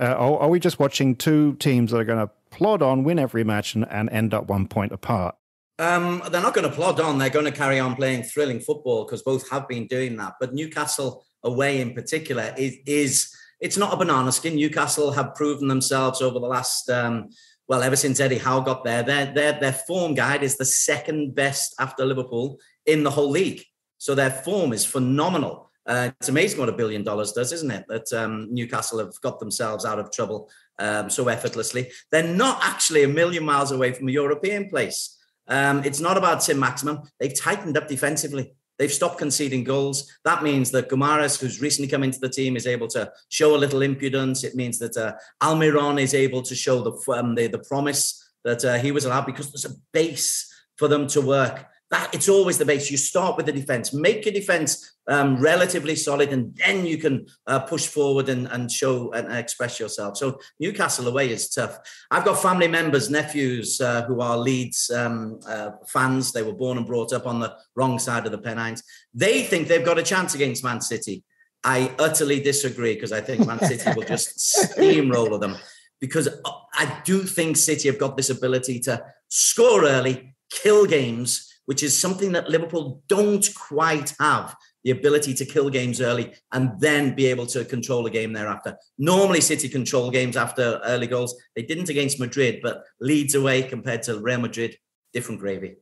Uh, 0.00 0.12
or 0.12 0.42
are 0.42 0.48
we 0.48 0.58
just 0.58 0.78
watching 0.78 1.14
two 1.14 1.54
teams 1.56 1.92
that 1.92 1.98
are 1.98 2.04
going 2.04 2.26
to 2.26 2.30
plod 2.50 2.82
on, 2.82 3.04
win 3.04 3.18
every 3.18 3.44
match, 3.44 3.74
and, 3.74 3.86
and 3.90 4.10
end 4.10 4.34
up 4.34 4.48
one 4.48 4.66
point 4.66 4.92
apart? 4.92 5.36
Um, 5.78 6.22
they're 6.30 6.42
not 6.42 6.54
going 6.54 6.68
to 6.68 6.74
plod 6.74 7.00
on. 7.00 7.18
They're 7.18 7.30
going 7.30 7.46
to 7.46 7.52
carry 7.52 7.80
on 7.80 7.96
playing 7.96 8.24
thrilling 8.24 8.60
football 8.60 9.04
because 9.04 9.22
both 9.22 9.48
have 9.50 9.66
been 9.68 9.86
doing 9.86 10.16
that. 10.16 10.34
But 10.40 10.54
Newcastle 10.54 11.24
away 11.42 11.80
in 11.80 11.94
particular 11.94 12.54
is 12.56 12.76
is 12.86 13.34
it's 13.60 13.76
not 13.76 13.92
a 13.92 13.96
banana 13.96 14.30
skin. 14.32 14.56
Newcastle 14.56 15.12
have 15.12 15.34
proven 15.34 15.68
themselves 15.68 16.20
over 16.22 16.38
the 16.38 16.46
last. 16.46 16.90
Um, 16.90 17.30
well, 17.68 17.82
ever 17.82 17.96
since 17.96 18.20
Eddie 18.20 18.38
Howe 18.38 18.60
got 18.60 18.84
there, 18.84 19.02
their, 19.02 19.26
their, 19.26 19.52
their 19.52 19.72
form 19.72 20.14
guide 20.14 20.42
is 20.42 20.56
the 20.56 20.64
second 20.64 21.34
best 21.34 21.74
after 21.78 22.04
Liverpool 22.04 22.58
in 22.86 23.02
the 23.02 23.10
whole 23.10 23.30
league. 23.30 23.62
So 23.98 24.14
their 24.14 24.30
form 24.30 24.72
is 24.72 24.84
phenomenal. 24.84 25.70
Uh, 25.86 26.10
it's 26.20 26.28
amazing 26.28 26.60
what 26.60 26.68
a 26.68 26.72
billion 26.72 27.02
dollars 27.02 27.32
does, 27.32 27.52
isn't 27.52 27.70
it? 27.70 27.84
That 27.88 28.12
um, 28.12 28.48
Newcastle 28.50 28.98
have 28.98 29.18
got 29.22 29.38
themselves 29.38 29.84
out 29.84 29.98
of 29.98 30.10
trouble 30.10 30.50
um, 30.78 31.08
so 31.08 31.28
effortlessly. 31.28 31.90
They're 32.10 32.22
not 32.22 32.58
actually 32.62 33.04
a 33.04 33.08
million 33.08 33.44
miles 33.44 33.70
away 33.70 33.92
from 33.92 34.08
a 34.08 34.12
European 34.12 34.68
place. 34.68 35.18
Um, 35.46 35.84
it's 35.84 36.00
not 36.00 36.16
about 36.16 36.42
Saint-Maximin. 36.42 37.00
They've 37.20 37.38
tightened 37.38 37.76
up 37.76 37.88
defensively. 37.88 38.54
They've 38.78 38.92
stopped 38.92 39.18
conceding 39.18 39.64
goals. 39.64 40.10
That 40.24 40.42
means 40.42 40.70
that 40.72 40.88
Guimaraes, 40.88 41.40
who's 41.40 41.60
recently 41.60 41.88
come 41.88 42.02
into 42.02 42.18
the 42.18 42.28
team, 42.28 42.56
is 42.56 42.66
able 42.66 42.88
to 42.88 43.10
show 43.28 43.54
a 43.54 43.58
little 43.58 43.82
impudence. 43.82 44.44
It 44.44 44.54
means 44.54 44.78
that 44.78 44.96
uh, 44.96 45.14
Almiron 45.42 46.00
is 46.00 46.14
able 46.14 46.42
to 46.42 46.54
show 46.54 46.82
the 46.82 47.12
um, 47.12 47.34
the, 47.34 47.46
the 47.46 47.60
promise 47.60 48.20
that 48.44 48.64
uh, 48.64 48.74
he 48.78 48.92
was 48.92 49.04
allowed 49.04 49.26
because 49.26 49.50
there's 49.50 49.64
a 49.64 49.76
base 49.92 50.52
for 50.76 50.88
them 50.88 51.06
to 51.08 51.20
work 51.20 51.66
that 51.94 52.12
it's 52.12 52.28
always 52.28 52.58
the 52.58 52.64
base. 52.64 52.90
You 52.90 52.96
start 52.96 53.36
with 53.36 53.46
the 53.46 53.52
defense, 53.52 53.94
make 53.94 54.24
your 54.24 54.34
defense 54.34 54.96
um, 55.06 55.36
relatively 55.40 55.94
solid, 55.94 56.32
and 56.32 56.52
then 56.56 56.84
you 56.84 56.98
can 56.98 57.26
uh, 57.46 57.60
push 57.60 57.86
forward 57.86 58.28
and, 58.28 58.48
and 58.48 58.70
show 58.70 59.12
and 59.12 59.32
express 59.32 59.78
yourself. 59.78 60.16
So 60.16 60.40
Newcastle 60.58 61.06
away 61.06 61.30
is 61.30 61.48
tough. 61.50 61.78
I've 62.10 62.24
got 62.24 62.42
family 62.42 62.66
members, 62.66 63.10
nephews 63.10 63.80
uh, 63.80 64.02
who 64.06 64.20
are 64.20 64.36
Leeds 64.36 64.90
um, 64.90 65.38
uh, 65.48 65.70
fans. 65.86 66.32
They 66.32 66.42
were 66.42 66.52
born 66.52 66.78
and 66.78 66.86
brought 66.86 67.12
up 67.12 67.28
on 67.28 67.38
the 67.38 67.54
wrong 67.76 68.00
side 68.00 68.26
of 68.26 68.32
the 68.32 68.38
Pennines. 68.38 68.82
They 69.14 69.44
think 69.44 69.68
they've 69.68 69.84
got 69.84 69.98
a 69.98 70.02
chance 70.02 70.34
against 70.34 70.64
Man 70.64 70.80
City. 70.80 71.22
I 71.62 71.92
utterly 72.00 72.40
disagree 72.40 72.94
because 72.94 73.12
I 73.12 73.20
think 73.20 73.46
Man 73.46 73.60
City 73.70 73.92
will 73.94 74.06
just 74.06 74.40
steamroller 74.40 75.38
them. 75.38 75.56
Because 76.00 76.28
I 76.74 77.00
do 77.04 77.22
think 77.22 77.56
City 77.56 77.88
have 77.88 78.00
got 78.00 78.16
this 78.16 78.30
ability 78.30 78.80
to 78.80 79.00
score 79.28 79.84
early, 79.84 80.34
kill 80.50 80.86
games, 80.86 81.52
which 81.66 81.82
is 81.82 81.98
something 81.98 82.32
that 82.32 82.48
Liverpool 82.48 83.02
don't 83.08 83.48
quite 83.54 84.14
have 84.20 84.56
the 84.84 84.90
ability 84.90 85.32
to 85.34 85.44
kill 85.46 85.70
games 85.70 86.00
early 86.00 86.32
and 86.52 86.78
then 86.78 87.14
be 87.14 87.26
able 87.26 87.46
to 87.46 87.64
control 87.64 88.04
a 88.06 88.10
game 88.10 88.32
thereafter. 88.32 88.76
Normally, 88.98 89.40
City 89.40 89.68
control 89.68 90.10
games 90.10 90.36
after 90.36 90.80
early 90.84 91.06
goals. 91.06 91.34
They 91.56 91.62
didn't 91.62 91.88
against 91.88 92.20
Madrid, 92.20 92.60
but 92.62 92.84
Leeds 93.00 93.34
away 93.34 93.62
compared 93.62 94.02
to 94.04 94.18
Real 94.18 94.40
Madrid, 94.40 94.76
different 95.12 95.40
gravy. 95.40 95.76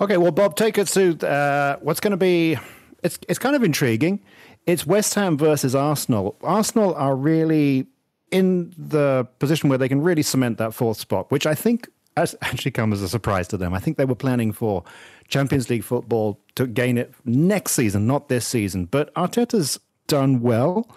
Okay, 0.00 0.16
well, 0.16 0.30
Bob, 0.30 0.54
take 0.54 0.78
us 0.78 0.94
to 0.94 1.18
uh, 1.26 1.76
what's 1.80 1.98
going 1.98 2.12
to 2.12 2.16
be. 2.16 2.56
It's 3.02 3.18
it's 3.28 3.38
kind 3.38 3.56
of 3.56 3.64
intriguing. 3.64 4.20
It's 4.64 4.86
West 4.86 5.14
Ham 5.14 5.36
versus 5.36 5.74
Arsenal. 5.74 6.36
Arsenal 6.42 6.94
are 6.94 7.16
really 7.16 7.86
in 8.30 8.72
the 8.76 9.26
position 9.38 9.68
where 9.68 9.78
they 9.78 9.88
can 9.88 10.02
really 10.02 10.22
cement 10.22 10.58
that 10.58 10.74
fourth 10.74 10.98
spot, 10.98 11.30
which 11.30 11.46
I 11.46 11.54
think 11.54 11.88
has 12.20 12.34
actually 12.42 12.70
come 12.70 12.92
as 12.92 13.02
a 13.02 13.08
surprise 13.08 13.48
to 13.48 13.56
them. 13.56 13.74
I 13.74 13.78
think 13.78 13.96
they 13.96 14.04
were 14.04 14.14
planning 14.14 14.52
for 14.52 14.84
Champions 15.28 15.68
League 15.70 15.84
football 15.84 16.40
to 16.54 16.66
gain 16.66 16.98
it 16.98 17.12
next 17.24 17.72
season, 17.72 18.06
not 18.06 18.28
this 18.28 18.46
season. 18.46 18.86
But 18.86 19.12
Arteta's 19.14 19.78
done 20.06 20.40
well, 20.40 20.88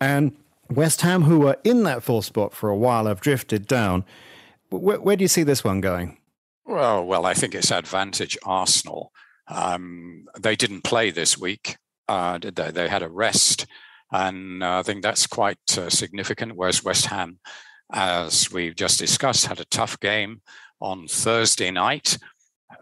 and 0.00 0.36
West 0.70 1.00
Ham, 1.00 1.22
who 1.22 1.40
were 1.40 1.56
in 1.64 1.82
that 1.84 2.02
fourth 2.02 2.24
spot 2.24 2.52
for 2.52 2.68
a 2.68 2.76
while, 2.76 3.06
have 3.06 3.20
drifted 3.20 3.66
down. 3.66 4.04
Where, 4.70 5.00
where 5.00 5.16
do 5.16 5.22
you 5.22 5.28
see 5.28 5.42
this 5.42 5.64
one 5.64 5.80
going? 5.80 6.18
Well, 6.64 7.04
well, 7.04 7.26
I 7.26 7.34
think 7.34 7.54
it's 7.54 7.72
advantage 7.72 8.38
Arsenal. 8.44 9.12
Um, 9.48 10.26
they 10.38 10.54
didn't 10.54 10.84
play 10.84 11.10
this 11.10 11.36
week, 11.36 11.76
uh, 12.08 12.38
did 12.38 12.54
they? 12.54 12.70
They 12.70 12.88
had 12.88 13.02
a 13.02 13.08
rest, 13.08 13.66
and 14.12 14.62
uh, 14.62 14.78
I 14.78 14.82
think 14.84 15.02
that's 15.02 15.26
quite 15.26 15.58
uh, 15.76 15.90
significant. 15.90 16.54
Whereas 16.54 16.84
West 16.84 17.06
Ham 17.06 17.40
as 17.92 18.50
we've 18.52 18.74
just 18.74 18.98
discussed, 18.98 19.46
had 19.46 19.60
a 19.60 19.64
tough 19.66 19.98
game 20.00 20.40
on 20.80 21.06
Thursday 21.06 21.70
night. 21.70 22.18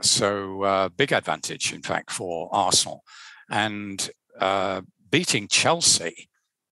So, 0.01 0.63
uh, 0.63 0.89
big 0.91 1.13
advantage, 1.13 1.73
in 1.73 1.83
fact, 1.83 2.11
for 2.11 2.49
Arsenal. 2.53 3.03
And 3.51 4.11
uh, 4.39 4.83
beating 5.11 5.49
Chelsea 5.49 6.29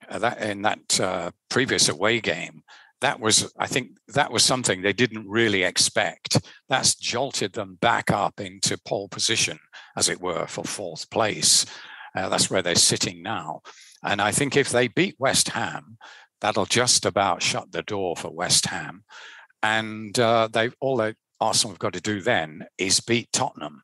uh, 0.08 0.18
that, 0.18 0.40
in 0.40 0.62
that 0.62 1.00
uh, 1.00 1.30
previous 1.48 1.88
away 1.88 2.20
game, 2.20 2.62
that 3.00 3.20
was, 3.20 3.52
I 3.58 3.66
think, 3.66 3.90
that 4.08 4.32
was 4.32 4.42
something 4.42 4.80
they 4.80 4.92
didn't 4.92 5.28
really 5.28 5.62
expect. 5.64 6.38
That's 6.68 6.94
jolted 6.94 7.52
them 7.52 7.78
back 7.80 8.10
up 8.10 8.40
into 8.40 8.78
pole 8.78 9.08
position, 9.08 9.58
as 9.96 10.08
it 10.08 10.20
were, 10.20 10.46
for 10.46 10.64
fourth 10.64 11.10
place. 11.10 11.66
Uh, 12.16 12.28
that's 12.28 12.50
where 12.50 12.62
they're 12.62 12.74
sitting 12.74 13.22
now. 13.22 13.60
And 14.02 14.22
I 14.22 14.30
think 14.30 14.56
if 14.56 14.70
they 14.70 14.88
beat 14.88 15.16
West 15.18 15.48
Ham, 15.48 15.98
that'll 16.40 16.66
just 16.66 17.06
about 17.06 17.42
shut 17.42 17.72
the 17.72 17.82
door 17.82 18.16
for 18.16 18.30
West 18.30 18.66
Ham. 18.66 19.04
And 19.62 20.18
uh, 20.18 20.48
they 20.52 20.70
all 20.80 20.98
that 20.98 21.16
Arsenal 21.40 21.72
have 21.72 21.78
got 21.78 21.92
to 21.94 22.00
do 22.00 22.20
then 22.20 22.66
is 22.78 23.00
beat 23.00 23.32
Tottenham, 23.32 23.82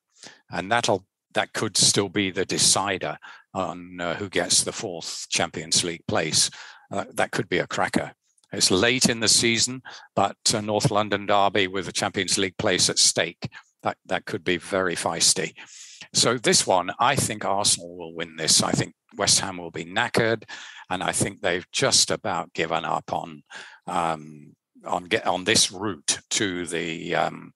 and 0.51 0.71
that'll 0.71 1.07
that 1.35 1.53
could 1.53 1.77
still 1.77 2.09
be 2.09 2.31
the 2.31 2.45
decider 2.45 3.19
on 3.55 4.01
uh, 4.01 4.15
who 4.15 4.29
gets 4.29 4.63
the 4.63 4.73
fourth 4.73 5.27
Champions 5.31 5.83
League 5.83 6.07
place. 6.07 6.51
Uh, 6.91 7.05
that 7.15 7.31
could 7.31 7.49
be 7.49 7.59
a 7.59 7.67
cracker. 7.67 8.13
It's 8.53 8.71
late 8.71 9.09
in 9.09 9.21
the 9.21 9.29
season, 9.29 9.83
but 10.15 10.37
North 10.63 10.91
London 10.91 11.25
derby 11.25 11.69
with 11.69 11.87
the 11.87 11.93
Champions 11.93 12.37
League 12.37 12.59
place 12.59 12.91
at 12.91 12.99
stake. 12.99 13.49
That 13.83 13.97
that 14.07 14.27
could 14.27 14.45
be 14.45 14.59
very 14.59 14.95
feisty. 14.95 15.55
So 16.15 16.37
this 16.37 16.67
one, 16.67 16.91
I 16.99 17.17
think 17.17 17.45
Arsenal 17.45 17.97
will 17.97 18.15
win 18.15 18.37
this. 18.37 18.63
I 18.63 18.73
think 18.73 18.95
West 19.17 19.41
Ham 19.41 19.59
will 19.59 19.71
be 19.71 19.85
knackered 19.85 20.45
and 20.93 21.03
I 21.03 21.13
think 21.13 21.41
they've 21.41 21.67
just 21.73 22.11
about 22.11 22.53
given 22.53 22.85
up 22.85 23.13
on 23.13 23.43
um, 23.87 24.55
on 24.85 25.05
get 25.05 25.27
on 25.27 25.45
this 25.45 25.73
route 25.73 26.21
to 26.31 26.67
the 26.67 27.15
um, 27.15 27.55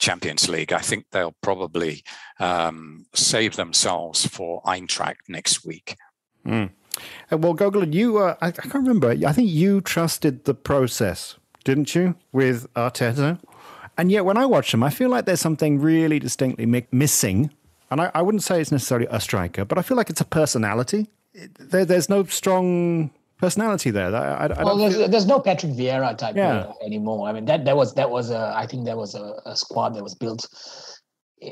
Champions 0.00 0.48
League. 0.48 0.72
I 0.72 0.80
think 0.80 1.06
they'll 1.10 1.36
probably 1.42 2.02
um, 2.40 3.06
save 3.14 3.54
themselves 3.54 4.26
for 4.26 4.62
Eintracht 4.62 5.28
next 5.28 5.64
week. 5.64 5.96
Mm. 6.44 6.70
well, 7.30 7.54
Gogol, 7.54 7.86
you, 7.94 8.18
uh, 8.18 8.34
I, 8.40 8.48
I, 8.48 8.50
can't 8.50 8.74
remember. 8.74 9.10
I 9.10 9.32
think 9.32 9.48
you 9.48 9.80
trusted 9.80 10.44
the 10.44 10.54
process, 10.54 11.36
didn't 11.64 11.94
you, 11.94 12.16
with 12.32 12.72
Arteta? 12.74 13.40
And 13.98 14.12
yet, 14.12 14.24
when 14.24 14.36
I 14.36 14.46
watch 14.46 14.72
them, 14.72 14.82
I 14.82 14.90
feel 14.90 15.08
like 15.08 15.24
there's 15.24 15.40
something 15.40 15.80
really 15.80 16.18
distinctly 16.18 16.66
mi- 16.66 16.86
missing. 16.92 17.50
And 17.90 18.00
I, 18.00 18.10
I, 18.14 18.22
wouldn't 18.22 18.42
say 18.42 18.60
it's 18.60 18.72
necessarily 18.72 19.06
a 19.10 19.20
striker, 19.20 19.64
but 19.64 19.78
I 19.78 19.82
feel 19.82 19.96
like 19.96 20.10
it's 20.10 20.20
a 20.20 20.24
personality. 20.24 21.08
There, 21.58 21.84
there's 21.84 22.08
no 22.08 22.24
strong 22.24 23.10
personality 23.38 23.90
there. 23.90 24.14
I, 24.14 24.46
I, 24.46 24.64
well, 24.64 24.76
there's, 24.76 25.10
there's, 25.10 25.26
no 25.26 25.40
Patrick 25.40 25.72
Vieira 25.72 26.16
type 26.16 26.36
yeah. 26.36 26.72
anymore. 26.84 27.28
I 27.28 27.32
mean, 27.32 27.44
that 27.46 27.64
that 27.64 27.76
was 27.76 27.94
that 27.94 28.10
was 28.10 28.30
a 28.30 28.52
I 28.56 28.66
think 28.66 28.86
that 28.86 28.96
was 28.96 29.14
a, 29.14 29.34
a, 29.44 29.56
squad 29.56 29.94
that 29.94 30.02
was 30.02 30.14
built, 30.14 30.48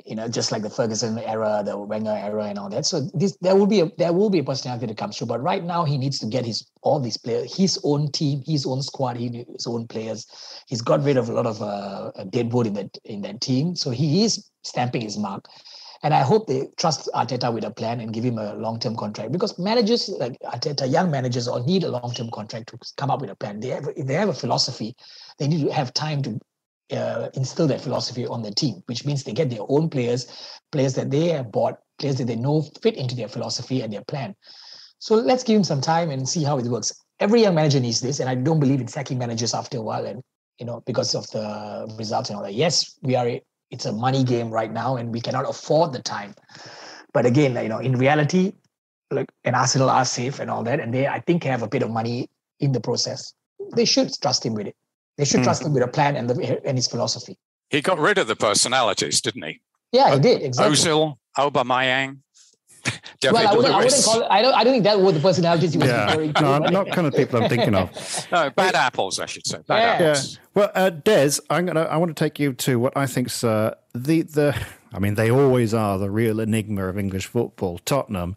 you 0.06 0.16
know, 0.16 0.28
just 0.28 0.50
like 0.50 0.62
the 0.62 0.70
Ferguson 0.70 1.18
era, 1.18 1.62
the 1.64 1.76
Wenger 1.76 2.10
era, 2.10 2.44
and 2.44 2.58
all 2.58 2.70
that. 2.70 2.86
So 2.86 3.02
this 3.12 3.36
there 3.40 3.54
will 3.54 3.66
be 3.66 3.80
a 3.80 3.90
there 3.98 4.12
will 4.12 4.30
be 4.30 4.38
a 4.38 4.44
personality 4.44 4.86
that 4.86 4.96
comes 4.96 5.18
through. 5.18 5.28
But 5.28 5.42
right 5.42 5.62
now, 5.62 5.84
he 5.84 5.98
needs 5.98 6.18
to 6.20 6.26
get 6.26 6.44
his 6.44 6.66
all 6.82 7.00
these 7.00 7.18
players, 7.18 7.54
his 7.54 7.78
own 7.84 8.10
team, 8.10 8.42
his 8.46 8.66
own 8.66 8.82
squad, 8.82 9.16
his 9.16 9.66
own 9.66 9.86
players. 9.86 10.26
He's 10.66 10.82
got 10.82 11.02
rid 11.02 11.16
of 11.16 11.28
a 11.28 11.32
lot 11.32 11.46
of 11.46 11.62
uh, 11.62 12.10
deadwood 12.30 12.66
in 12.66 12.74
that 12.74 12.98
in 13.04 13.20
that 13.22 13.40
team, 13.40 13.76
so 13.76 13.90
he 13.90 14.24
is 14.24 14.50
stamping 14.62 15.02
his 15.02 15.18
mark. 15.18 15.46
And 16.04 16.12
I 16.12 16.20
hope 16.20 16.46
they 16.46 16.68
trust 16.76 17.08
Arteta 17.14 17.52
with 17.52 17.64
a 17.64 17.70
plan 17.70 17.98
and 18.00 18.12
give 18.12 18.24
him 18.24 18.36
a 18.36 18.54
long-term 18.56 18.94
contract 18.94 19.32
because 19.32 19.58
managers 19.58 20.10
like 20.10 20.38
Arteta, 20.40 20.88
young 20.88 21.10
managers, 21.10 21.48
all 21.48 21.64
need 21.64 21.82
a 21.82 21.88
long-term 21.88 22.30
contract 22.30 22.68
to 22.68 22.78
come 22.98 23.10
up 23.10 23.22
with 23.22 23.30
a 23.30 23.34
plan. 23.34 23.58
They 23.58 23.68
have, 23.68 23.88
if 23.96 24.06
they 24.06 24.12
have 24.12 24.28
a 24.28 24.34
philosophy, 24.34 24.94
they 25.38 25.48
need 25.48 25.64
to 25.64 25.72
have 25.72 25.94
time 25.94 26.20
to 26.20 26.38
uh, 26.92 27.30
instill 27.32 27.66
that 27.68 27.80
philosophy 27.80 28.26
on 28.26 28.42
the 28.42 28.50
team, 28.50 28.82
which 28.84 29.06
means 29.06 29.24
they 29.24 29.32
get 29.32 29.48
their 29.48 29.64
own 29.70 29.88
players, 29.88 30.26
players 30.72 30.92
that 30.92 31.10
they 31.10 31.28
have 31.28 31.50
bought, 31.50 31.78
players 31.98 32.16
that 32.16 32.26
they 32.26 32.36
know 32.36 32.60
fit 32.82 32.96
into 32.96 33.14
their 33.14 33.28
philosophy 33.28 33.80
and 33.80 33.90
their 33.90 34.04
plan. 34.04 34.36
So 34.98 35.14
let's 35.14 35.42
give 35.42 35.56
him 35.56 35.64
some 35.64 35.80
time 35.80 36.10
and 36.10 36.28
see 36.28 36.44
how 36.44 36.58
it 36.58 36.66
works. 36.66 36.92
Every 37.18 37.40
young 37.40 37.54
manager 37.54 37.80
needs 37.80 38.02
this, 38.02 38.20
and 38.20 38.28
I 38.28 38.34
don't 38.34 38.60
believe 38.60 38.82
in 38.82 38.88
sacking 38.88 39.16
managers 39.16 39.54
after 39.54 39.78
a 39.78 39.82
while, 39.82 40.04
and 40.04 40.22
you 40.58 40.66
know 40.66 40.82
because 40.84 41.14
of 41.14 41.30
the 41.30 41.90
results 41.98 42.28
and 42.28 42.36
all 42.36 42.42
that. 42.42 42.52
Yes, 42.52 42.98
we 43.00 43.16
are 43.16 43.40
it's 43.70 43.86
a 43.86 43.92
money 43.92 44.24
game 44.24 44.50
right 44.50 44.72
now 44.72 44.96
and 44.96 45.12
we 45.12 45.20
cannot 45.20 45.48
afford 45.48 45.92
the 45.92 46.02
time. 46.02 46.34
But 47.12 47.26
again 47.26 47.54
you 47.62 47.68
know 47.68 47.78
in 47.78 47.96
reality 47.96 48.52
like 49.10 49.30
and 49.44 49.54
arsenal 49.54 49.90
are 49.90 50.04
safe 50.04 50.40
and 50.40 50.50
all 50.50 50.64
that 50.64 50.80
and 50.80 50.92
they 50.92 51.06
i 51.06 51.20
think 51.20 51.44
have 51.44 51.62
a 51.62 51.68
bit 51.68 51.82
of 51.82 51.90
money 51.90 52.28
in 52.60 52.72
the 52.72 52.80
process. 52.80 53.32
They 53.76 53.84
should 53.84 54.10
trust 54.20 54.44
him 54.44 54.54
with 54.54 54.66
it. 54.66 54.76
They 55.16 55.24
should 55.24 55.40
mm. 55.40 55.44
trust 55.44 55.62
him 55.64 55.72
with 55.72 55.82
a 55.82 55.88
plan 55.88 56.16
and 56.16 56.28
the 56.28 56.60
and 56.64 56.76
his 56.76 56.86
philosophy. 56.88 57.38
He 57.70 57.80
got 57.80 57.98
rid 57.98 58.18
of 58.18 58.26
the 58.26 58.36
personalities 58.36 59.20
didn't 59.20 59.44
he? 59.44 59.60
Yeah 59.92 60.14
he 60.14 60.20
did 60.20 60.42
exactly. 60.42 60.76
Ozil 60.76 61.16
aubameyang 63.20 63.32
well, 63.32 63.48
I 63.48 63.56
wouldn't, 63.56 63.74
I 63.74 63.84
wouldn't, 63.84 64.04
call 64.04 64.20
it. 64.22 64.26
I 64.30 64.42
don't. 64.42 64.54
I 64.54 64.64
don't 64.64 64.72
think 64.72 64.84
that 64.84 65.00
was 65.00 65.14
the 65.14 65.20
personalities 65.20 65.72
he 65.72 65.78
was 65.78 65.88
yeah. 65.88 66.06
referring 66.06 66.32
to. 66.34 66.42
No, 66.42 66.58
not 66.58 66.90
kind 66.92 67.06
of 67.06 67.14
people 67.14 67.42
I'm 67.42 67.48
thinking 67.48 67.74
of. 67.74 68.26
no, 68.32 68.50
bad 68.50 68.74
apples, 68.74 69.20
I 69.20 69.26
should 69.26 69.46
say. 69.46 69.58
Bad 69.66 69.78
yeah. 69.78 70.08
apples. 70.08 70.34
Yeah. 70.34 70.40
Well, 70.54 70.70
uh, 70.74 70.90
Des, 70.90 71.32
I'm 71.50 71.66
gonna. 71.66 71.82
I 71.82 71.96
want 71.96 72.14
to 72.14 72.24
take 72.24 72.38
you 72.38 72.52
to 72.52 72.78
what 72.78 72.96
I 72.96 73.06
think's 73.06 73.42
uh, 73.44 73.74
the 73.94 74.22
the. 74.22 74.56
I 74.92 74.98
mean, 74.98 75.14
they 75.16 75.30
always 75.30 75.74
are 75.74 75.98
the 75.98 76.10
real 76.10 76.38
enigma 76.38 76.86
of 76.86 76.98
English 76.98 77.26
football. 77.26 77.78
Tottenham, 77.78 78.36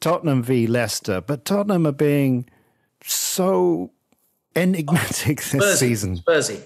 Tottenham 0.00 0.42
v 0.42 0.66
Leicester, 0.66 1.20
but 1.20 1.44
Tottenham 1.44 1.86
are 1.86 1.92
being 1.92 2.48
so 3.04 3.90
enigmatic 4.56 5.42
oh, 5.54 5.58
this 5.58 5.80
season. 5.80 6.18
Spursy. 6.18 6.62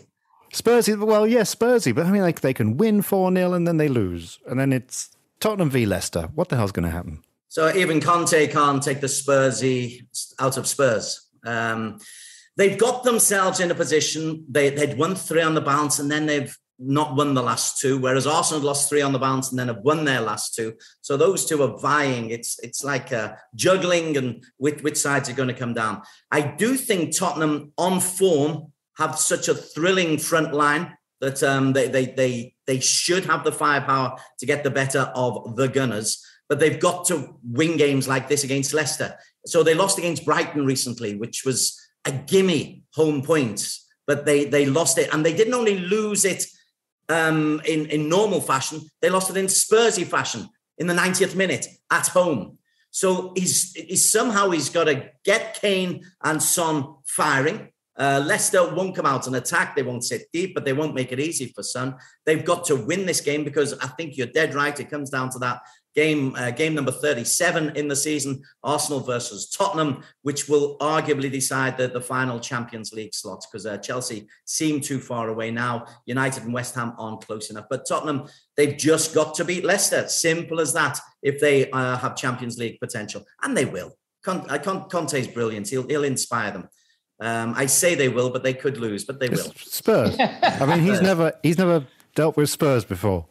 Spursy. 0.53 0.97
Well, 0.99 1.27
yes, 1.27 1.57
yeah, 1.61 1.67
Spursy, 1.67 1.95
but 1.95 2.07
I 2.07 2.11
mean, 2.11 2.23
like 2.23 2.41
they 2.41 2.55
can 2.55 2.77
win 2.77 3.03
four 3.03 3.33
0 3.33 3.53
and 3.53 3.67
then 3.67 3.77
they 3.77 3.89
lose, 3.89 4.39
and 4.47 4.59
then 4.59 4.73
it's 4.73 5.11
Tottenham 5.41 5.71
v 5.71 5.85
Leicester. 5.85 6.29
What 6.35 6.49
the 6.49 6.57
hell's 6.57 6.73
going 6.73 6.85
to 6.85 6.91
happen? 6.91 7.23
So 7.55 7.73
even 7.73 8.01
Conte 8.01 8.49
can't 8.49 8.83
take 8.83 9.01
the 9.01 9.07
Spursy 9.07 10.09
out 10.41 10.57
of 10.57 10.67
Spurs. 10.67 11.31
Um, 11.47 12.01
they've 12.57 12.77
got 12.77 13.05
themselves 13.05 13.61
in 13.61 13.71
a 13.71 13.77
position 13.77 14.45
they, 14.51 14.71
they'd 14.71 14.99
won 14.99 15.15
three 15.15 15.41
on 15.41 15.55
the 15.55 15.61
bounce 15.61 16.01
and 16.01 16.11
then 16.11 16.27
they've 16.27 16.53
not 16.81 17.15
won 17.15 17.33
the 17.35 17.45
last 17.45 17.81
two, 17.81 17.97
whereas 17.99 18.27
Arsenal 18.27 18.65
lost 18.65 18.89
three 18.89 19.03
on 19.03 19.13
the 19.13 19.21
bounce 19.21 19.51
and 19.51 19.59
then 19.61 19.69
have 19.69 19.85
won 19.85 20.05
their 20.05 20.21
last 20.21 20.57
two. 20.57 20.75
So 21.01 21.17
those 21.17 21.45
two 21.45 21.63
are 21.63 21.79
vying. 21.79 22.31
It's 22.31 22.59
it's 22.59 22.83
like 22.83 23.13
uh, 23.13 23.35
juggling 23.55 24.17
and 24.17 24.43
which, 24.57 24.83
which 24.83 24.97
sides 24.97 25.31
are 25.31 25.35
going 25.35 25.47
to 25.47 25.55
come 25.55 25.75
down. 25.75 26.03
I 26.33 26.41
do 26.41 26.75
think 26.75 27.17
Tottenham 27.17 27.73
on 27.79 28.01
form 28.01 28.73
have 28.99 29.17
such 29.17 29.47
a 29.47 29.55
thrilling 29.55 30.19
front 30.19 30.53
line 30.53 30.97
that 31.21 31.41
um, 31.45 31.73
they, 31.73 31.87
they, 31.87 32.07
they, 32.07 32.55
they 32.67 32.81
should 32.81 33.25
have 33.27 33.45
the 33.45 33.53
firepower 33.53 34.19
to 34.39 34.47
get 34.47 34.65
the 34.65 34.71
better 34.71 35.13
of 35.15 35.57
the 35.57 35.69
Gunners, 35.69 36.21
but 36.49 36.61
they've 36.61 36.81
got 36.81 37.07
to 37.07 37.37
win 37.43 37.77
games 37.77 38.07
like 38.07 38.29
this 38.29 38.45
against 38.45 38.75
Leicester. 38.75 39.17
So 39.47 39.63
they 39.63 39.75
lost 39.75 39.99
against 39.99 40.25
Brighton 40.25 40.67
recently, 40.67 41.17
which 41.17 41.45
was 41.45 41.81
a 42.05 42.13
gimme 42.13 42.83
home 42.95 43.23
point, 43.23 43.67
but 44.07 44.27
they, 44.27 44.45
they 44.45 44.67
lost 44.67 44.99
it. 44.99 45.13
And 45.13 45.25
they 45.25 45.35
didn't 45.35 45.55
only 45.55 45.79
lose 45.79 46.25
it 46.25 46.45
um, 47.09 47.61
in, 47.67 47.87
in 47.87 48.09
normal 48.09 48.41
fashion, 48.41 48.81
they 49.03 49.11
lost 49.11 49.31
it 49.31 49.37
in 49.37 49.47
Spursy 49.47 50.07
fashion 50.07 50.49
in 50.79 50.87
the 50.87 50.95
90th 50.95 51.35
minute 51.35 51.67
at 51.91 52.07
home. 52.09 52.59
So 52.91 53.33
he's, 53.37 53.73
he's 53.75 54.11
somehow 54.11 54.51
he's 54.51 54.71
got 54.71 54.85
to 54.85 55.11
get 55.25 55.59
Kane 55.61 56.05
and 56.23 56.43
Son 56.43 56.95
firing. 57.07 57.71
Uh, 57.97 58.23
Leicester 58.25 58.75
won't 58.75 58.95
come 58.95 59.07
out 59.07 59.27
and 59.27 59.37
attack. 59.37 59.77
They 59.77 59.83
won't 59.83 60.05
sit 60.05 60.27
deep, 60.33 60.55
but 60.55 60.65
they 60.65 60.73
won't 60.73 60.95
make 60.95 61.13
it 61.13 61.21
easy 61.21 61.47
for 61.47 61.63
Son. 61.63 61.97
They've 62.25 62.45
got 62.45 62.65
to 62.67 62.77
win 62.77 63.07
this 63.07 63.21
game 63.21 63.45
because 63.45 63.73
I 63.79 63.87
think 63.89 64.17
you're 64.17 64.27
dead 64.27 64.55
right. 64.55 64.79
It 64.79 64.91
comes 64.91 65.11
down 65.11 65.31
to 65.31 65.39
that 65.41 65.61
game, 65.95 66.35
uh, 66.37 66.51
game 66.51 66.75
number 66.75 66.91
37 66.91 67.77
in 67.77 67.89
the 67.89 67.97
season, 67.97 68.43
Arsenal 68.63 69.01
versus 69.01 69.49
Tottenham, 69.49 70.03
which 70.23 70.49
will 70.49 70.77
arguably 70.79 71.31
decide 71.31 71.77
the, 71.77 71.89
the 71.89 72.01
final 72.01 72.41
Champions 72.41 72.93
League 72.93 73.15
slots 73.15 73.47
because 73.47 73.67
uh, 73.67 73.79
Chelsea 73.79 74.27
seem 74.45 74.81
too 74.81 74.99
far 74.99 75.29
away 75.29 75.51
now. 75.51 75.87
United 76.07 76.45
and 76.45 76.53
West 76.53 76.75
Ham 76.75 76.95
aren't 76.99 77.25
close 77.25 77.51
enough. 77.51 77.67
But 77.71 77.87
Tottenham, 77.89 78.29
they've 78.57 78.77
just 78.77 79.15
got 79.15 79.35
to 79.35 79.45
beat 79.45 79.65
Leicester. 79.65 80.09
Simple 80.09 80.61
as 80.61 80.73
that 80.73 80.99
if 81.23 81.41
they 81.41 81.71
uh, 81.71 81.97
have 81.99 82.17
Champions 82.17 82.59
League 82.59 82.81
potential. 82.81 83.25
And 83.43 83.57
they 83.57 83.65
will. 83.65 83.97
Uh, 84.27 84.59
Conte's 84.59 85.29
brilliant. 85.29 85.69
He'll, 85.69 85.87
he'll 85.87 86.05
inspire 86.05 86.51
them. 86.51 86.69
Um, 87.21 87.55
I 87.57 87.67
say 87.67 87.95
they 87.95 88.09
will, 88.09 88.31
but 88.31 88.43
they 88.43 88.55
could 88.55 88.77
lose, 88.79 89.05
but 89.05 89.21
they 89.21 89.29
will. 89.29 89.53
Spurs. 89.57 90.17
I 90.21 90.67
mean, 90.67 90.81
he's 90.81 91.01
never 91.01 91.33
he's 91.43 91.59
never 91.59 91.87
dealt 92.15 92.37
with 92.37 92.51
Spurs 92.51 92.85
before. 92.85 93.27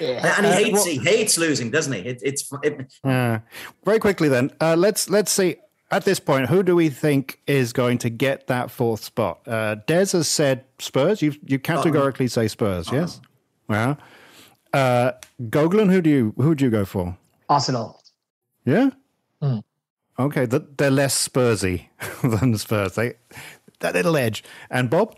Yeah. 0.00 0.34
And 0.36 0.46
he 0.46 0.52
uh, 0.52 0.56
hates 0.56 0.72
well, 0.72 0.84
he 0.84 0.96
hates 0.98 1.38
losing, 1.38 1.70
doesn't 1.70 1.92
he? 1.92 2.00
It, 2.00 2.20
it's 2.22 2.52
it, 2.62 2.92
uh, 3.04 3.38
very 3.84 3.98
quickly 3.98 4.28
then. 4.28 4.50
Uh, 4.60 4.76
let's 4.76 5.08
let's 5.08 5.32
see. 5.32 5.56
At 5.90 6.04
this 6.04 6.18
point, 6.18 6.48
who 6.48 6.62
do 6.62 6.74
we 6.74 6.88
think 6.88 7.40
is 7.46 7.72
going 7.72 7.98
to 7.98 8.10
get 8.10 8.48
that 8.48 8.70
fourth 8.70 9.04
spot? 9.04 9.46
Uh, 9.46 9.76
Des 9.86 10.10
has 10.12 10.28
said 10.28 10.64
Spurs. 10.78 11.22
You 11.22 11.34
you 11.46 11.58
categorically 11.58 12.26
say 12.28 12.48
Spurs, 12.48 12.88
uh-huh. 12.88 12.96
yes? 12.96 13.20
Yeah. 13.68 13.94
Uh, 14.72 15.12
Gogolin, 15.42 15.90
who 15.90 16.02
do 16.02 16.10
you 16.10 16.34
who 16.36 16.54
do 16.54 16.64
you 16.64 16.70
go 16.70 16.84
for? 16.84 17.16
Arsenal. 17.48 18.02
Yeah. 18.64 18.90
Mm. 19.42 19.62
Okay, 20.18 20.46
they're 20.46 20.90
less 20.90 21.28
Spursy 21.28 21.88
than 22.22 22.56
Spurs. 22.56 22.94
They 22.94 23.14
that 23.80 23.94
little 23.94 24.16
edge. 24.16 24.42
And 24.70 24.90
Bob, 24.90 25.16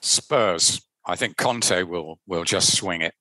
Spurs. 0.00 0.82
I 1.06 1.16
think 1.16 1.36
Conte 1.36 1.84
will 1.84 2.18
will 2.26 2.44
just 2.44 2.76
swing 2.76 3.00
it. 3.00 3.14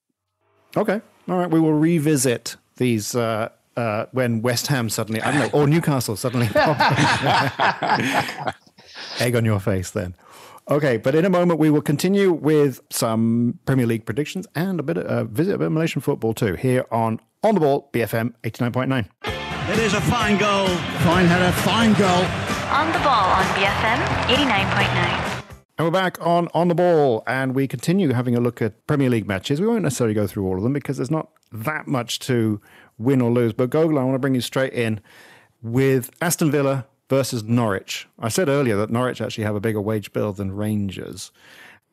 Okay, 0.78 1.02
all 1.28 1.38
right. 1.38 1.50
We 1.50 1.60
will 1.60 1.74
revisit 1.74 2.56
these 2.78 3.16
uh, 3.16 3.50
uh, 3.76 4.06
when 4.12 4.42
West 4.42 4.68
Ham 4.68 4.90
suddenly, 4.90 5.22
I 5.22 5.32
don't 5.32 5.52
know, 5.52 5.60
or 5.60 5.68
Newcastle 5.68 6.16
suddenly. 6.16 6.48
Egg 9.20 9.36
on 9.36 9.44
your 9.44 9.60
face, 9.60 9.92
then. 9.92 10.16
Okay, 10.70 10.98
but 10.98 11.16
in 11.16 11.26
a 11.26 11.30
moment 11.30 11.60
we 11.60 11.70
will 11.70 11.82
continue 11.82 12.32
with 12.32 12.82
some 12.90 13.58
Premier 13.66 13.86
League 13.88 14.06
predictions 14.06 14.46
and 14.54 14.80
a 14.80 14.84
bit 14.84 14.98
of 14.98 15.06
uh, 15.06 15.24
visit 15.24 15.60
of 15.60 15.72
Malaysian 15.72 16.02
football 16.02 16.34
too 16.34 16.56
here 16.56 16.86
on 16.92 17.20
On 17.44 17.56
the 17.56 17.62
Ball 17.62 17.90
BFM 17.94 18.34
eighty 18.44 18.64
nine 18.64 18.72
point 18.74 18.90
nine. 18.90 19.10
It 19.24 19.80
is 19.80 19.94
a 19.94 20.02
fine 20.02 20.38
goal. 20.38 20.68
Fine 21.04 21.26
header, 21.26 21.52
fine 21.64 21.94
goal. 21.94 22.24
On 22.72 22.92
the 22.92 23.00
ball 23.00 23.30
on 23.32 23.46
BFM 23.56 24.00
89.9. 24.28 25.27
And 25.78 25.86
we're 25.86 25.92
back 25.92 26.18
on 26.26 26.48
On 26.56 26.70
the 26.70 26.74
Ball, 26.74 27.22
and 27.28 27.54
we 27.54 27.68
continue 27.68 28.12
having 28.12 28.36
a 28.36 28.40
look 28.40 28.64
at 28.64 28.88
Premier 28.88 29.12
League 29.12 29.28
matches. 29.28 29.62
We 29.62 29.68
won't 29.68 29.84
necessarily 29.84 30.16
go 30.16 30.26
through 30.26 30.48
all 30.48 30.58
of 30.58 30.64
them 30.64 30.74
because 30.74 30.98
there's 30.98 31.12
not 31.12 31.30
that 31.52 31.86
much 31.86 32.18
to 32.22 32.60
win 32.98 33.22
or 33.22 33.30
lose. 33.30 33.54
But 33.54 33.70
Gogol, 33.70 34.00
I 34.00 34.04
want 34.04 34.16
to 34.16 34.20
bring 34.20 34.34
you 34.34 34.42
straight 34.42 34.74
in 34.74 35.02
with 35.62 36.10
Aston 36.20 36.50
Villa 36.50 36.88
versus 37.12 37.44
Norwich. 37.44 38.08
I 38.18 38.30
said 38.30 38.50
earlier 38.50 38.76
that 38.78 38.90
Norwich 38.90 39.22
actually 39.22 39.44
have 39.44 39.56
a 39.56 39.60
bigger 39.60 39.80
wage 39.80 40.12
bill 40.14 40.34
than 40.34 40.52
Rangers. 40.52 41.32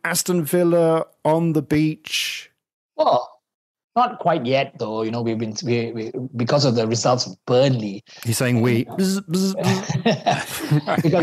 Aston 0.02 0.44
Villa 0.44 1.04
on 1.22 1.52
the 1.52 1.60
beach. 1.60 2.50
Well, 2.96 3.33
not 3.96 4.18
quite 4.18 4.44
yet, 4.44 4.74
though. 4.78 5.02
You 5.02 5.10
know, 5.10 5.22
we've 5.22 5.38
been 5.38 5.54
we, 5.64 5.92
we 5.92 6.12
because 6.36 6.64
of 6.64 6.74
the 6.74 6.86
results 6.86 7.26
of 7.26 7.36
Burnley. 7.46 8.04
He's 8.24 8.38
saying 8.38 8.60
we 8.60 8.84
because 8.96 9.18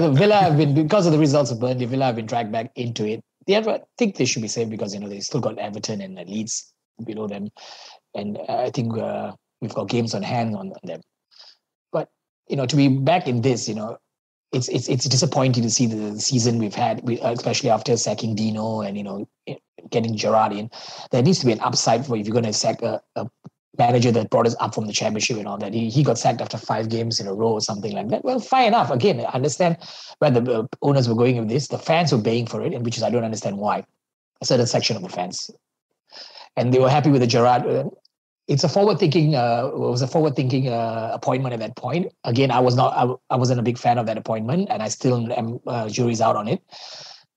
of 0.03 0.17
Villa 0.17 0.36
have 0.36 0.57
been 0.57 0.74
because 0.74 1.05
of 1.05 1.11
the 1.11 1.19
results 1.19 1.51
of 1.51 1.59
Burnley, 1.59 1.86
Villa 1.86 2.05
have 2.05 2.15
been 2.15 2.26
dragged 2.26 2.51
back 2.51 2.72
into 2.76 3.05
it. 3.05 3.24
They 3.47 3.53
have, 3.53 3.67
I 3.67 3.82
think 3.97 4.15
they 4.15 4.26
should 4.26 4.41
be 4.41 4.47
safe 4.47 4.69
because 4.69 4.93
you 4.93 4.99
know 4.99 5.09
they 5.09 5.19
still 5.19 5.41
got 5.41 5.57
Everton 5.57 6.01
and 6.01 6.15
Leeds 6.30 6.74
below 7.03 7.28
them, 7.28 7.49
and 8.15 8.38
I 8.47 8.69
think 8.69 8.97
uh, 8.97 9.34
we've 9.61 9.74
got 9.74 9.89
games 9.89 10.13
on 10.13 10.24
hand 10.24 10.55
on, 10.55 10.69
on 10.69 10.80
them. 10.84 11.01
But 11.91 12.09
you 12.47 12.55
know, 12.55 12.65
to 12.65 12.76
be 12.76 12.88
back 12.88 13.28
in 13.28 13.41
this, 13.41 13.67
you 13.67 13.76
know, 13.76 13.97
it's 14.51 14.67
it's 14.67 14.89
it's 14.89 15.05
disappointing 15.05 15.63
to 15.63 15.69
see 15.69 15.85
the 15.85 16.19
season 16.19 16.57
we've 16.57 16.75
had, 16.75 16.99
uh, 17.09 17.31
especially 17.31 17.69
after 17.69 17.95
sacking 17.95 18.35
Dino 18.35 18.81
and 18.81 18.97
you 18.97 19.03
know 19.03 19.27
eh, 19.47 19.55
getting 19.89 20.15
Gerrard 20.15 20.51
in. 20.51 20.69
There 21.11 21.23
needs 21.23 21.39
to 21.39 21.45
be 21.45 21.51
an 21.53 21.61
upside 21.61 22.05
for 22.05 22.17
if 22.17 22.25
you're 22.25 22.33
going 22.33 22.45
to 22.45 22.53
sack 22.53 22.81
a, 22.81 23.01
a 23.15 23.27
manager 23.77 24.11
that 24.11 24.29
brought 24.29 24.47
us 24.47 24.55
up 24.59 24.75
from 24.75 24.87
the 24.87 24.93
championship 24.93 25.37
and 25.37 25.47
all 25.47 25.57
that. 25.57 25.73
He, 25.73 25.89
he 25.89 26.03
got 26.03 26.17
sacked 26.17 26.41
after 26.41 26.57
five 26.57 26.89
games 26.89 27.19
in 27.19 27.27
a 27.27 27.33
row 27.33 27.53
or 27.53 27.61
something 27.61 27.93
like 27.93 28.09
that. 28.09 28.25
Well, 28.25 28.39
fine 28.39 28.67
enough. 28.67 28.91
Again, 28.91 29.21
I 29.21 29.31
understand 29.31 29.77
where 30.19 30.31
the 30.31 30.59
uh, 30.59 30.67
owners 30.81 31.07
were 31.07 31.15
going 31.15 31.37
with 31.37 31.49
this. 31.49 31.67
The 31.67 31.77
fans 31.77 32.11
were 32.11 32.21
paying 32.21 32.45
for 32.45 32.61
it, 32.61 32.73
and 32.73 32.83
which 32.83 32.97
is 32.97 33.03
I 33.03 33.09
don't 33.09 33.23
understand 33.23 33.57
why. 33.57 33.85
A 34.41 34.45
certain 34.45 34.67
section 34.67 34.97
of 34.97 35.03
the 35.03 35.09
fans, 35.09 35.51
and 36.57 36.73
they 36.73 36.79
were 36.79 36.89
happy 36.89 37.11
with 37.11 37.21
the 37.21 37.27
Gerrard. 37.27 37.65
Uh, 37.65 37.89
Uh, 38.49 38.53
it's 38.53 38.63
a 38.63 38.69
forward-thinking. 38.69 39.35
Uh, 39.35 39.69
it 39.73 39.79
was 39.79 40.01
a 40.01 40.07
forward-thinking 40.07 40.67
uh, 40.67 41.11
appointment 41.13 41.53
at 41.53 41.59
that 41.59 41.75
point. 41.75 42.11
Again, 42.23 42.51
I 42.51 42.59
was 42.59 42.75
not. 42.75 42.93
I, 42.95 43.33
I 43.33 43.35
wasn't 43.37 43.59
a 43.59 43.63
big 43.63 43.77
fan 43.77 43.97
of 43.97 44.05
that 44.05 44.17
appointment, 44.17 44.69
and 44.69 44.81
I 44.83 44.89
still 44.89 45.31
am. 45.33 45.59
Uh, 45.67 45.89
out 46.21 46.35
on 46.35 46.47
it. 46.47 46.61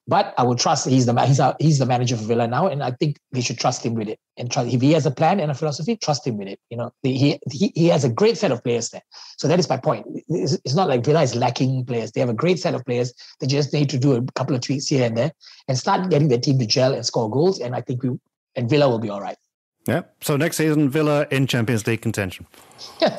But 0.06 0.34
I 0.36 0.42
will 0.42 0.56
trust 0.56 0.86
he's 0.86 1.06
the 1.06 1.18
he's 1.26 1.38
a, 1.38 1.56
he's 1.58 1.78
the 1.78 1.86
manager 1.86 2.16
for 2.16 2.24
Villa 2.24 2.46
now, 2.46 2.66
and 2.66 2.82
I 2.82 2.90
think 2.90 3.18
they 3.32 3.40
should 3.40 3.58
trust 3.58 3.86
him 3.86 3.94
with 3.94 4.08
it. 4.08 4.18
And 4.36 4.50
trust 4.50 4.74
if 4.74 4.82
he 4.82 4.92
has 4.92 5.06
a 5.06 5.10
plan 5.10 5.40
and 5.40 5.50
a 5.50 5.54
philosophy, 5.54 5.96
trust 5.96 6.26
him 6.26 6.36
with 6.36 6.48
it. 6.48 6.60
You 6.68 6.76
know, 6.76 6.92
he 7.02 7.40
he 7.50 7.72
he 7.74 7.86
has 7.86 8.04
a 8.04 8.10
great 8.10 8.36
set 8.36 8.52
of 8.52 8.62
players 8.62 8.90
there. 8.90 9.02
So 9.38 9.48
that 9.48 9.58
is 9.58 9.68
my 9.68 9.78
point. 9.78 10.06
It's, 10.28 10.58
it's 10.64 10.74
not 10.74 10.88
like 10.88 11.04
Villa 11.04 11.22
is 11.22 11.34
lacking 11.34 11.86
players. 11.86 12.12
They 12.12 12.20
have 12.20 12.28
a 12.28 12.34
great 12.34 12.58
set 12.58 12.74
of 12.74 12.84
players. 12.84 13.14
They 13.40 13.46
just 13.46 13.72
need 13.72 13.88
to 13.90 13.98
do 13.98 14.14
a 14.14 14.22
couple 14.32 14.54
of 14.54 14.60
tweaks 14.60 14.88
here 14.88 15.06
and 15.06 15.16
there 15.16 15.32
and 15.68 15.78
start 15.78 16.10
getting 16.10 16.28
their 16.28 16.38
team 16.40 16.58
to 16.58 16.66
gel 16.66 16.92
and 16.92 17.06
score 17.06 17.30
goals. 17.30 17.60
And 17.60 17.74
I 17.74 17.80
think 17.80 18.02
we 18.02 18.10
and 18.56 18.68
Villa 18.68 18.90
will 18.90 18.98
be 18.98 19.10
all 19.10 19.22
right. 19.22 19.38
Yeah. 19.86 20.02
So 20.20 20.36
next 20.36 20.56
season, 20.56 20.88
Villa 20.88 21.26
in 21.30 21.46
Champions 21.46 21.86
League 21.86 22.02
contention. 22.02 22.46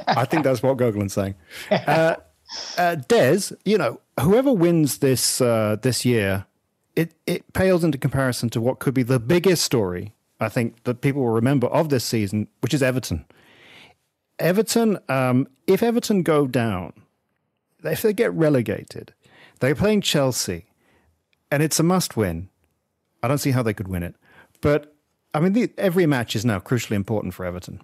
I 0.08 0.26
think 0.26 0.44
that's 0.44 0.64
what 0.64 0.78
Goglin's 0.78 1.14
saying. 1.14 1.36
Uh, 1.72 2.16
uh, 2.78 2.96
Des, 3.08 3.52
you 3.66 3.78
know, 3.78 4.00
whoever 4.20 4.54
wins 4.54 5.00
this 5.00 5.42
uh, 5.42 5.78
this 5.82 6.06
year 6.06 6.46
it, 6.96 7.14
it 7.28 7.52
pales 7.54 7.84
into 7.84 7.98
comparison 7.98 8.50
to 8.52 8.62
what 8.62 8.80
could 8.80 8.94
be 8.94 9.04
the 9.04 9.20
biggest 9.20 9.64
story, 9.64 10.14
I 10.40 10.50
think, 10.50 10.84
that 10.84 11.02
people 11.02 11.22
will 11.22 11.32
remember 11.32 11.68
of 11.68 11.90
this 11.90 12.06
season, 12.06 12.48
which 12.62 12.74
is 12.74 12.82
Everton. 12.82 13.26
Everton, 14.40 15.00
um, 15.10 15.48
if 15.68 15.84
Everton 15.84 16.24
go 16.24 16.48
down, 16.48 16.94
if 17.84 18.02
they 18.02 18.14
get 18.14 18.34
relegated, 18.34 19.14
they're 19.60 19.76
playing 19.76 20.02
Chelsea, 20.02 20.66
and 21.52 21.62
it's 21.62 21.80
a 21.80 21.84
must 21.84 22.18
win. 22.18 22.50
I 23.22 23.28
don't 23.28 23.38
see 23.38 23.52
how 23.52 23.64
they 23.64 23.74
could 23.74 23.88
win 23.88 24.04
it. 24.04 24.16
But, 24.62 24.95
I 25.36 25.40
mean, 25.40 25.54
the, 25.54 25.72
every 25.78 26.06
match 26.06 26.36
is 26.36 26.46
now 26.46 26.60
crucially 26.60 26.96
important 26.96 27.34
for 27.34 27.46
Everton. 27.46 27.82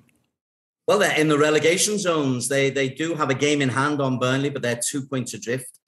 Well, 0.88 0.99
they're 0.99 1.20
in 1.20 1.28
the 1.28 1.38
relegation 1.38 1.99
zones. 1.99 2.47
They, 2.47 2.70
they 2.70 2.89
do 2.89 3.14
have 3.14 3.30
a 3.30 3.36
game 3.36 3.62
in 3.62 3.70
hand 3.70 4.02
on 4.02 4.20
Burnley, 4.20 4.49
but 4.49 4.62
they're 4.62 4.80
two 4.89 5.02
points 5.02 5.34
adrift 5.34 5.80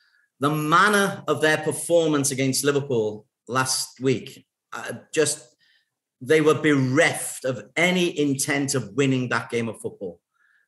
the 0.43 0.49
manner 0.49 1.23
of 1.29 1.39
their 1.39 1.57
performance 1.57 2.29
against 2.31 2.65
Liverpool 2.65 3.25
last 3.47 4.01
week, 4.01 4.45
uh, 4.73 4.91
just 5.13 5.55
they 6.19 6.41
were 6.41 6.53
bereft 6.53 7.45
of 7.45 7.63
any 7.77 8.19
intent 8.19 8.75
of 8.75 8.93
winning 8.93 9.29
that 9.29 9.49
game 9.49 9.69
of 9.69 9.79
football. 9.79 10.19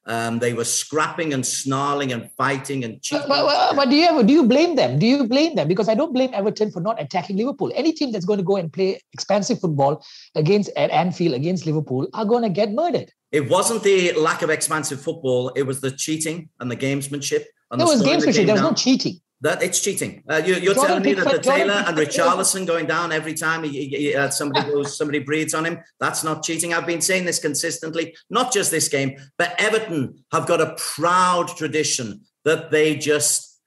Um, 0.07 0.37
they 0.37 0.53
were 0.53 0.65
scrapping 0.65 1.33
and 1.33 1.43
snarling 1.43 2.11
and 2.11 2.29
fighting 2.37 2.83
and 2.83 3.01
cheating. 3.01 3.27
But, 3.27 3.45
but, 3.45 3.75
but, 3.75 3.89
do 3.89 3.95
you 3.95 4.05
ever, 4.07 4.21
do 4.21 4.33
you 4.33 4.45
blame 4.45 4.75
them? 4.75 4.99
Do 4.99 5.07
you 5.07 5.27
blame 5.27 5.55
them? 5.55 5.67
Because 5.67 5.89
I 5.89 5.95
don't 5.95 6.13
blame 6.13 6.29
Everton 6.31 6.69
for 6.69 6.79
not 6.79 7.01
attacking 7.01 7.37
Liverpool. 7.37 7.71
Any 7.73 7.91
team 7.91 8.11
that's 8.11 8.25
going 8.25 8.37
to 8.37 8.43
go 8.43 8.57
and 8.57 8.71
play 8.71 9.01
expansive 9.13 9.59
football 9.59 10.05
against 10.35 10.69
at 10.77 10.91
Anfield 10.91 11.33
against 11.33 11.65
Liverpool 11.65 12.07
are 12.13 12.25
going 12.25 12.43
to 12.43 12.49
get 12.49 12.71
murdered. 12.71 13.11
It 13.31 13.49
wasn't 13.49 13.81
the 13.81 14.13
lack 14.13 14.43
of 14.43 14.51
expansive 14.51 15.01
football; 15.01 15.49
it 15.49 15.63
was 15.63 15.81
the 15.81 15.91
cheating 15.91 16.49
and 16.59 16.69
the 16.69 16.77
gamesmanship. 16.77 17.45
And 17.71 17.81
there 17.81 17.87
the 17.87 17.93
was 17.93 18.03
gamesmanship. 18.03 18.45
There 18.45 18.55
was 18.55 18.61
no 18.61 18.73
cheating. 18.73 19.19
That 19.41 19.61
it's 19.61 19.81
cheating. 19.81 20.23
Uh, 20.29 20.41
you, 20.45 20.71
are 20.71 20.73
telling 20.73 21.03
me 21.03 21.13
that 21.13 21.29
the 21.29 21.39
Taylor 21.39 21.83
and 21.85 21.97
Richarlison 21.97 22.65
going 22.65 22.85
down 22.85 23.11
every 23.11 23.33
time 23.33 23.63
he, 23.63 23.87
he, 23.87 24.15
uh, 24.15 24.29
somebody 24.29 24.67
goes, 24.71 24.97
somebody 24.97 25.19
breathes 25.19 25.53
on 25.53 25.65
him. 25.65 25.79
That's 25.99 26.23
not 26.23 26.41
cheating. 26.41 26.73
I've 26.73 26.87
been 26.87 27.01
saying 27.01 27.25
this 27.25 27.39
consistently, 27.39 28.15
not 28.29 28.53
just 28.53 28.71
this 28.71 28.87
game, 28.87 29.17
but 29.37 29.53
Everton 29.59 30.23
have 30.31 30.47
got 30.47 30.61
a 30.61 30.75
proud 30.77 31.49
tradition 31.49 32.21
that 32.45 32.71
they 32.71 32.95
just 32.95 33.59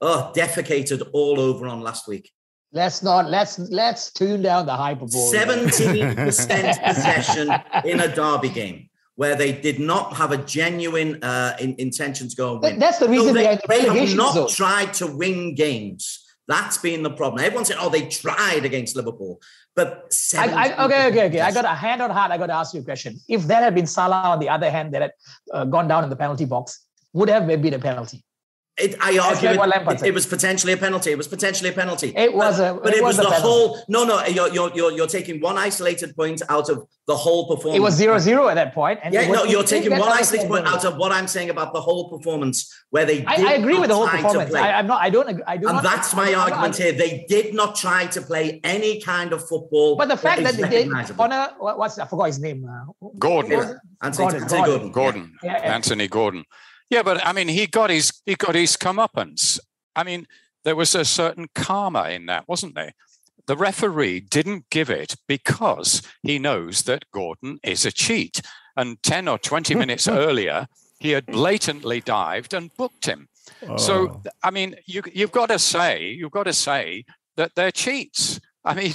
oh 0.00 0.32
defecated 0.34 1.08
all 1.12 1.40
over 1.40 1.66
on 1.66 1.80
last 1.80 2.06
week. 2.06 2.30
Let's 2.72 3.02
not 3.02 3.28
let's 3.28 3.58
let's 3.58 4.12
tune 4.12 4.42
down 4.42 4.66
the 4.66 4.76
hyperbole. 4.76 5.10
Seventeen 5.10 6.14
percent 6.14 6.78
possession 6.84 7.50
in 7.84 8.00
a 8.00 8.14
derby 8.14 8.48
game 8.48 8.85
where 9.16 9.34
they 9.34 9.50
did 9.50 9.80
not 9.80 10.14
have 10.14 10.30
a 10.30 10.36
genuine 10.36 11.22
uh, 11.22 11.56
in, 11.58 11.74
intention 11.78 12.28
to 12.28 12.36
go 12.36 12.52
and 12.52 12.62
win. 12.62 12.78
That's 12.78 12.98
the 12.98 13.08
reason 13.08 13.34
they, 13.34 13.58
they, 13.68 13.80
have 13.80 14.16
not 14.16 14.34
zone. 14.34 14.48
tried 14.48 14.94
to 14.94 15.06
win 15.06 15.54
games. 15.54 16.22
That's 16.48 16.78
been 16.78 17.02
the 17.02 17.10
problem. 17.10 17.42
Everyone 17.42 17.64
said, 17.64 17.78
"Oh, 17.80 17.88
they 17.88 18.06
tried 18.06 18.64
against 18.64 18.94
Liverpool," 18.94 19.40
but 19.74 20.14
I, 20.36 20.46
I, 20.46 20.84
okay, 20.84 21.06
okay, 21.08 21.26
okay. 21.26 21.40
I 21.40 21.50
got 21.50 21.64
a 21.64 21.74
hand 21.74 22.00
on 22.00 22.10
heart. 22.10 22.30
I 22.30 22.38
got 22.38 22.46
to 22.46 22.54
ask 22.54 22.72
you 22.72 22.80
a 22.80 22.84
question. 22.84 23.18
If 23.28 23.44
there 23.44 23.60
had 23.60 23.74
been 23.74 23.86
Salah 23.86 24.22
on 24.34 24.38
the 24.38 24.48
other 24.48 24.70
hand 24.70 24.94
that 24.94 25.02
had 25.02 25.12
uh, 25.52 25.64
gone 25.64 25.88
down 25.88 26.04
in 26.04 26.10
the 26.10 26.14
penalty 26.14 26.44
box, 26.44 26.86
would 27.12 27.28
have 27.28 27.46
been 27.46 27.74
a 27.74 27.78
penalty? 27.80 28.22
It, 28.78 28.94
I 29.00 29.16
argue 29.18 29.48
it, 29.48 30.02
it, 30.02 30.08
it, 30.08 30.14
was 30.14 30.26
potentially 30.26 30.74
a 30.74 30.76
penalty. 30.76 31.10
It 31.10 31.16
was 31.16 31.26
potentially 31.26 31.70
a 31.70 31.72
penalty. 31.72 32.12
It 32.14 32.34
was 32.34 32.60
a, 32.60 32.74
but 32.74 32.94
it, 32.94 33.02
was, 33.02 33.16
was 33.16 33.26
the 33.26 33.32
whole. 33.32 33.78
No, 33.88 34.04
no, 34.04 34.22
you're, 34.26 34.52
you're 34.52 34.70
you're 34.74 34.92
you're 34.92 35.06
taking 35.06 35.40
one 35.40 35.56
isolated 35.56 36.14
point 36.14 36.42
out 36.50 36.68
of 36.68 36.86
the 37.06 37.16
whole 37.16 37.46
performance. 37.48 37.78
It 37.78 37.80
was 37.80 37.94
zero 37.94 38.18
zero 38.18 38.48
at 38.48 38.54
that 38.54 38.74
point. 38.74 39.00
And 39.02 39.14
yeah, 39.14 39.28
no, 39.28 39.44
you're 39.44 39.64
taking 39.64 39.92
one 39.92 40.12
isolated 40.12 40.48
point 40.48 40.66
out 40.66 40.84
of 40.84 40.98
what 40.98 41.10
I'm 41.10 41.26
saying 41.26 41.48
about 41.48 41.72
the 41.72 41.80
whole 41.80 42.10
performance, 42.10 42.70
where 42.90 43.06
they. 43.06 43.24
I, 43.24 43.36
I, 43.36 43.52
agree 43.54 43.78
with 43.78 43.88
the 43.88 43.94
whole 43.94 44.08
performance. 44.08 44.54
I, 44.54 44.78
am 44.78 44.86
not. 44.86 45.00
I 45.00 45.08
don't. 45.08 45.40
I 45.46 45.56
do. 45.56 45.64
Not 45.64 45.76
And 45.76 45.86
that's 45.86 46.14
my 46.14 46.34
argument 46.34 46.76
here. 46.76 46.92
They 46.92 47.24
did 47.30 47.54
not 47.54 47.76
try 47.76 48.04
to 48.08 48.20
play 48.20 48.60
any 48.62 49.00
kind 49.00 49.32
of 49.32 49.40
football. 49.48 49.96
But 49.96 50.08
the 50.08 50.18
fact 50.18 50.42
that, 50.42 50.54
that 50.54 50.70
they 50.70 50.84
did, 50.84 50.92
Honor, 51.18 51.48
what's 51.58 51.98
I 51.98 52.06
forgot 52.06 52.24
his 52.24 52.40
name. 52.40 52.68
Uh, 52.68 53.08
Gordon. 53.18 53.78
Anthony, 54.02 54.24
Gordon. 54.24 54.42
Anthony 54.42 54.66
Gordon. 54.66 54.92
Gordon. 54.92 55.38
Yeah. 55.42 55.52
Yeah. 55.52 55.74
Anthony 55.74 56.08
Gordon. 56.08 56.44
Yeah, 56.90 57.02
but 57.02 57.24
I 57.26 57.32
mean, 57.32 57.48
he 57.48 57.66
got 57.66 57.90
his 57.90 58.12
he 58.24 58.34
got 58.34 58.54
his 58.54 58.76
comeuppance. 58.76 59.58
I 59.94 60.04
mean, 60.04 60.26
there 60.64 60.76
was 60.76 60.94
a 60.94 61.04
certain 61.04 61.48
karma 61.54 62.10
in 62.10 62.26
that, 62.26 62.48
wasn't 62.48 62.74
there? 62.74 62.92
The 63.46 63.56
referee 63.56 64.20
didn't 64.20 64.68
give 64.70 64.90
it 64.90 65.14
because 65.28 66.02
he 66.22 66.38
knows 66.38 66.82
that 66.82 67.10
Gordon 67.12 67.60
is 67.62 67.86
a 67.86 67.92
cheat. 67.92 68.40
And 68.76 69.00
10 69.02 69.28
or 69.28 69.38
20 69.38 69.74
minutes 69.76 70.08
earlier, 70.08 70.66
he 70.98 71.10
had 71.10 71.26
blatantly 71.26 72.00
dived 72.00 72.52
and 72.52 72.74
booked 72.76 73.06
him. 73.06 73.28
Oh. 73.66 73.76
So, 73.76 74.22
I 74.42 74.50
mean, 74.50 74.74
you, 74.86 75.02
you've 75.12 75.32
got 75.32 75.50
to 75.50 75.58
say, 75.58 76.08
you've 76.08 76.32
got 76.32 76.44
to 76.44 76.52
say 76.52 77.04
that 77.36 77.54
they're 77.54 77.70
cheats. 77.70 78.40
I 78.64 78.74
mean, 78.74 78.94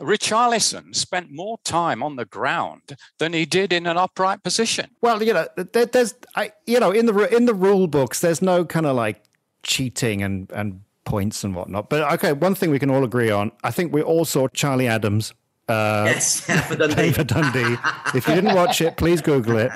Richarlison 0.00 0.94
spent 0.94 1.30
more 1.30 1.58
time 1.64 2.02
on 2.02 2.16
the 2.16 2.24
ground 2.24 2.96
than 3.18 3.32
he 3.32 3.44
did 3.44 3.72
in 3.72 3.86
an 3.86 3.96
upright 3.96 4.42
position. 4.42 4.90
Well, 5.00 5.22
you 5.22 5.32
know, 5.32 5.48
there, 5.56 5.86
there's, 5.86 6.14
I, 6.36 6.52
you 6.66 6.78
know, 6.78 6.90
in 6.92 7.06
the 7.06 7.34
in 7.34 7.46
the 7.46 7.54
rule 7.54 7.88
books, 7.88 8.20
there's 8.20 8.40
no 8.40 8.64
kind 8.64 8.86
of 8.86 8.94
like 8.94 9.22
cheating 9.62 10.22
and 10.22 10.50
and 10.52 10.82
points 11.04 11.42
and 11.42 11.54
whatnot. 11.54 11.88
But 11.88 12.12
okay, 12.14 12.32
one 12.32 12.54
thing 12.54 12.70
we 12.70 12.78
can 12.78 12.90
all 12.90 13.02
agree 13.02 13.30
on, 13.30 13.50
I 13.64 13.70
think 13.70 13.92
we 13.92 14.02
all 14.02 14.24
saw 14.24 14.46
Charlie 14.48 14.86
Adams. 14.86 15.34
Uh, 15.68 16.04
yes, 16.06 16.40
for 16.68 16.76
Dundee. 16.76 17.12
for 17.12 17.24
Dundee. 17.24 17.76
if 18.14 18.28
you 18.28 18.34
didn't 18.34 18.54
watch 18.54 18.80
it, 18.80 18.96
please 18.96 19.20
Google 19.20 19.58
it. 19.58 19.72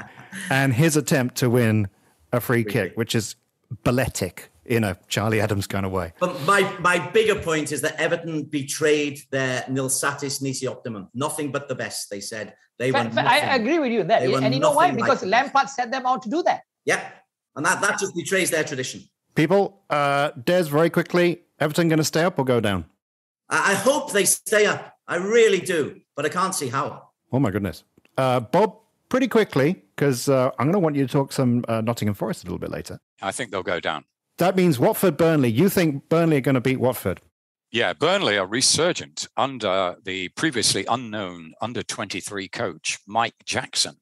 And 0.51 0.73
his 0.73 0.97
attempt 0.97 1.37
to 1.37 1.51
win 1.51 1.89
a 2.33 2.41
free, 2.41 2.63
free 2.63 2.73
kick, 2.73 2.91
kick, 2.91 2.97
which 2.97 3.15
is 3.15 3.37
balletic 3.83 4.52
in 4.65 4.85
a 4.85 4.97
Charlie 5.09 5.41
Adams 5.41 5.67
kind 5.67 5.85
of 5.85 5.93
way. 5.93 6.13
But 6.21 6.41
my, 6.43 6.63
my 6.79 6.99
bigger 7.11 7.35
point 7.35 7.73
is 7.73 7.81
that 7.83 7.99
Everton 8.01 8.45
betrayed 8.45 9.21
their 9.31 9.65
nil 9.69 9.89
satis 9.89 10.41
nisi 10.41 10.67
optimum. 10.67 11.09
Nothing 11.15 11.51
but 11.51 11.69
the 11.69 11.75
best, 11.75 12.11
they 12.11 12.21
said. 12.21 12.55
They 12.79 12.93
were. 12.93 13.11
I 13.17 13.57
agree 13.57 13.79
with 13.79 13.93
you 13.93 14.01
on 14.01 14.07
that. 14.09 14.23
And 14.23 14.55
you 14.55 14.61
know 14.61 14.73
why? 14.73 14.91
Because 14.91 15.23
like 15.23 15.31
Lampard 15.31 15.69
set 15.69 15.91
them 15.91 16.07
out 16.07 16.23
to 16.23 16.31
do 16.31 16.43
that. 16.45 16.63
Yeah. 16.85 17.07
And 17.55 17.67
that, 17.67 17.81
that 17.83 17.99
just 17.99 18.15
betrays 18.15 18.51
their 18.51 18.65
tradition. 18.65 19.03
People, 19.35 19.83
uh, 19.91 20.31
Des, 20.45 20.65
very 20.65 20.91
quickly, 20.91 21.43
Everton 21.59 21.89
going 21.89 21.99
to 21.99 22.05
stay 22.05 22.25
up 22.25 22.39
or 22.39 22.45
go 22.45 22.61
down? 22.61 22.85
I 23.49 23.75
hope 23.75 24.13
they 24.13 24.25
stay 24.25 24.67
up. 24.67 24.97
I 25.07 25.17
really 25.17 25.61
do, 25.61 26.01
but 26.17 26.25
I 26.25 26.29
can't 26.29 26.55
see 26.55 26.69
how. 26.69 27.11
Oh 27.33 27.39
my 27.39 27.51
goodness, 27.51 27.85
uh, 28.17 28.41
Bob, 28.41 28.79
pretty 29.09 29.29
quickly 29.29 29.83
because 29.95 30.29
uh, 30.29 30.51
I'm 30.59 30.67
going 30.67 30.73
to 30.73 30.79
want 30.79 30.97
you 30.97 31.07
to 31.07 31.13
talk 31.13 31.33
some 31.33 31.65
uh, 31.69 31.81
Nottingham 31.83 32.15
Forest 32.15 32.45
a 32.45 32.47
little 32.47 32.59
bit 32.59 32.71
later. 32.71 32.99
I 33.21 33.33
think 33.33 33.51
they'll 33.51 33.63
go 33.63 33.79
down. 33.79 34.05
That 34.39 34.57
means 34.57 34.79
Watford, 34.79 35.17
Burnley. 35.17 35.51
You 35.51 35.69
think 35.69 36.09
Burnley 36.09 36.39
are 36.39 36.43
going 36.43 36.55
to 36.55 36.61
beat 36.61 36.81
Watford? 36.81 37.21
Yeah, 37.71 37.93
Burnley 37.93 38.37
are 38.37 38.47
resurgent 38.47 39.27
under 39.37 39.97
the 40.05 40.29
previously 40.31 40.85
unknown 40.87 41.55
under 41.61 41.83
23 41.83 42.49
coach 42.49 42.99
Mike 43.07 43.35
Jackson. 43.45 43.97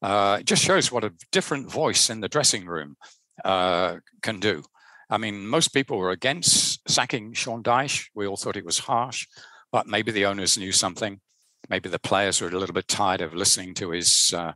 Uh, 0.00 0.38
it 0.40 0.46
just 0.46 0.64
shows 0.64 0.90
what 0.90 1.04
a 1.04 1.14
different 1.30 1.70
voice 1.70 2.10
in 2.10 2.20
the 2.20 2.28
dressing 2.28 2.66
room 2.66 2.96
uh, 3.44 3.98
can 4.22 4.40
do. 4.40 4.64
I 5.08 5.18
mean, 5.18 5.46
most 5.46 5.68
people 5.68 5.98
were 5.98 6.10
against 6.10 6.88
sacking 6.90 7.32
Sean 7.32 7.62
Dyche. 7.62 8.08
We 8.14 8.26
all 8.26 8.36
thought 8.36 8.56
it 8.56 8.64
was 8.64 8.80
harsh, 8.80 9.26
but 9.70 9.86
maybe 9.86 10.10
the 10.10 10.26
owners 10.26 10.58
knew 10.58 10.72
something. 10.72 11.20
maybe 11.68 11.88
the 11.88 11.98
players 11.98 12.40
were 12.40 12.48
a 12.48 12.58
little 12.58 12.74
bit 12.74 12.88
tired 12.88 13.20
of 13.20 13.34
listening 13.34 13.74
to 13.74 13.90
his 13.90 14.34
uh, 14.36 14.52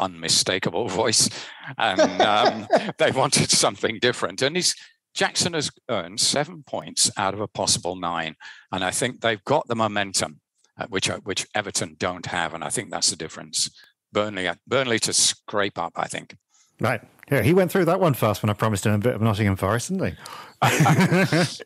unmistakable 0.00 0.88
voice, 0.88 1.28
and 1.76 2.22
um, 2.22 2.66
they 2.98 3.10
wanted 3.10 3.50
something 3.50 3.98
different. 4.00 4.42
And 4.42 4.56
he's 4.56 4.74
Jackson 5.14 5.54
has 5.54 5.70
earned 5.88 6.20
seven 6.20 6.62
points 6.62 7.10
out 7.16 7.34
of 7.34 7.40
a 7.40 7.48
possible 7.48 7.96
nine, 7.96 8.36
and 8.72 8.84
I 8.84 8.90
think 8.90 9.20
they've 9.20 9.42
got 9.44 9.66
the 9.68 9.76
momentum, 9.76 10.40
uh, 10.78 10.86
which 10.88 11.08
which 11.24 11.46
Everton 11.54 11.96
don't 11.98 12.26
have, 12.26 12.54
and 12.54 12.62
I 12.62 12.68
think 12.68 12.90
that's 12.90 13.10
the 13.10 13.16
difference. 13.16 13.70
Burnley, 14.12 14.48
uh, 14.48 14.54
Burnley 14.66 14.98
to 15.00 15.12
scrape 15.12 15.78
up, 15.78 15.92
I 15.96 16.06
think. 16.06 16.36
Right. 16.80 17.00
Yeah, 17.30 17.42
he 17.42 17.52
went 17.52 17.70
through 17.70 17.84
that 17.86 18.00
one 18.00 18.14
fast 18.14 18.42
when 18.42 18.50
I 18.50 18.54
promised 18.54 18.86
him 18.86 18.92
a 18.92 18.98
bit 18.98 19.14
of 19.14 19.20
Nottingham 19.20 19.56
Forest, 19.56 19.90
didn't 19.90 20.06
he? 20.06 20.14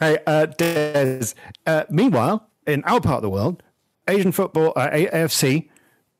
hey, 0.00 0.18
uh, 0.26 0.46
Des. 0.46 1.34
Uh, 1.66 1.84
meanwhile, 1.90 2.48
in 2.66 2.82
our 2.84 3.00
part 3.00 3.16
of 3.16 3.22
the 3.22 3.30
world, 3.30 3.62
Asian 4.08 4.32
football, 4.32 4.72
uh, 4.76 4.90
AFC, 4.90 5.68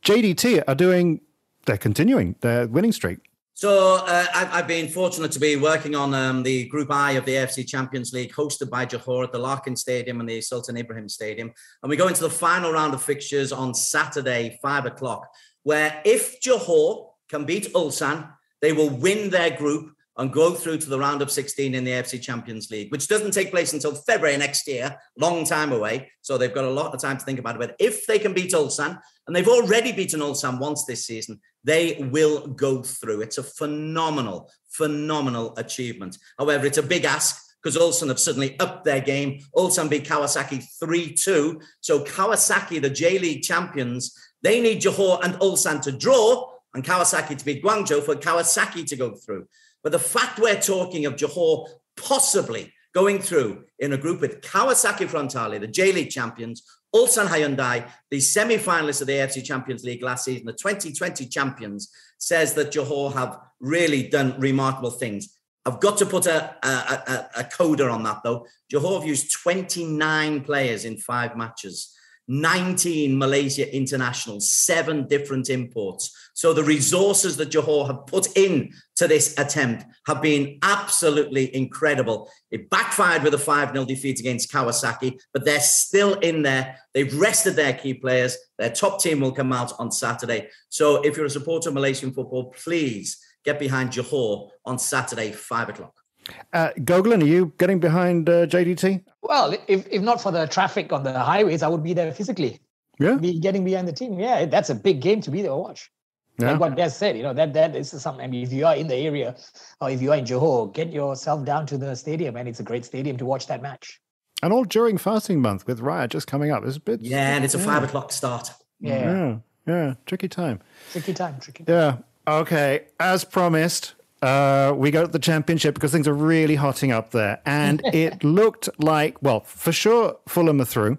JDT 0.05 0.65
are 0.69 0.75
doing, 0.75 1.21
they're 1.65 1.79
continuing 1.79 2.37
their 2.41 2.67
winning 2.67 2.93
streak. 2.93 3.19
So 3.57 4.05
uh, 4.05 4.27
I've, 4.35 4.53
I've, 4.53 4.67
been 4.67 4.89
fortunate 4.89 5.31
to 5.31 5.39
be 5.39 5.55
working 5.55 5.95
on 5.95 6.13
um, 6.13 6.43
the 6.43 6.67
Group 6.67 6.91
I 6.91 7.13
of 7.13 7.25
the 7.25 7.35
AFC 7.35 7.65
Champions 7.65 8.13
League, 8.13 8.33
hosted 8.33 8.69
by 8.69 8.85
Johor 8.85 9.23
at 9.23 9.31
the 9.31 9.39
Larkin 9.39 9.77
Stadium 9.77 10.19
and 10.19 10.29
the 10.29 10.41
Sultan 10.41 10.77
Ibrahim 10.77 11.09
Stadium. 11.09 11.53
And 11.83 11.89
we 11.89 11.97
go 11.97 12.09
into 12.09 12.23
the 12.23 12.31
final 12.31 12.73
round 12.73 12.95
of 12.95 13.03
fixtures 13.03 13.53
on 13.53 13.73
Saturday, 13.73 14.59
five 14.61 14.87
o'clock, 14.87 15.29
where 15.63 16.03
if 16.05 16.41
Johor 16.41 17.11
can 17.29 17.45
beat 17.45 17.73
Ulsan, 17.75 18.29
they 18.61 18.73
will 18.73 18.91
win 18.91 19.31
their 19.31 19.57
group 19.57 19.95
and 20.17 20.33
go 20.33 20.53
through 20.53 20.79
to 20.79 20.89
the 20.89 20.99
round 20.99 21.23
of 21.23 21.31
16 21.31 21.75
in 21.75 21.85
the 21.85 21.91
AFC 21.91 22.21
Champions 22.23 22.71
League, 22.71 22.91
which 22.93 23.09
doesn't 23.09 23.33
take 23.33 23.51
place 23.51 23.73
until 23.73 23.95
February 23.95 24.37
next 24.37 24.67
year, 24.69 24.97
long 25.19 25.45
time 25.45 25.73
away. 25.73 26.11
So 26.23 26.39
they've 26.39 26.55
got 26.55 26.65
a 26.65 26.71
lot 26.71 26.95
of 26.95 27.01
time 27.01 27.19
to 27.19 27.25
think 27.25 27.39
about 27.39 27.57
it. 27.57 27.59
But 27.59 27.77
if 27.79 28.07
they 28.07 28.19
can 28.19 28.33
beat 28.33 28.53
Ulsan, 28.53 28.99
and 29.27 29.35
they've 29.35 29.49
already 29.49 29.93
beaten 29.93 30.21
Ulsan 30.21 30.61
once 30.61 30.85
this 30.85 31.07
season, 31.07 31.41
they 31.65 32.09
will 32.13 32.47
go 32.47 32.83
through. 32.83 33.23
It's 33.23 33.39
a 33.39 33.43
phenomenal, 33.43 34.51
phenomenal 34.69 35.55
achievement. 35.57 36.19
However, 36.39 36.67
it's 36.67 36.79
a 36.79 36.83
big 36.83 37.05
ask 37.05 37.43
because 37.63 37.79
Ulsan 37.79 38.09
have 38.09 38.21
suddenly 38.21 38.59
upped 38.61 38.85
their 38.85 39.01
game. 39.01 39.41
Ulsan 39.57 39.89
beat 39.89 40.05
Kawasaki 40.05 40.65
3 40.79 41.15
2. 41.15 41.61
So 41.81 42.05
Kawasaki, 42.05 42.81
the 42.81 42.91
J 42.91 43.19
League 43.19 43.43
champions, 43.43 44.15
they 44.43 44.61
need 44.61 44.83
Johor 44.83 45.25
and 45.25 45.35
Ulsan 45.35 45.81
to 45.83 45.93
draw 45.93 46.51
and 46.75 46.85
Kawasaki 46.85 47.39
to 47.39 47.45
beat 47.45 47.65
Guangzhou 47.65 48.03
for 48.03 48.15
Kawasaki 48.15 48.85
to 48.87 48.97
go 48.97 49.15
through. 49.15 49.47
But 49.85 49.93
the 49.93 49.99
fact 50.01 50.41
we're 50.41 50.61
talking 50.61 51.07
of 51.07 51.15
Johor 51.15 51.69
possibly 51.97 52.73
going 52.95 53.21
through 53.21 53.65
in 53.79 53.93
a 53.93 53.99
group 53.99 54.21
with 54.21 54.41
Kawasaki 54.41 55.07
Frontale, 55.07 55.61
the 55.61 55.67
J 55.67 55.93
League 55.93 56.11
champions, 56.11 56.63
Ulsan 56.95 57.27
Hyundai, 57.27 57.89
the 58.11 58.21
semi 58.21 58.57
finalists 58.57 59.01
of 59.01 59.09
the 59.09 59.15
AFC 59.15 59.45
Champions 59.45 59.85
League 59.85 60.03
last 60.03 60.25
season, 60.25 60.47
the 60.47 60.53
2020 60.53 61.27
champions, 61.27 61.93
says 62.19 62.55
that 62.55 62.73
Johor 62.73 63.13
have 63.13 63.39
really 63.61 64.09
done 64.09 64.39
remarkable 64.39 64.93
things. 64.93 65.37
I've 65.67 65.81
got 65.81 65.99
to 65.99 66.07
put 66.07 66.27
a, 66.27 66.57
a, 66.63 67.29
a, 67.37 67.41
a 67.41 67.89
on 67.91 68.03
that 68.05 68.21
though. 68.23 68.47
Johor 68.73 69.01
have 69.01 69.09
used 69.09 69.33
29 69.33 70.43
players 70.43 70.85
in 70.85 70.97
five 70.99 71.37
matches. 71.37 71.95
19 72.29 73.19
Malaysia 73.19 73.75
internationals, 73.75 74.51
seven 74.51 75.07
different 75.07 75.51
imports. 75.51 76.11
So 76.35 76.53
the 76.53 76.65
resources 76.65 77.37
that 77.37 77.51
Johor 77.51 77.87
have 77.87 78.07
put 78.07 78.37
in 78.37 78.73
to 78.97 79.07
this 79.07 79.35
attempt 79.39 79.85
have 80.07 80.23
been 80.23 80.59
absolutely 80.63 81.55
incredible. 81.55 82.31
It 82.51 82.71
backfired 82.71 83.23
with 83.23 83.35
a 83.35 83.39
5 83.39 83.73
0 83.73 83.85
defeat 83.85 84.21
against 84.21 84.51
Kawasaki, 84.51 85.19
but 85.33 85.45
they're 85.45 85.61
still 85.61 86.15
in 86.15 86.43
there. 86.43 86.79
They've 86.93 87.15
rested 87.19 87.57
their 87.57 87.75
key 87.75 87.95
players. 87.95 88.37
Their 88.59 88.71
top 88.71 89.01
team 89.01 89.21
will 89.21 89.33
come 89.33 89.53
out 89.53 89.73
on 89.79 89.91
Saturday. 89.91 90.49
So 90.69 91.03
if 91.03 91.17
you're 91.17 91.27
a 91.27 91.31
supporter 91.31 91.69
of 91.69 91.75
Malaysian 91.75 92.13
football, 92.13 92.53
please 92.53 93.19
get 93.45 93.59
behind 93.59 93.91
Johor 93.91 94.49
on 94.65 94.79
Saturday, 94.79 95.33
5 95.33 95.69
o'clock. 95.69 96.04
Uh, 96.53 96.71
Gogolin, 96.79 97.23
are 97.23 97.27
you 97.27 97.53
getting 97.59 97.81
behind 97.81 98.29
uh, 98.29 98.47
JDT? 98.47 99.05
Well, 99.23 99.57
if, 99.69 99.87
if 99.91 100.03
not 100.03 100.21
for 100.21 100.33
the 100.33 100.47
traffic 100.47 100.93
on 100.93 101.03
the 101.03 101.19
highways, 101.19 101.63
I 101.63 101.69
would 101.69 101.83
be 101.83 101.93
there 101.93 102.13
physically. 102.13 102.61
Yeah. 102.99 103.17
Be 103.17 103.39
getting 103.39 103.65
behind 103.65 103.89
the 103.89 103.93
team. 103.93 104.19
Yeah, 104.19 104.47
that's 104.47 104.71
a 104.71 104.75
big 104.75 105.01
game 105.01 105.21
to 105.23 105.31
be 105.31 105.43
there 105.43 105.51
to 105.51 105.57
watch. 105.57 105.91
Yeah. 106.39 106.53
Like 106.53 106.61
what 106.61 106.77
Des 106.77 106.91
said, 106.91 107.17
you 107.17 107.23
know, 107.23 107.33
that 107.33 107.53
that 107.53 107.77
is 107.77 107.91
something. 107.91 108.25
I 108.25 108.29
mean, 108.29 108.43
if 108.43 108.53
you 108.53 108.67
are 108.67 108.75
in 108.75 108.89
the 108.89 108.97
area 108.97 109.37
or 109.81 109.91
if 109.91 110.03
you 110.03 110.11
are 110.13 110.17
in 110.17 110.25
Johor, 110.25 110.73
get 110.73 110.93
yourself 110.93 111.45
down 111.45 111.67
to 111.67 111.79
the 111.79 111.95
stadium 111.95 112.37
and 112.37 112.49
it's 112.49 112.59
a 112.61 112.65
great 112.65 112.85
stadium 112.85 113.17
to 113.19 113.25
watch 113.25 113.47
that 113.47 113.63
match. 113.63 114.01
And 114.43 114.53
all 114.53 114.65
during 114.65 114.99
fasting 114.99 115.41
month 115.41 115.67
with 115.67 115.81
Raya 115.81 116.09
just 116.09 116.27
coming 116.27 116.51
up. 116.51 116.65
It's 116.65 116.77
a 116.77 116.81
bit 116.81 117.01
Yeah, 117.03 117.37
and 117.37 117.45
it's 117.45 117.55
a 117.55 117.59
yeah. 117.59 117.65
five 117.65 117.85
o'clock 117.85 118.11
start. 118.13 118.51
Yeah. 118.81 118.99
yeah. 118.99 119.37
Yeah. 119.67 119.95
Tricky 120.07 120.29
time. 120.29 120.61
Tricky 120.93 121.15
time, 121.15 121.39
tricky. 121.41 121.65
Yeah. 121.69 121.99
Okay. 122.27 122.87
As 122.99 123.25
promised, 123.25 123.95
uh, 124.25 124.73
we 124.75 124.91
go 124.91 125.05
to 125.05 125.13
the 125.13 125.19
championship 125.19 125.75
because 125.75 125.93
things 125.93 126.09
are 126.09 126.15
really 126.15 126.55
hotting 126.55 126.91
up 126.91 127.11
there. 127.11 127.41
And 127.45 127.83
it 127.93 128.25
looked 128.25 128.69
like, 128.79 129.23
well, 129.23 129.41
for 129.41 129.73
sure, 129.73 130.17
Fulham 130.27 130.61
are 130.61 130.65
through. 130.65 130.99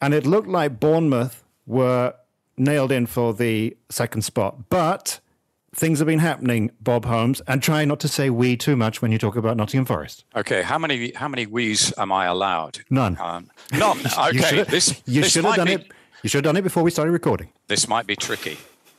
And 0.00 0.14
it 0.14 0.24
looked 0.24 0.48
like 0.48 0.78
Bournemouth 0.78 1.42
were 1.66 2.14
nailed 2.56 2.92
in 2.92 3.06
for 3.06 3.34
the 3.34 3.76
second 3.88 4.22
spot. 4.22 4.68
But 4.70 5.18
things 5.74 5.98
have 5.98 6.06
been 6.06 6.20
happening, 6.20 6.70
Bob 6.80 7.04
Holmes, 7.04 7.40
and 7.48 7.60
try 7.60 7.84
not 7.84 7.98
to 8.00 8.08
say 8.08 8.30
we 8.30 8.56
too 8.56 8.76
much 8.76 9.02
when 9.02 9.10
you 9.10 9.18
talk 9.18 9.34
about 9.34 9.56
Nottingham 9.56 9.84
Forest. 9.84 10.24
Okay, 10.36 10.62
how 10.62 10.78
many 10.78 11.12
how 11.14 11.26
many 11.26 11.46
we's 11.46 11.92
am 11.98 12.12
I 12.12 12.26
allowed? 12.26 12.80
None. 12.88 13.18
Um, 13.20 13.50
none. 13.72 13.98
Okay, 14.18 14.58
you 14.58 14.64
this 14.64 15.02
you 15.06 15.22
this 15.22 15.32
should 15.32 15.44
have 15.44 15.56
done 15.56 15.66
be, 15.66 15.74
it. 15.74 15.92
You 16.22 16.28
should 16.28 16.44
have 16.44 16.54
done 16.54 16.56
it 16.56 16.62
before 16.62 16.84
we 16.84 16.90
started 16.90 17.10
recording. 17.12 17.50
This 17.66 17.88
might 17.88 18.06
be 18.06 18.14
tricky. 18.16 18.58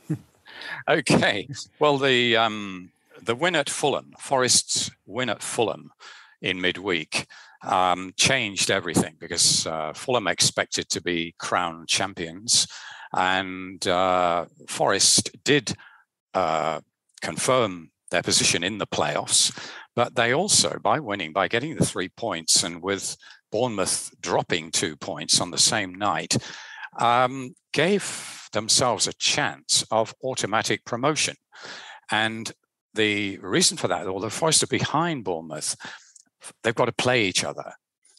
okay. 0.90 1.48
Well, 1.80 1.98
the 1.98 2.36
um, 2.36 2.92
the 3.22 3.36
win 3.36 3.56
at 3.56 3.70
Fulham, 3.70 4.14
Forest's 4.20 4.92
win 5.06 5.30
at 5.30 5.44
Fulham 5.44 5.92
in 6.42 6.62
midweek, 6.62 7.28
um, 7.64 8.14
changed 8.16 8.72
everything 8.72 9.16
because 9.20 9.68
uh, 9.68 9.94
Fulham 9.94 10.28
expected 10.28 10.90
to 10.90 11.02
be 11.02 11.36
crowned 11.38 11.88
champions, 11.88 12.68
and 13.14 13.86
uh, 13.88 14.46
Forest 14.68 15.32
did 15.44 15.76
uh, 16.34 16.80
confirm 17.22 17.92
their 18.12 18.24
position 18.24 18.64
in 18.64 18.78
the 18.78 18.88
playoffs. 18.88 19.58
But 19.96 20.16
they 20.16 20.34
also, 20.34 20.80
by 20.82 21.00
winning, 21.00 21.34
by 21.34 21.48
getting 21.48 21.76
the 21.76 21.86
three 21.86 22.10
points, 22.10 22.64
and 22.64 22.82
with 22.82 23.18
Bournemouth 23.52 24.12
dropping 24.22 24.72
two 24.72 24.96
points 24.96 25.42
on 25.42 25.52
the 25.52 25.58
same 25.58 25.94
night, 25.96 26.38
um, 27.00 27.54
gave 27.74 28.48
themselves 28.54 29.08
a 29.08 29.14
chance 29.14 29.84
of 29.92 30.14
automatic 30.24 30.86
promotion. 30.86 31.36
And 32.12 32.52
the 32.94 33.38
reason 33.40 33.78
for 33.78 33.88
that, 33.88 34.08
although 34.08 34.30
Forest 34.30 34.64
are 34.64 34.68
behind 34.68 35.24
Bournemouth, 35.24 35.76
they've 36.64 36.76
got 36.76 36.86
to 36.86 36.92
play 36.92 37.26
each 37.26 37.44
other. 37.44 37.74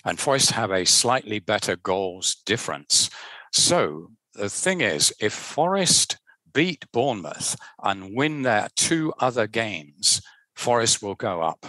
And 0.04 0.18
Forest 0.18 0.52
have 0.52 0.70
a 0.70 0.86
slightly 0.86 1.38
better 1.38 1.76
goals 1.76 2.36
difference. 2.46 3.10
So 3.52 4.12
the 4.34 4.48
thing 4.48 4.80
is, 4.80 5.12
if 5.20 5.32
Forest 5.32 6.18
beat 6.52 6.84
Bournemouth 6.92 7.56
and 7.82 8.14
win 8.14 8.42
their 8.42 8.68
two 8.76 9.12
other 9.18 9.46
games, 9.46 10.22
Forest 10.54 11.02
will 11.02 11.14
go 11.14 11.42
up 11.42 11.66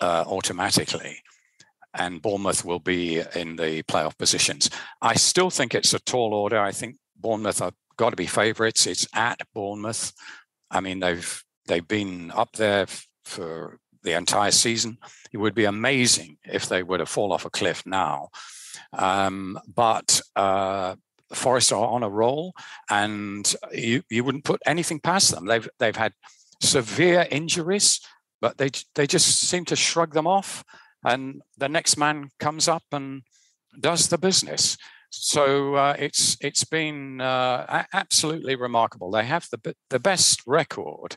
uh, 0.00 0.24
automatically 0.26 1.20
and 1.94 2.22
Bournemouth 2.22 2.64
will 2.64 2.78
be 2.78 3.22
in 3.34 3.56
the 3.56 3.82
playoff 3.84 4.16
positions. 4.18 4.70
I 5.00 5.14
still 5.14 5.50
think 5.50 5.74
it's 5.74 5.94
a 5.94 5.98
tall 6.00 6.34
order. 6.34 6.58
I 6.58 6.72
think 6.72 6.96
Bournemouth 7.16 7.58
have 7.60 7.74
got 7.96 8.10
to 8.10 8.16
be 8.16 8.26
favourites. 8.26 8.86
It's 8.86 9.06
at 9.14 9.40
Bournemouth. 9.54 10.12
I 10.70 10.80
mean, 10.80 11.00
they've 11.00 11.42
They've 11.68 11.86
been 11.86 12.32
up 12.32 12.52
there 12.52 12.86
for 13.24 13.78
the 14.02 14.16
entire 14.16 14.50
season. 14.50 14.98
It 15.32 15.38
would 15.38 15.54
be 15.54 15.64
amazing 15.66 16.38
if 16.44 16.68
they 16.68 16.82
were 16.82 16.98
to 16.98 17.06
fall 17.06 17.32
off 17.32 17.44
a 17.44 17.50
cliff 17.50 17.84
now. 17.86 18.28
Um, 18.92 19.58
but 19.72 20.20
uh, 20.34 20.96
Forest 21.32 21.72
are 21.72 21.86
on 21.86 22.02
a 22.02 22.08
roll, 22.08 22.54
and 22.90 23.54
you, 23.72 24.02
you 24.10 24.24
wouldn't 24.24 24.44
put 24.44 24.62
anything 24.66 24.98
past 24.98 25.30
them. 25.30 25.46
They've 25.46 25.68
they've 25.78 25.96
had 25.96 26.14
severe 26.62 27.26
injuries, 27.30 28.00
but 28.40 28.56
they 28.56 28.70
they 28.94 29.06
just 29.06 29.40
seem 29.40 29.64
to 29.66 29.76
shrug 29.76 30.14
them 30.14 30.26
off, 30.26 30.64
and 31.04 31.42
the 31.58 31.68
next 31.68 31.98
man 31.98 32.30
comes 32.40 32.66
up 32.66 32.84
and 32.92 33.22
does 33.78 34.08
the 34.08 34.18
business. 34.18 34.78
So 35.10 35.74
uh, 35.74 35.96
it's 35.98 36.36
it's 36.40 36.64
been 36.64 37.20
uh, 37.20 37.84
absolutely 37.92 38.56
remarkable. 38.56 39.10
They 39.10 39.24
have 39.24 39.48
the 39.50 39.74
the 39.90 39.98
best 39.98 40.42
record 40.46 41.16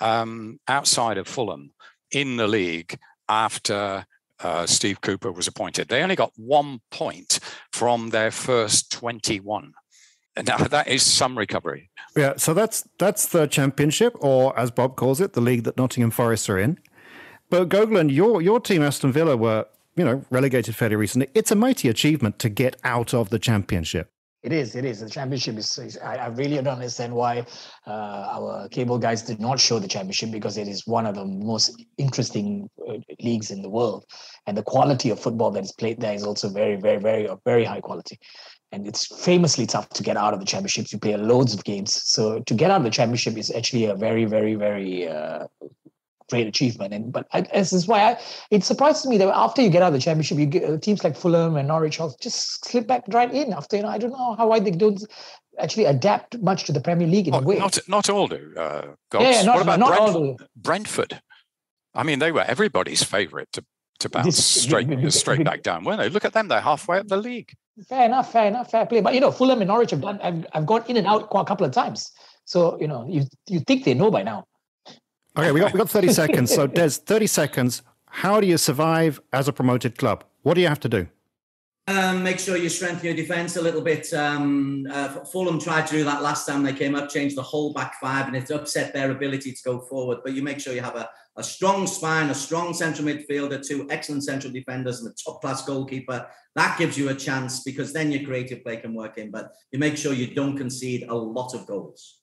um, 0.00 0.60
outside 0.68 1.18
of 1.18 1.26
Fulham 1.26 1.72
in 2.10 2.36
the 2.36 2.46
league 2.46 2.98
after 3.28 4.06
uh, 4.40 4.66
Steve 4.66 5.00
Cooper 5.00 5.32
was 5.32 5.46
appointed. 5.46 5.88
They 5.88 6.02
only 6.02 6.16
got 6.16 6.32
one 6.36 6.80
point 6.90 7.40
from 7.72 8.10
their 8.10 8.30
first 8.30 8.92
21. 8.92 9.72
Now 10.46 10.58
that 10.58 10.86
is 10.86 11.02
some 11.02 11.36
recovery. 11.36 11.90
Yeah, 12.16 12.34
so 12.36 12.54
that's 12.54 12.88
that's 12.98 13.26
the 13.26 13.46
championship, 13.46 14.14
or 14.20 14.56
as 14.58 14.70
Bob 14.70 14.94
calls 14.96 15.20
it, 15.20 15.32
the 15.32 15.40
league 15.40 15.64
that 15.64 15.76
Nottingham 15.76 16.12
Forest 16.12 16.48
are 16.48 16.58
in. 16.58 16.78
But 17.50 17.68
Gogolin, 17.68 18.12
your 18.12 18.40
your 18.40 18.60
team 18.60 18.82
Aston 18.82 19.12
Villa 19.12 19.36
were 19.36 19.66
you 19.96 20.04
know 20.04 20.24
relegated 20.30 20.76
fairly 20.76 20.96
recently. 20.96 21.28
It's 21.34 21.50
a 21.50 21.56
mighty 21.56 21.88
achievement 21.88 22.38
to 22.38 22.48
get 22.48 22.76
out 22.84 23.12
of 23.14 23.30
the 23.30 23.38
championship. 23.38 24.12
It 24.42 24.52
is. 24.52 24.76
It 24.76 24.84
is. 24.84 25.00
The 25.00 25.10
championship 25.10 25.56
is. 25.56 25.76
is 25.78 25.98
I, 25.98 26.14
I, 26.16 26.26
really 26.28 26.56
don't 26.56 26.68
understand 26.68 27.12
why 27.12 27.44
uh, 27.86 27.90
our 27.90 28.68
cable 28.68 28.96
guys 28.96 29.22
did 29.22 29.40
not 29.40 29.58
show 29.58 29.80
the 29.80 29.88
championship 29.88 30.30
because 30.30 30.56
it 30.56 30.68
is 30.68 30.86
one 30.86 31.06
of 31.06 31.16
the 31.16 31.24
most 31.24 31.84
interesting 31.96 32.70
uh, 32.88 32.94
leagues 33.20 33.50
in 33.50 33.62
the 33.62 33.68
world, 33.68 34.04
and 34.46 34.56
the 34.56 34.62
quality 34.62 35.10
of 35.10 35.18
football 35.18 35.50
that 35.50 35.64
is 35.64 35.72
played 35.72 36.00
there 36.00 36.14
is 36.14 36.22
also 36.22 36.48
very, 36.48 36.76
very, 36.76 36.98
very, 36.98 37.28
very 37.44 37.64
high 37.64 37.80
quality. 37.80 38.18
And 38.70 38.86
it's 38.86 39.24
famously 39.24 39.66
tough 39.66 39.88
to 39.90 40.02
get 40.02 40.16
out 40.16 40.34
of 40.34 40.40
the 40.40 40.46
championships. 40.46 40.92
You 40.92 41.00
play 41.00 41.16
loads 41.16 41.52
of 41.52 41.64
games, 41.64 42.00
so 42.04 42.38
to 42.40 42.54
get 42.54 42.70
out 42.70 42.76
of 42.76 42.84
the 42.84 42.90
championship 42.90 43.36
is 43.36 43.50
actually 43.50 43.86
a 43.86 43.96
very, 43.96 44.24
very, 44.24 44.54
very 44.54 45.08
uh, 45.08 45.46
great 46.28 46.46
achievement. 46.46 46.92
And 46.94 47.12
but 47.12 47.26
I, 47.32 47.42
this 47.42 47.72
is 47.72 47.86
why 47.86 48.12
I, 48.12 48.20
it 48.50 48.64
surprises 48.64 49.06
me 49.06 49.18
that 49.18 49.28
after 49.28 49.62
you 49.62 49.70
get 49.70 49.82
out 49.82 49.88
of 49.88 49.92
the 49.94 50.00
championship, 50.00 50.38
you 50.38 50.46
get 50.46 50.64
uh, 50.64 50.78
teams 50.78 51.04
like 51.04 51.16
Fulham 51.16 51.56
and 51.56 51.68
Norwich 51.68 52.00
just 52.20 52.64
slip 52.64 52.86
back 52.86 53.04
right 53.08 53.32
in. 53.32 53.52
After 53.52 53.76
you 53.76 53.82
know, 53.82 53.88
I 53.88 53.98
don't 53.98 54.10
know 54.10 54.34
how 54.34 54.48
why 54.48 54.60
they 54.60 54.70
don't 54.70 55.02
actually 55.58 55.84
adapt 55.84 56.38
much 56.38 56.64
to 56.64 56.72
the 56.72 56.80
Premier 56.80 57.06
League 57.06 57.28
in 57.28 57.34
oh, 57.34 57.38
a 57.38 57.42
way. 57.42 57.58
Not 57.58 57.78
not 57.88 58.08
all 58.08 58.28
do. 58.28 58.52
Uh, 58.56 58.94
yeah, 59.14 59.42
not, 59.42 59.56
what 59.56 59.62
about 59.62 59.78
not 59.78 59.88
Brent, 59.88 60.02
all 60.02 60.36
do. 60.36 60.36
Brentford? 60.56 61.20
I 61.94 62.02
mean, 62.02 62.18
they 62.18 62.32
were 62.32 62.42
everybody's 62.42 63.02
favourite 63.02 63.48
to 63.52 63.64
to 64.00 64.08
bounce 64.08 64.26
this, 64.36 64.62
straight 64.62 65.12
straight 65.12 65.44
back 65.44 65.62
down, 65.62 65.84
weren't 65.84 66.00
they? 66.00 66.08
Look 66.08 66.24
at 66.24 66.32
them; 66.32 66.48
they're 66.48 66.60
halfway 66.60 66.98
up 66.98 67.08
the 67.08 67.16
league. 67.16 67.52
Fair 67.88 68.06
enough, 68.06 68.32
fair 68.32 68.46
enough, 68.46 68.70
fair 68.70 68.86
play. 68.86 69.00
But 69.00 69.14
you 69.14 69.20
know, 69.20 69.30
Fulham 69.30 69.60
and 69.60 69.68
Norwich 69.68 69.90
have 69.92 70.00
done. 70.00 70.20
I've, 70.22 70.46
I've 70.52 70.66
gone 70.66 70.84
in 70.88 70.96
and 70.96 71.06
out 71.06 71.30
quite 71.30 71.42
a 71.42 71.44
couple 71.44 71.66
of 71.66 71.72
times. 71.72 72.10
So 72.44 72.78
you 72.80 72.88
know, 72.88 73.06
you 73.08 73.24
you 73.46 73.60
think 73.60 73.84
they 73.84 73.94
know 73.94 74.10
by 74.10 74.22
now. 74.22 74.44
Okay, 75.38 75.52
we 75.52 75.60
got 75.60 75.72
we 75.72 75.78
got 75.78 75.88
30 75.88 76.12
seconds. 76.12 76.52
So 76.52 76.66
Des, 76.66 76.90
30 76.90 77.26
seconds. 77.28 77.82
How 78.06 78.40
do 78.40 78.46
you 78.46 78.58
survive 78.58 79.20
as 79.32 79.46
a 79.46 79.52
promoted 79.52 79.96
club? 79.96 80.24
What 80.42 80.54
do 80.54 80.60
you 80.60 80.66
have 80.66 80.80
to 80.80 80.88
do? 80.88 81.06
Um, 81.86 82.24
make 82.24 82.40
sure 82.40 82.56
you 82.56 82.68
strengthen 82.68 83.06
your 83.06 83.14
defence 83.14 83.56
a 83.56 83.62
little 83.62 83.80
bit. 83.80 84.12
Um, 84.12 84.86
uh, 84.90 85.24
Fulham 85.24 85.60
tried 85.60 85.86
to 85.86 85.94
do 85.94 86.04
that 86.04 86.22
last 86.22 86.44
time 86.44 86.64
they 86.64 86.72
came 86.72 86.96
up, 86.96 87.08
changed 87.08 87.36
the 87.36 87.42
whole 87.42 87.72
back 87.72 87.94
five, 88.00 88.26
and 88.26 88.36
it 88.36 88.50
upset 88.50 88.92
their 88.92 89.12
ability 89.12 89.52
to 89.52 89.58
go 89.64 89.78
forward. 89.78 90.18
But 90.24 90.34
you 90.34 90.42
make 90.42 90.58
sure 90.58 90.74
you 90.74 90.82
have 90.82 90.96
a, 90.96 91.08
a 91.36 91.44
strong 91.44 91.86
spine, 91.86 92.30
a 92.30 92.34
strong 92.34 92.74
central 92.74 93.06
midfielder, 93.06 93.64
two 93.64 93.86
excellent 93.90 94.24
central 94.24 94.52
defenders, 94.52 95.00
and 95.00 95.10
a 95.10 95.14
top 95.24 95.40
class 95.40 95.64
goalkeeper. 95.64 96.26
That 96.56 96.76
gives 96.78 96.98
you 96.98 97.10
a 97.10 97.14
chance 97.14 97.62
because 97.62 97.92
then 97.92 98.10
your 98.10 98.24
creative 98.24 98.64
play 98.64 98.78
can 98.78 98.92
work 98.92 99.16
in. 99.18 99.30
But 99.30 99.52
you 99.70 99.78
make 99.78 99.96
sure 99.96 100.12
you 100.12 100.34
don't 100.34 100.58
concede 100.58 101.04
a 101.08 101.14
lot 101.14 101.54
of 101.54 101.64
goals. 101.66 102.18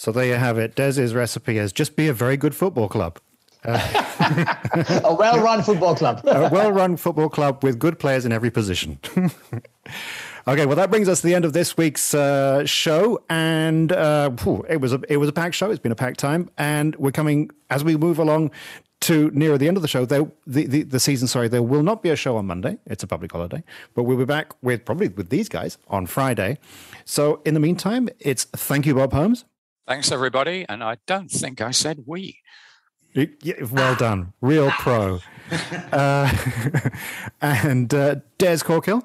So 0.00 0.12
there 0.12 0.24
you 0.24 0.36
have 0.36 0.56
it. 0.56 0.74
Des's 0.76 1.12
recipe 1.12 1.58
is 1.58 1.74
just 1.74 1.94
be 1.94 2.08
a 2.08 2.14
very 2.14 2.38
good 2.38 2.54
football 2.54 2.88
club. 2.88 3.18
Uh, 3.62 3.76
a 5.04 5.14
well-run 5.14 5.62
football 5.62 5.94
club. 5.94 6.22
a 6.24 6.48
well-run 6.48 6.96
football 6.96 7.28
club 7.28 7.62
with 7.62 7.78
good 7.78 7.98
players 7.98 8.24
in 8.24 8.32
every 8.32 8.50
position. 8.50 8.98
okay, 10.48 10.64
well 10.64 10.76
that 10.76 10.88
brings 10.88 11.06
us 11.06 11.20
to 11.20 11.26
the 11.26 11.34
end 11.34 11.44
of 11.44 11.52
this 11.52 11.76
week's 11.76 12.14
uh, 12.14 12.64
show, 12.64 13.22
and 13.28 13.92
uh, 13.92 14.30
whew, 14.30 14.64
it 14.70 14.80
was 14.80 14.94
a 14.94 15.02
it 15.10 15.18
was 15.18 15.28
a 15.28 15.34
packed 15.34 15.54
show. 15.54 15.70
It's 15.70 15.78
been 15.78 15.92
a 15.92 15.96
packed 15.96 16.18
time, 16.18 16.48
and 16.56 16.96
we're 16.96 17.12
coming 17.12 17.50
as 17.68 17.84
we 17.84 17.94
move 17.98 18.18
along 18.18 18.52
to 19.00 19.30
nearer 19.34 19.58
the 19.58 19.68
end 19.68 19.76
of 19.76 19.82
the 19.82 19.88
show. 19.88 20.06
There, 20.06 20.26
the, 20.46 20.64
the 20.64 20.82
the 20.84 20.98
season. 20.98 21.28
Sorry, 21.28 21.48
there 21.48 21.62
will 21.62 21.82
not 21.82 22.02
be 22.02 22.08
a 22.08 22.16
show 22.16 22.38
on 22.38 22.46
Monday. 22.46 22.78
It's 22.86 23.02
a 23.02 23.06
public 23.06 23.32
holiday, 23.32 23.62
but 23.92 24.04
we'll 24.04 24.16
be 24.16 24.24
back 24.24 24.54
with 24.62 24.86
probably 24.86 25.08
with 25.08 25.28
these 25.28 25.50
guys 25.50 25.76
on 25.88 26.06
Friday. 26.06 26.58
So 27.04 27.42
in 27.44 27.52
the 27.52 27.60
meantime, 27.60 28.08
it's 28.18 28.44
thank 28.44 28.86
you, 28.86 28.94
Bob 28.94 29.12
Holmes. 29.12 29.44
Thanks, 29.90 30.12
everybody. 30.12 30.64
And 30.68 30.84
I 30.84 30.98
don't 31.08 31.28
think 31.28 31.60
I 31.60 31.72
said 31.72 32.04
we. 32.06 32.38
Yeah, 33.12 33.54
well 33.72 33.96
done. 34.06 34.32
Real 34.40 34.70
pro. 34.70 35.18
Uh, 35.90 36.32
and 37.42 37.92
uh, 37.92 38.14
Des 38.38 38.58
Corkill? 38.58 39.02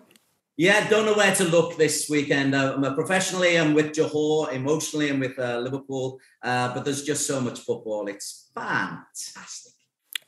Yeah, 0.57 0.87
don't 0.87 1.07
know 1.07 1.15
where 1.15 1.33
to 1.33 1.43
look 1.45 1.75
this 1.75 2.07
weekend. 2.07 2.53
Uh, 2.53 2.93
professionally, 2.93 3.57
I'm 3.57 3.73
with 3.73 3.93
Johor. 3.93 4.53
Emotionally, 4.53 5.09
I'm 5.09 5.19
with 5.19 5.39
uh, 5.39 5.57
Liverpool. 5.57 6.19
Uh, 6.43 6.71
but 6.75 6.85
there's 6.85 7.01
just 7.01 7.25
so 7.25 7.41
much 7.41 7.61
football. 7.61 8.05
It's 8.07 8.51
fantastic. 8.53 9.73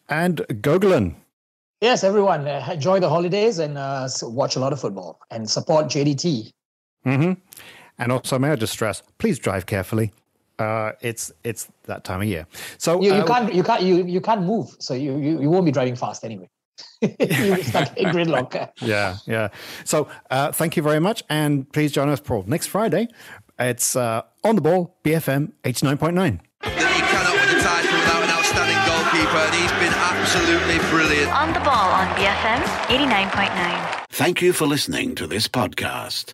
And 0.10 0.38
Gogolin. 0.38 1.14
Yes, 1.82 2.04
everyone. 2.04 2.48
Uh, 2.48 2.68
enjoy 2.74 3.00
the 3.00 3.10
holidays 3.10 3.60
and 3.60 3.78
uh, 3.78 4.10
watch 4.24 4.56
a 4.56 4.60
lot 4.60 4.74
of 4.74 4.82
football 4.82 5.20
and 5.30 5.48
support 5.48 5.86
JDT. 5.86 6.52
Mm-hmm. 7.06 7.34
And 8.00 8.12
also, 8.12 8.40
may 8.40 8.50
I 8.50 8.56
just 8.56 8.74
stress, 8.74 9.04
please 9.20 9.38
drive 9.38 9.68
carefully 9.68 10.14
uh, 10.60 10.92
it's 11.02 11.32
it's 11.44 11.68
that 11.84 12.04
time 12.04 12.22
of 12.22 12.28
year. 12.28 12.48
So 12.78 13.02
you, 13.02 13.14
you 13.14 13.22
uh, 13.22 13.26
can't 13.26 13.54
you 13.54 13.64
can't 13.64 13.82
you 13.84 14.06
you 14.06 14.22
can't 14.22 14.44
move, 14.44 14.76
so 14.80 14.94
you 14.94 15.18
you, 15.18 15.42
you 15.42 15.50
won't 15.50 15.66
be 15.66 15.72
driving 15.72 15.96
fast 15.96 16.24
anyway. 16.24 16.50
you 17.02 17.64
stuck 17.64 17.98
in 17.98 18.08
gridlock. 18.10 18.70
Yeah, 18.82 19.18
yeah. 19.26 19.50
So 19.84 20.08
uh, 20.30 20.52
thank 20.52 20.78
you 20.78 20.84
very 20.84 21.00
much, 21.00 21.24
and 21.30 21.72
please 21.72 21.92
join 21.92 22.10
us 22.10 22.20
for 22.20 22.44
next 22.48 22.68
Friday. 22.68 23.08
It's 23.60 23.96
uh, 23.96 24.22
on 24.44 24.56
the 24.56 24.62
ball, 24.62 24.98
BFM 25.04 25.52
eighty 25.64 25.86
nine 25.86 25.98
point 25.98 26.16
nine. 26.16 26.42
He 26.64 26.70
cannot 26.70 27.34
win 27.34 27.58
the 27.58 27.64
title 27.64 27.94
without 27.94 28.24
an 28.24 28.30
outstanding 28.30 28.78
goalkeeper, 28.86 29.42
and 29.48 29.56
he's 29.56 29.72
been 29.82 29.94
absolutely 29.94 30.78
brilliant. 30.90 31.32
On 31.34 31.54
the 31.54 31.60
ball 31.62 31.90
on 31.90 32.08
BFM 32.16 32.92
eighty 32.94 33.06
nine 33.06 33.30
point 33.30 33.54
nine. 33.56 34.06
Thank 34.10 34.42
you 34.42 34.54
for 34.54 34.66
listening 34.66 35.16
to 35.16 35.28
this 35.28 35.48
podcast. 35.48 36.34